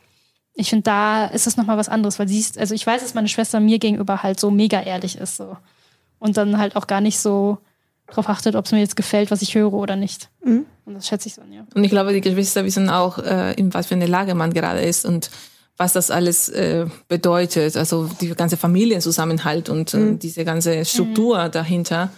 ich 0.54 0.69
finde, 0.69 0.84
da 0.84 1.26
ist 1.26 1.47
es 1.47 1.58
nochmal 1.58 1.78
was 1.78 1.89
anderes, 1.89 2.17
weil 2.17 2.30
sie 2.30 2.39
ist, 2.39 2.58
also 2.58 2.73
ich 2.73 2.88
weiß, 2.88 3.02
dass 3.02 3.13
meine 3.13 3.28
Schwester 3.28 3.60
mir 3.60 3.78
gegenüber 3.78 4.23
halt 4.23 4.39
so 4.39 4.52
mega 4.52 4.82
ehrlich 4.82 5.17
ist, 5.17 5.36
so. 5.36 5.58
Und 6.17 6.38
dann 6.38 6.58
halt 6.58 6.78
auch 6.78 6.88
gar 6.88 7.02
nicht 7.02 7.19
so 7.19 7.58
drauf 8.08 8.30
achtet, 8.30 8.56
ob 8.56 8.63
es 8.65 8.71
mir 8.71 8.80
jetzt 8.80 8.95
gefällt, 8.95 9.32
was 9.32 9.41
ich 9.41 9.54
höre 9.54 9.73
oder 9.73 9.97
nicht. 9.97 10.30
Mhm. 10.45 10.65
Und 10.86 10.93
das 10.93 11.08
schätze 11.08 11.28
ich 11.28 11.34
so, 11.34 11.41
ja. 11.52 11.65
Und 11.76 11.84
ich 11.84 11.91
glaube, 11.91 12.13
die 12.13 12.21
Geschwister 12.21 12.63
wissen 12.63 12.89
auch, 12.89 13.17
äh, 13.17 13.52
in 13.56 13.73
was 13.73 13.88
für 13.88 13.95
eine 13.95 14.08
Lage 14.08 14.34
man 14.34 14.54
gerade 14.54 14.80
ist 14.80 15.06
und 15.06 15.30
was 15.76 15.91
das 15.91 16.10
alles 16.10 16.47
äh, 16.47 16.86
bedeutet. 17.10 17.76
Also 17.76 18.10
die 18.21 18.30
ganze 18.30 18.56
Familienzusammenhalt 18.56 19.67
und 19.67 19.93
äh, 19.93 19.97
mhm. 19.97 20.19
diese 20.19 20.45
ganze 20.45 20.86
Struktur 20.86 21.43
mhm. 21.43 21.52
dahinter. 21.52 22.12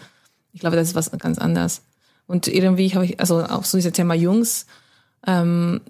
Ich 0.53 0.60
glaube, 0.60 0.75
das 0.75 0.89
ist 0.89 0.95
was 0.95 1.12
ganz 1.12 1.39
anderes. 1.39 1.81
Und 2.27 2.47
irgendwie 2.47 2.93
habe 2.93 3.05
ich, 3.05 3.19
also 3.19 3.43
auch 3.43 3.63
so 3.63 3.77
dieses 3.77 3.93
Thema 3.93 4.13
Jungs, 4.13 4.65
ähm, 5.27 5.81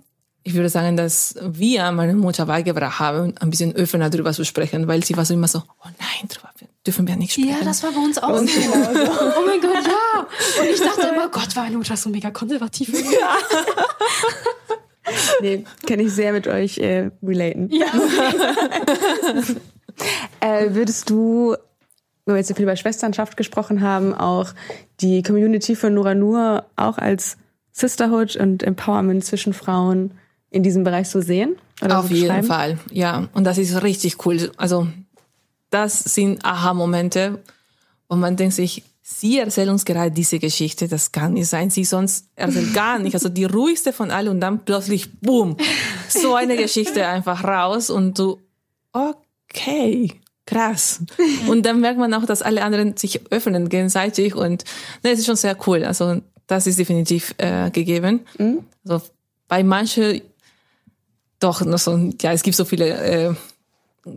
ich 0.44 0.54
würde 0.54 0.70
sagen, 0.70 0.96
dass 0.96 1.36
wir 1.42 1.92
meine 1.92 2.14
Mutter 2.14 2.46
beigebracht 2.46 3.00
haben, 3.00 3.36
ein 3.40 3.50
bisschen 3.50 3.76
offener 3.76 4.12
darüber 4.12 4.32
zu 4.32 4.46
sprechen, 4.46 4.88
weil 4.88 5.04
sie 5.04 5.18
war 5.18 5.26
so 5.26 5.34
immer 5.34 5.48
so, 5.48 5.60
oh 5.60 5.88
nein, 6.00 6.30
darüber 6.30 6.52
dürfen 6.86 7.08
wir 7.08 7.16
nicht 7.16 7.34
sprechen. 7.34 7.50
Ja, 7.50 7.64
das 7.64 7.82
war 7.84 7.92
bei 7.92 8.00
uns 8.00 8.18
auch 8.20 8.38
so. 8.38 8.44
oh 8.46 9.46
mein 9.46 9.60
Gott, 9.60 9.86
ja. 9.86 10.28
Und 10.62 10.70
ich 10.70 10.80
dachte 10.80 11.08
immer, 11.08 11.30
Gott, 11.30 11.56
war 11.56 11.64
meine 11.64 11.78
Mutter 11.78 11.98
so 11.98 12.10
mega 12.10 12.30
konservativ. 12.32 12.94
Ja. 12.94 13.38
nee, 15.42 15.64
kann 15.88 16.00
ich 16.00 16.14
sehr 16.14 16.32
mit 16.32 16.48
euch 16.48 16.78
äh, 16.78 17.10
relaten. 17.24 17.72
Ja. 17.72 17.88
äh, 20.42 20.76
würdest 20.76 21.10
du, 21.10 21.56
wenn 22.26 22.34
wir 22.34 22.40
jetzt 22.40 22.48
so 22.48 22.56
viel 22.56 22.64
über 22.64 22.76
Schwesternschaft 22.76 23.38
gesprochen 23.38 23.82
haben, 23.82 24.14
auch 24.14 24.50
die 25.00 25.22
Community 25.24 25.76
von 25.76 25.94
Nura 25.94 26.16
Nur 26.16 26.66
auch 26.76 26.98
als 26.98 27.38
Sisterhood 27.72 28.36
und 28.36 28.64
Empowerment 28.64 29.24
zwischen 29.24 29.54
Frauen 29.54 30.12
in 30.50 30.64
diesem 30.64 30.84
Bereich 30.84 31.10
so 31.10 31.22
sehen? 31.22 31.56
Auf 31.82 32.08
so 32.08 32.14
jeden 32.14 32.44
Fall, 32.44 32.80
ja. 32.92 33.28
Und 33.34 33.44
das 33.44 33.58
ist 33.58 33.84
richtig 33.84 34.26
cool. 34.26 34.52
Also 34.58 34.88
das 35.70 36.00
sind 36.00 36.44
Aha-Momente, 36.46 37.40
wo 38.10 38.16
man 38.16 38.38
denkt 38.38 38.56
sich, 38.56 38.84
Sie 39.08 39.38
erzählen 39.38 39.70
uns 39.70 39.86
gerade 39.86 40.10
diese 40.10 40.40
Geschichte, 40.40 40.88
das 40.88 41.12
kann 41.12 41.34
nicht 41.34 41.48
sein. 41.48 41.70
Sie 41.70 41.86
sonst 41.86 42.28
erzählt 42.36 42.74
gar 42.74 42.98
nicht. 42.98 43.14
Also 43.14 43.30
die 43.30 43.44
ruhigste 43.44 43.94
von 43.94 44.10
allen 44.10 44.30
und 44.30 44.40
dann 44.42 44.66
plötzlich, 44.66 45.20
boom, 45.20 45.58
so 46.10 46.34
eine 46.34 46.58
Geschichte 46.58 47.06
einfach 47.06 47.44
raus 47.44 47.92
und 47.92 48.18
du, 48.18 48.40
okay, 48.94 50.12
krass. 50.46 51.02
Und 51.48 51.66
dann 51.66 51.80
merkt 51.80 52.00
man 52.00 52.14
auch, 52.14 52.26
dass 52.26 52.42
alle 52.42 52.64
anderen 52.64 52.98
sich 52.98 53.32
öffnen 53.32 53.70
gegenseitig 53.70 54.36
und 54.36 54.64
ne, 55.04 55.12
es 55.12 55.20
ist 55.20 55.26
schon 55.26 55.36
sehr 55.36 55.58
cool. 55.68 55.84
Also 55.84 56.22
das 56.48 56.68
ist 56.68 56.78
definitiv 56.78 57.34
äh, 57.38 57.72
gegeben. 57.72 58.22
Mhm. 58.38 58.64
Also 58.88 59.06
bei 59.48 59.64
manchen 59.64 60.22
doch 61.40 61.62
noch 61.62 61.80
so, 61.80 62.12
ja, 62.22 62.32
es 62.32 62.44
gibt 62.44 62.56
so 62.56 62.66
viele 62.66 62.90
äh, 62.90 63.34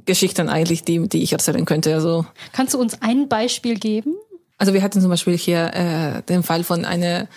Geschichten 0.04 0.48
eigentlich, 0.48 0.84
die, 0.84 1.08
die 1.08 1.22
ich 1.22 1.32
erzählen 1.32 1.64
könnte. 1.64 1.94
Also 1.94 2.26
kannst 2.52 2.74
du 2.74 2.78
uns 2.78 3.00
ein 3.00 3.28
Beispiel 3.28 3.78
geben? 3.78 4.14
Also 4.58 4.74
wir 4.74 4.82
hatten 4.82 5.00
zum 5.00 5.10
Beispiel 5.10 5.36
hier 5.36 5.72
äh, 5.72 6.22
den 6.22 6.42
Fall 6.42 6.64
von 6.64 6.84
einer 6.84 7.28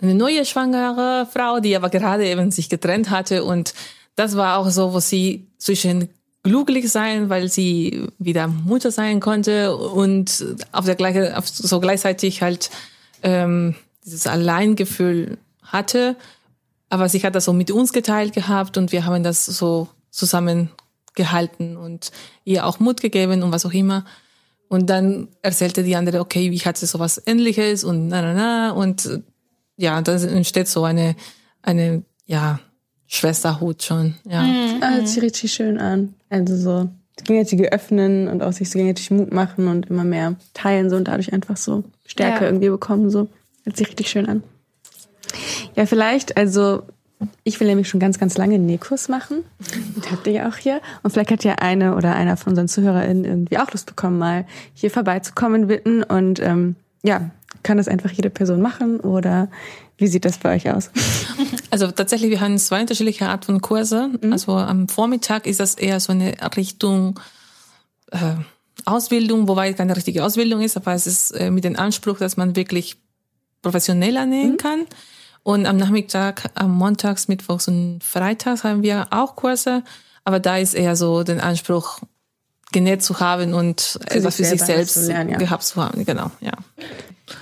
eine 0.00 0.14
neue 0.14 0.44
schwangere 0.44 1.26
Frau, 1.26 1.58
die 1.58 1.74
aber 1.74 1.90
gerade 1.90 2.24
eben 2.26 2.52
sich 2.52 2.68
getrennt 2.68 3.10
hatte 3.10 3.42
und 3.42 3.74
das 4.14 4.36
war 4.36 4.58
auch 4.58 4.68
so, 4.70 4.92
wo 4.92 5.00
sie 5.00 5.48
zwischen 5.58 6.08
glücklich 6.48 6.90
sein, 6.90 7.28
weil 7.28 7.48
sie 7.48 8.06
wieder 8.18 8.48
Mutter 8.48 8.90
sein 8.90 9.20
konnte 9.20 9.76
und 9.76 10.56
auf 10.72 10.86
der 10.86 10.94
gleiche, 10.94 11.36
auf 11.36 11.46
so 11.46 11.78
gleichzeitig 11.78 12.40
halt 12.40 12.70
ähm, 13.22 13.74
dieses 14.04 14.26
Alleingefühl 14.26 15.36
hatte. 15.62 16.16
Aber 16.88 17.08
sie 17.10 17.22
hat 17.22 17.34
das 17.34 17.44
so 17.44 17.52
mit 17.52 17.70
uns 17.70 17.92
geteilt 17.92 18.32
gehabt 18.32 18.78
und 18.78 18.92
wir 18.92 19.04
haben 19.04 19.22
das 19.22 19.44
so 19.44 19.88
zusammengehalten 20.10 21.76
und 21.76 22.12
ihr 22.44 22.64
auch 22.64 22.80
Mut 22.80 23.02
gegeben 23.02 23.42
und 23.42 23.52
was 23.52 23.66
auch 23.66 23.74
immer. 23.74 24.06
Und 24.68 24.88
dann 24.88 25.28
erzählte 25.42 25.82
die 25.82 25.96
andere, 25.96 26.20
okay, 26.20 26.48
ich 26.48 26.66
hatte 26.66 26.86
sowas 26.86 27.22
ähnliches 27.26 27.84
und 27.84 28.08
na, 28.08 28.22
na, 28.22 28.32
na. 28.32 28.70
Und 28.70 29.20
ja, 29.76 30.00
da 30.00 30.12
entsteht 30.12 30.68
so 30.68 30.84
eine, 30.84 31.14
eine, 31.62 32.02
ja, 32.26 32.58
Schwesterhut 33.08 33.82
schon, 33.82 34.14
ja. 34.24 34.42
Mhm. 34.42 34.82
Ah, 34.82 34.90
hört 34.90 35.08
sich 35.08 35.22
richtig 35.22 35.52
schön 35.52 35.78
an. 35.78 36.14
Also 36.28 36.56
so 36.56 36.88
gegenseitige 37.24 37.72
öffnen 37.72 38.28
und 38.28 38.42
auch 38.42 38.52
sich 38.52 38.70
so 38.70 38.78
gegenseitig 38.78 39.10
Mut 39.10 39.32
machen 39.32 39.66
und 39.66 39.86
immer 39.86 40.04
mehr 40.04 40.36
teilen 40.54 40.90
so 40.90 40.96
und 40.96 41.08
dadurch 41.08 41.32
einfach 41.32 41.56
so 41.56 41.84
Stärke 42.06 42.44
ja. 42.44 42.50
irgendwie 42.50 42.68
bekommen, 42.68 43.10
so. 43.10 43.28
Hört 43.64 43.76
sich 43.76 43.88
richtig 43.88 44.08
schön 44.08 44.28
an. 44.28 44.42
Ja, 45.74 45.86
vielleicht, 45.86 46.36
also 46.36 46.82
ich 47.44 47.58
will 47.58 47.66
nämlich 47.66 47.88
schon 47.88 48.00
ganz, 48.00 48.18
ganz 48.18 48.38
lange 48.38 48.54
einen 48.54 48.66
Nähkurs 48.66 49.08
machen. 49.08 49.44
Und 49.96 50.10
habt 50.10 50.26
ihr 50.26 50.32
ja 50.32 50.48
auch 50.48 50.56
hier. 50.56 50.80
Und 51.02 51.10
vielleicht 51.10 51.30
hat 51.30 51.44
ja 51.44 51.56
eine 51.56 51.96
oder 51.96 52.14
einer 52.14 52.36
von 52.36 52.52
unseren 52.52 52.68
ZuhörerInnen 52.68 53.24
irgendwie 53.24 53.58
auch 53.58 53.70
Lust 53.72 53.86
bekommen, 53.86 54.18
mal 54.18 54.46
hier 54.74 54.90
vorbeizukommen 54.90 55.62
in 55.62 55.68
Witten. 55.68 56.02
Und 56.02 56.40
ähm, 56.40 56.76
ja, 57.02 57.30
kann 57.62 57.76
das 57.76 57.88
einfach 57.88 58.10
jede 58.10 58.30
Person 58.30 58.62
machen 58.62 59.00
oder 59.00 59.48
wie 59.98 60.06
sieht 60.06 60.24
das 60.24 60.38
bei 60.38 60.56
euch 60.56 60.70
aus? 60.70 60.90
Also 61.70 61.90
tatsächlich, 61.90 62.30
wir 62.30 62.40
haben 62.40 62.56
zwei 62.56 62.80
unterschiedliche 62.80 63.28
Art 63.28 63.44
von 63.44 63.60
Kurse. 63.60 64.08
Mhm. 64.22 64.32
Also 64.32 64.52
am 64.52 64.88
Vormittag 64.88 65.46
ist 65.46 65.60
das 65.60 65.74
eher 65.74 66.00
so 66.00 66.12
eine 66.12 66.34
Richtung 66.56 67.20
äh, 68.10 68.36
Ausbildung, 68.86 69.48
wobei 69.48 69.74
keine 69.74 69.94
richtige 69.94 70.24
Ausbildung 70.24 70.62
ist, 70.62 70.78
aber 70.78 70.94
es 70.94 71.06
ist 71.06 71.32
äh, 71.32 71.50
mit 71.50 71.64
dem 71.64 71.78
Anspruch, 71.78 72.18
dass 72.18 72.38
man 72.38 72.56
wirklich 72.56 72.96
professioneller 73.60 74.24
nähen 74.24 74.52
mhm. 74.52 74.56
kann. 74.56 74.86
Und 75.42 75.66
am 75.66 75.76
Nachmittag, 75.76 76.50
am 76.54 76.76
Montags, 76.76 77.28
Mittwochs 77.28 77.68
und 77.68 78.02
Freitags 78.02 78.64
haben 78.64 78.82
wir 78.82 79.08
auch 79.10 79.36
Kurse. 79.36 79.82
Aber 80.24 80.40
da 80.40 80.58
ist 80.58 80.74
eher 80.74 80.96
so 80.96 81.22
den 81.22 81.40
Anspruch, 81.40 82.00
genäht 82.72 83.02
zu 83.02 83.20
haben 83.20 83.54
und 83.54 83.80
für 83.80 84.18
etwas 84.18 84.36
für 84.36 84.44
sich 84.44 84.60
selbst 84.60 84.94
zu 84.94 85.06
lernen, 85.06 85.30
ja. 85.30 85.38
gehabt 85.38 85.62
zu 85.62 85.82
haben. 85.82 86.04
Genau, 86.04 86.30
ja. 86.40 86.52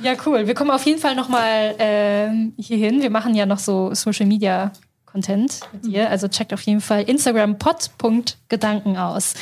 Ja, 0.02 0.14
cool. 0.26 0.46
Wir 0.46 0.54
kommen 0.54 0.70
auf 0.70 0.84
jeden 0.84 1.00
Fall 1.00 1.14
nochmal 1.14 1.74
äh, 1.78 2.28
hier 2.60 2.76
hin. 2.76 3.02
Wir 3.02 3.10
machen 3.10 3.34
ja 3.34 3.46
noch 3.46 3.58
so 3.58 3.94
Social 3.94 4.26
Media 4.26 4.72
Content 5.04 5.60
mit 5.72 5.86
dir. 5.86 6.10
Also 6.10 6.28
checkt 6.28 6.52
auf 6.52 6.62
jeden 6.62 6.80
Fall 6.80 7.02
Instagram 7.02 7.58
pod.gedanken 7.58 8.96
aus. 8.96 9.34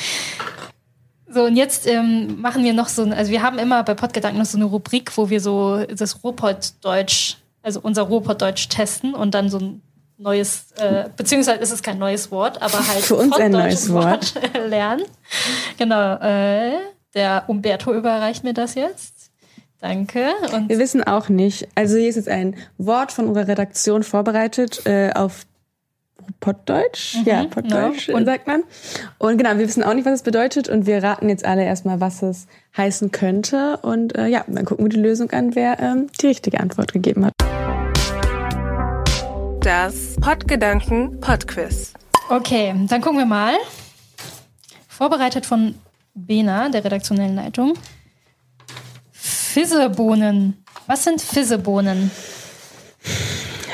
So, 1.27 1.43
und 1.45 1.55
jetzt 1.55 1.87
ähm, 1.87 2.39
machen 2.39 2.63
wir 2.63 2.73
noch 2.73 2.87
so, 2.87 3.03
also 3.03 3.31
wir 3.31 3.41
haben 3.41 3.57
immer 3.59 3.83
bei 3.83 3.93
Podgedanken 3.93 4.39
noch 4.39 4.45
so 4.45 4.57
eine 4.57 4.65
Rubrik, 4.65 5.17
wo 5.17 5.29
wir 5.29 5.41
so 5.41 5.83
das 5.83 6.23
Robot-Deutsch 6.23 7.37
also 7.65 7.79
unser 7.81 8.03
Ruhrpottdeutsch 8.03 8.69
testen 8.69 9.15
und 9.15 9.33
dann 9.33 9.49
so 9.49 9.57
ein 9.57 9.81
neues, 10.17 10.71
äh, 10.77 11.05
beziehungsweise 11.15 11.59
ist 11.59 11.71
es 11.71 11.83
kein 11.83 11.97
neues 11.97 12.31
Wort, 12.31 12.61
aber 12.61 12.87
halt 12.87 13.01
für 13.01 13.15
uns 13.15 13.35
ein 13.35 13.51
neues 13.51 13.91
Wort, 13.91 14.35
Wort 14.35 14.57
lernen. 14.69 15.05
Genau, 15.77 16.15
äh, 16.15 16.73
der 17.13 17.45
Umberto 17.47 17.93
überreicht 17.93 18.43
mir 18.43 18.53
das 18.53 18.75
jetzt. 18.75 19.31
Danke. 19.79 20.29
Und 20.53 20.69
Wir 20.69 20.79
wissen 20.79 21.03
auch 21.03 21.29
nicht. 21.29 21.67
Also 21.75 21.97
hier 21.97 22.09
ist 22.09 22.15
jetzt 22.15 22.29
ein 22.29 22.55
Wort 22.77 23.11
von 23.11 23.27
unserer 23.27 23.47
Redaktion 23.47 24.03
vorbereitet 24.03 24.85
äh, 24.85 25.11
auf 25.13 25.45
Pottdeutsch, 26.39 27.17
mhm, 27.17 27.23
ja, 27.25 27.43
Pottdeutsch 27.45 28.09
no. 28.09 28.23
sagt 28.25 28.47
man. 28.47 28.63
Und 29.19 29.37
genau, 29.37 29.57
wir 29.57 29.67
wissen 29.67 29.83
auch 29.83 29.93
nicht, 29.93 30.05
was 30.05 30.13
es 30.13 30.23
bedeutet 30.23 30.69
und 30.69 30.87
wir 30.87 31.03
raten 31.03 31.29
jetzt 31.29 31.45
alle 31.45 31.63
erstmal, 31.63 31.99
was 32.01 32.23
es 32.23 32.47
heißen 32.75 33.11
könnte. 33.11 33.77
Und 33.83 34.17
äh, 34.17 34.27
ja, 34.27 34.43
dann 34.47 34.65
gucken 34.65 34.85
wir 34.85 34.89
die 34.89 34.99
Lösung 34.99 35.29
an, 35.31 35.55
wer 35.55 35.79
ähm, 35.79 36.07
die 36.21 36.27
richtige 36.27 36.59
Antwort 36.59 36.93
gegeben 36.93 37.25
hat. 37.25 37.33
Das 39.65 40.15
Podgedanken 40.21 41.19
Podquiz. 41.19 41.93
Okay, 42.29 42.75
dann 42.87 43.01
gucken 43.01 43.17
wir 43.17 43.25
mal. 43.25 43.55
Vorbereitet 44.87 45.47
von 45.47 45.73
Bena, 46.13 46.69
der 46.69 46.85
redaktionellen 46.85 47.35
Leitung. 47.35 47.73
Fissebohnen. 49.11 50.63
Was 50.85 51.05
sind 51.05 51.19
Fissebohnen? 51.19 52.11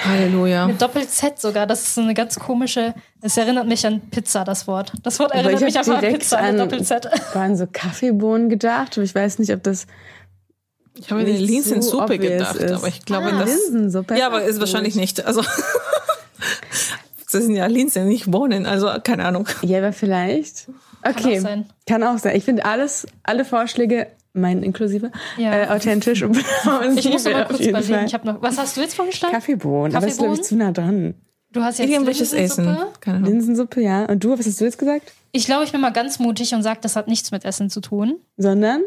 Halleluja. 0.05 0.67
Mit 0.67 0.81
Doppel-Z 0.81 1.41
sogar. 1.41 1.67
Das 1.67 1.81
ist 1.81 1.95
so 1.95 2.01
eine 2.01 2.13
ganz 2.13 2.39
komische. 2.39 2.93
Es 3.21 3.35
erinnert 3.35 3.67
mich 3.67 3.85
an 3.85 3.99
Pizza, 3.99 4.45
das 4.45 4.67
Wort. 4.67 4.93
Das 5.03 5.19
Wort 5.19 5.33
erinnert 5.33 5.55
ich 5.55 5.59
mich 5.59 5.77
einfach 5.77 6.01
an 6.01 6.13
Pizza 6.13 6.39
an, 6.39 6.57
Doppel-Z. 6.57 7.35
waren 7.35 7.57
so 7.57 7.67
Kaffeebohnen 7.69 8.47
gedacht, 8.47 8.93
aber 8.93 9.03
ich 9.03 9.13
weiß 9.13 9.39
nicht, 9.39 9.51
ob 9.51 9.61
das 9.63 9.87
Ich 11.01 11.11
habe 11.11 11.25
so 11.25 11.31
Linsensuppe 11.43 12.03
obvious 12.15 12.21
gedacht, 12.31 12.55
ist. 12.57 12.71
aber 12.71 12.87
ich 12.87 13.03
glaube, 13.05 13.27
Ah. 13.33 13.39
das. 13.39 13.49
Linsensuppe. 13.49 14.17
Ja, 14.17 14.27
aber 14.27 14.43
ist 14.43 14.59
wahrscheinlich 14.59 14.95
nicht. 14.95 15.25
Also. 15.25 15.43
Das 17.33 17.45
sind 17.45 17.55
ja 17.55 17.65
Linsen, 17.67 18.09
nicht 18.09 18.29
Bohnen, 18.29 18.65
also 18.65 18.89
keine 19.05 19.23
Ahnung. 19.23 19.47
Ja, 19.61 19.77
aber 19.77 19.93
vielleicht. 19.93 20.67
Okay. 21.01 21.37
auch 21.37 21.41
sein. 21.41 21.65
Kann 21.87 22.03
auch 22.03 22.17
sein. 22.17 22.35
Ich 22.35 22.43
finde 22.43 22.65
alles, 22.65 23.05
alle 23.23 23.45
Vorschläge, 23.45 24.07
mein 24.33 24.63
inklusive, 24.63 25.11
Ja. 25.37 25.53
äh, 25.63 25.67
authentisch 25.69 26.23
und 26.23 26.35
Ich 26.97 27.09
muss 27.09 27.23
noch 27.23 27.31
mal 27.31 27.43
auf 27.43 27.47
kurz 27.47 27.61
überlegen. 27.61 27.93
Fall. 27.93 28.05
Ich 28.05 28.13
hab 28.13 28.25
noch, 28.25 28.41
was 28.41 28.57
hast 28.57 28.75
du 28.75 28.81
jetzt 28.81 28.95
vorgeschlagen? 28.95 29.33
Kaffeebohnen, 29.33 29.95
aber 29.95 30.05
das 30.07 30.15
ist, 30.15 30.19
glaube 30.19 30.33
ich, 30.33 30.41
Kaffeebohnen? 30.41 30.43
zu 30.43 30.55
nah 30.57 30.71
dran. 30.73 31.13
Du 31.53 31.61
hast 31.63 31.79
jetzt 31.79 31.89
Irgendwelches 31.89 32.33
Essen. 32.33 32.77
Linsensuppe, 33.05 33.81
ja. 33.81 34.05
Und 34.05 34.21
du, 34.23 34.37
was 34.37 34.45
hast 34.45 34.59
du 34.59 34.65
jetzt 34.65 34.77
gesagt? 34.77 35.13
Ich 35.31 35.45
glaube, 35.45 35.63
ich 35.63 35.71
bin 35.71 35.79
mal 35.79 35.91
ganz 35.91 36.19
mutig 36.19 36.53
und 36.53 36.63
sage, 36.63 36.79
das 36.81 36.97
hat 36.97 37.07
nichts 37.07 37.31
mit 37.31 37.45
Essen 37.45 37.69
zu 37.69 37.79
tun. 37.79 38.17
Sondern? 38.35 38.81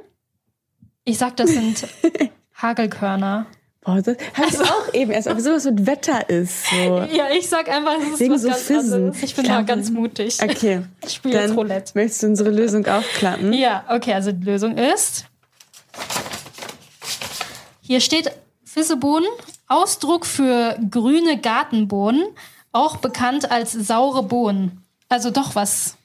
Ich 1.04 1.18
sag, 1.18 1.36
das 1.36 1.50
sind 1.50 1.86
Hagelkörner. 2.56 3.46
Boah, 3.82 4.00
das 4.00 4.16
habe 4.34 4.48
ich 4.48 4.60
auch 4.60 4.94
eben 4.94 5.10
erst, 5.10 5.28
ob 5.28 5.38
sowas 5.40 5.64
mit 5.66 5.86
Wetter 5.86 6.30
ist. 6.30 6.64
So. 6.70 6.76
Ja, 7.12 7.26
ich 7.36 7.46
sag 7.48 7.68
einfach, 7.68 7.96
es 8.00 8.14
ist 8.14 8.20
Wegen 8.20 8.32
was 8.34 8.42
so 8.42 8.48
ganz 8.48 8.62
Fissen. 8.62 8.92
anderes. 8.94 9.22
Ich 9.22 9.34
bin 9.34 9.44
mal 9.44 9.48
glaube- 9.64 9.64
ganz 9.66 9.90
mutig. 9.90 10.38
Okay. 10.42 10.82
Ich 11.06 11.12
spiele 11.14 11.40
jetzt 11.42 11.54
Roulette. 11.54 11.92
möchtest 11.94 12.22
du 12.22 12.26
unsere 12.28 12.50
Lösung 12.50 12.86
aufklappen? 12.86 13.52
Ja, 13.52 13.84
okay, 13.90 14.14
also 14.14 14.32
die 14.32 14.44
Lösung 14.44 14.78
ist. 14.78 15.26
Hier 17.82 18.00
steht 18.00 18.30
Fissebohnen, 18.64 19.28
Ausdruck 19.68 20.24
für 20.24 20.78
grüne 20.90 21.38
Gartenbohnen, 21.38 22.24
auch 22.72 22.96
bekannt 22.96 23.50
als 23.50 23.72
saure 23.72 24.22
Bohnen. 24.22 24.82
Also 25.10 25.30
doch 25.30 25.54
was. 25.54 25.96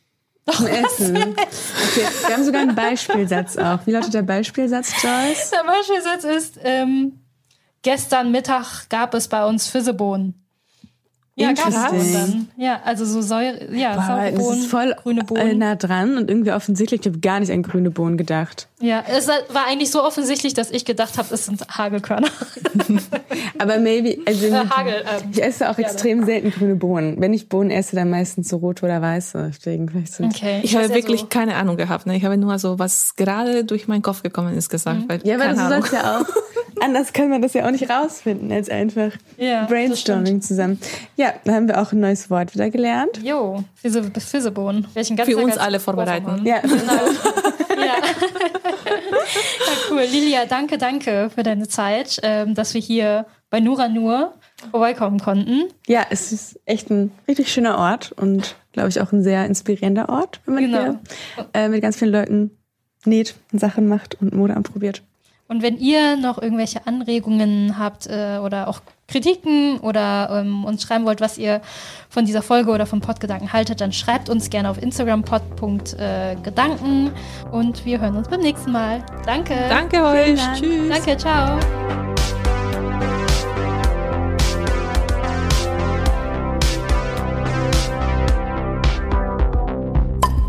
Doch. 0.50 0.66
Essen. 0.68 1.18
Okay, 1.18 2.08
wir 2.28 2.36
haben 2.36 2.44
sogar 2.44 2.62
einen 2.62 2.76
Beispielsatz 2.76 3.58
auch. 3.58 3.80
Wie 3.86 3.92
lautet 3.92 4.14
der 4.14 4.24
Beispielsatz, 4.24 4.92
Joyce? 5.02 5.52
Der 5.52 5.64
Beispielsatz 5.64 6.24
ist, 6.24 6.60
ähm, 6.64 7.20
gestern 7.82 8.32
Mittag 8.32 8.90
gab 8.90 9.14
es 9.14 9.28
bei 9.28 9.46
uns 9.46 9.68
Fissebohnen. 9.68 10.49
Ja, 11.40 11.54
gab 11.54 11.68
es 11.70 11.76
Interesting. 11.76 12.14
dann. 12.14 12.48
Ja, 12.58 12.82
also 12.84 13.06
so 13.06 13.22
Säure, 13.22 13.74
ja, 13.74 13.96
Boah, 13.96 14.04
saure 14.06 14.32
Bohnen, 14.34 14.60
ist 14.60 14.66
voll 14.68 14.94
grüne 15.02 15.24
Bohnen. 15.24 15.58
nah 15.58 15.76
dran 15.76 16.18
und 16.18 16.30
irgendwie 16.30 16.52
offensichtlich. 16.52 17.02
Ich 17.02 17.08
habe 17.08 17.20
gar 17.20 17.40
nicht 17.40 17.52
an 17.52 17.64
grüne 17.64 17.92
Bohnen 17.92 18.18
gedacht. 18.18 18.68
Ja, 18.82 19.04
es 19.10 19.28
war 19.28 19.66
eigentlich 19.68 19.90
so 19.92 20.04
offensichtlich, 20.04 20.54
dass 20.54 20.70
ich 20.72 20.86
gedacht 20.86 21.18
habe, 21.18 21.34
es 21.34 21.46
sind 21.46 21.62
Hagelkörner. 21.78 22.28
Aber 23.58 23.78
maybe, 23.80 24.18
also 24.26 24.46
Äh, 24.48 24.52
Hagel. 24.70 24.94
Ähm, 25.02 25.30
ich 25.32 25.44
esse 25.44 25.70
auch 25.70 25.78
extrem 25.78 26.26
selten 26.26 26.52
grüne 26.52 26.76
Bohnen. 26.76 27.20
Wenn 27.20 27.34
ich 27.34 27.50
Bohnen 27.50 27.72
esse, 27.72 27.96
dann 27.96 28.10
meistens 28.10 28.50
so 28.50 28.58
rote 28.58 28.86
oder 28.86 29.02
weiße. 29.02 29.52
Deswegen 29.56 29.90
vielleicht 29.90 30.14
sind 30.14 30.34
okay. 30.34 30.60
Ich 30.64 30.74
habe 30.76 30.86
weiß 30.86 30.92
eher 30.92 30.96
wirklich 30.98 31.22
so- 31.22 31.28
keine 31.28 31.56
Ahnung 31.56 31.78
gehabt. 31.78 32.06
Ne? 32.06 32.16
Ich 32.16 32.24
habe 32.26 32.38
nur 32.38 32.58
so, 32.60 32.80
was 32.80 33.16
gerade 33.16 33.64
durch 33.64 33.88
meinen 33.88 34.02
Kopf 34.02 34.24
gekommen 34.24 34.56
ist, 34.58 34.70
gesagt. 34.70 35.04
Weil, 35.08 35.20
Ja, 35.26 35.36
aber 35.36 35.48
das 35.50 35.58
Ahnung. 35.58 35.82
soll's 35.82 35.92
ja 35.92 36.20
auch. 36.22 36.26
Anders 36.82 37.12
kann 37.12 37.30
man 37.30 37.42
das 37.42 37.54
ja 37.54 37.66
auch 37.68 37.72
nicht 37.72 37.90
rausfinden, 37.90 38.52
als 38.54 38.70
einfach 38.70 39.12
Ja, 39.38 39.66
Brainstorming 39.66 40.42
zusammen. 40.42 40.80
Ja, 41.18 41.29
da 41.44 41.54
haben 41.54 41.68
wir 41.68 41.82
auch 41.82 41.92
ein 41.92 42.00
neues 42.00 42.30
Wort 42.30 42.54
wieder 42.54 42.70
gelernt. 42.70 43.22
Jo, 43.24 43.64
ganz 45.18 45.30
Für 45.30 45.38
uns 45.38 45.58
alle 45.58 45.80
vorbereiten. 45.80 46.46
Ja, 46.46 46.58
Ja. 47.80 47.86
ja, 47.86 47.94
cool. 49.92 50.02
Lilia, 50.02 50.46
danke, 50.46 50.78
danke 50.78 51.30
für 51.34 51.44
deine 51.44 51.68
Zeit, 51.68 52.20
ähm, 52.24 52.56
dass 52.56 52.74
wir 52.74 52.82
hier 52.82 53.26
bei 53.50 53.60
Nura 53.60 53.88
Nur 53.88 54.34
vorbeikommen 54.72 55.20
konnten. 55.20 55.64
ja, 55.88 56.06
es 56.10 56.32
ist 56.32 56.60
echt 56.66 56.90
ein 56.90 57.12
richtig 57.28 57.52
schöner 57.52 57.78
Ort 57.78 58.12
und, 58.12 58.56
glaube 58.74 58.90
ich, 58.90 59.00
auch 59.02 59.12
ein 59.12 59.24
sehr 59.24 59.46
inspirierender 59.46 60.10
Ort, 60.10 60.42
wenn 60.46 60.54
man 60.56 60.64
Genau. 60.64 60.82
hier 61.36 61.48
äh, 61.54 61.70
mit 61.70 61.82
ganz 61.82 61.98
vielen 61.98 62.12
Leuten 62.12 62.52
näht 63.06 63.36
und 63.54 63.60
Sachen 63.60 63.88
macht 63.88 64.22
und 64.22 64.34
Mode 64.36 64.56
anprobiert. 64.56 65.02
Und 65.48 65.64
wenn 65.64 65.78
ihr 65.78 66.18
noch 66.18 66.40
irgendwelche 66.42 66.86
Anregungen 66.86 67.80
habt 67.80 68.06
äh, 68.08 68.40
oder 68.44 68.68
auch 68.68 68.82
Kritiken 69.10 69.80
oder 69.80 70.30
ähm, 70.42 70.64
uns 70.66 70.84
schreiben 70.84 71.06
wollt, 71.06 71.20
was 71.22 71.38
ihr 71.38 71.62
von 72.10 72.26
dieser 72.26 72.42
Folge 72.42 72.72
oder 72.72 72.86
vom 72.86 73.02
Podgedanken 73.02 73.52
haltet, 73.52 73.82
dann 73.82 73.92
schreibt 73.92 74.30
uns 74.30 74.50
gerne 74.50 74.70
auf 74.70 74.82
Instagram 74.82 75.24
pod.gedanken 75.24 77.12
und 77.52 77.86
wir 77.86 78.00
hören 78.00 78.16
uns 78.16 78.30
beim 78.30 78.42
nächsten 78.42 78.72
Mal. 78.72 79.04
Danke. 79.26 79.56
Danke 79.70 80.04
euch. 80.04 80.36
Dank. 80.40 80.58
Tschüss. 80.58 80.90
Danke, 80.90 81.18
ciao. 81.18 81.60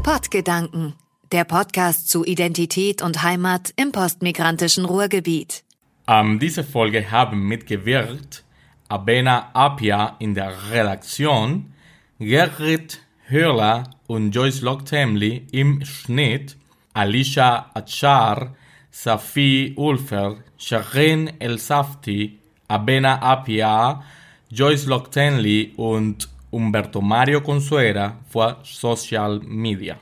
Podgedanken, 0.03 0.95
der 1.31 1.45
Podcast 1.45 2.09
zu 2.09 2.25
Identität 2.25 3.01
und 3.01 3.23
Heimat 3.23 3.73
im 3.77 3.93
postmigrantischen 3.93 4.85
Ruhrgebiet. 4.85 5.63
An 6.07 6.41
dieser 6.41 6.65
Folge 6.65 7.13
haben 7.13 7.47
mitgewirkt 7.47 8.43
Abena 8.91 9.51
Apia 9.55 10.16
in 10.18 10.34
der 10.34 10.53
Redaktion, 10.72 11.72
Gerrit 12.18 13.01
Hörler 13.28 13.84
und 14.09 14.34
Joyce 14.34 14.62
Locktemley 14.62 15.47
im 15.53 15.84
Schnitt, 15.84 16.57
Alicia 16.93 17.70
Achar, 17.72 18.57
Safi 18.91 19.74
Ulfer, 19.76 20.38
Sharin 20.59 21.30
El 21.38 21.59
Safti, 21.59 22.41
Abena 22.66 23.22
Apia, 23.22 24.03
Joyce 24.51 24.86
Locktenley 24.86 25.72
und 25.76 26.28
Humberto 26.51 27.01
Mario 27.01 27.43
Consuera 27.43 28.16
für 28.28 28.57
Social 28.64 29.38
Media. 29.38 29.99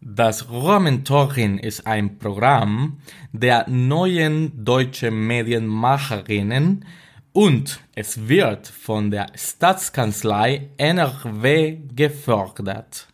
Das 0.00 0.48
Ruhrmentorin 0.48 1.58
ist 1.58 1.86
ein 1.86 2.18
Programm 2.18 3.00
der 3.32 3.68
neuen 3.68 4.64
deutschen 4.64 5.26
Medienmacherinnen 5.26 6.86
und 7.34 7.80
es 7.96 8.28
wird 8.28 8.68
von 8.68 9.10
der 9.10 9.26
Staatskanzlei 9.34 10.70
NRW 10.76 11.78
gefördert. 11.94 13.08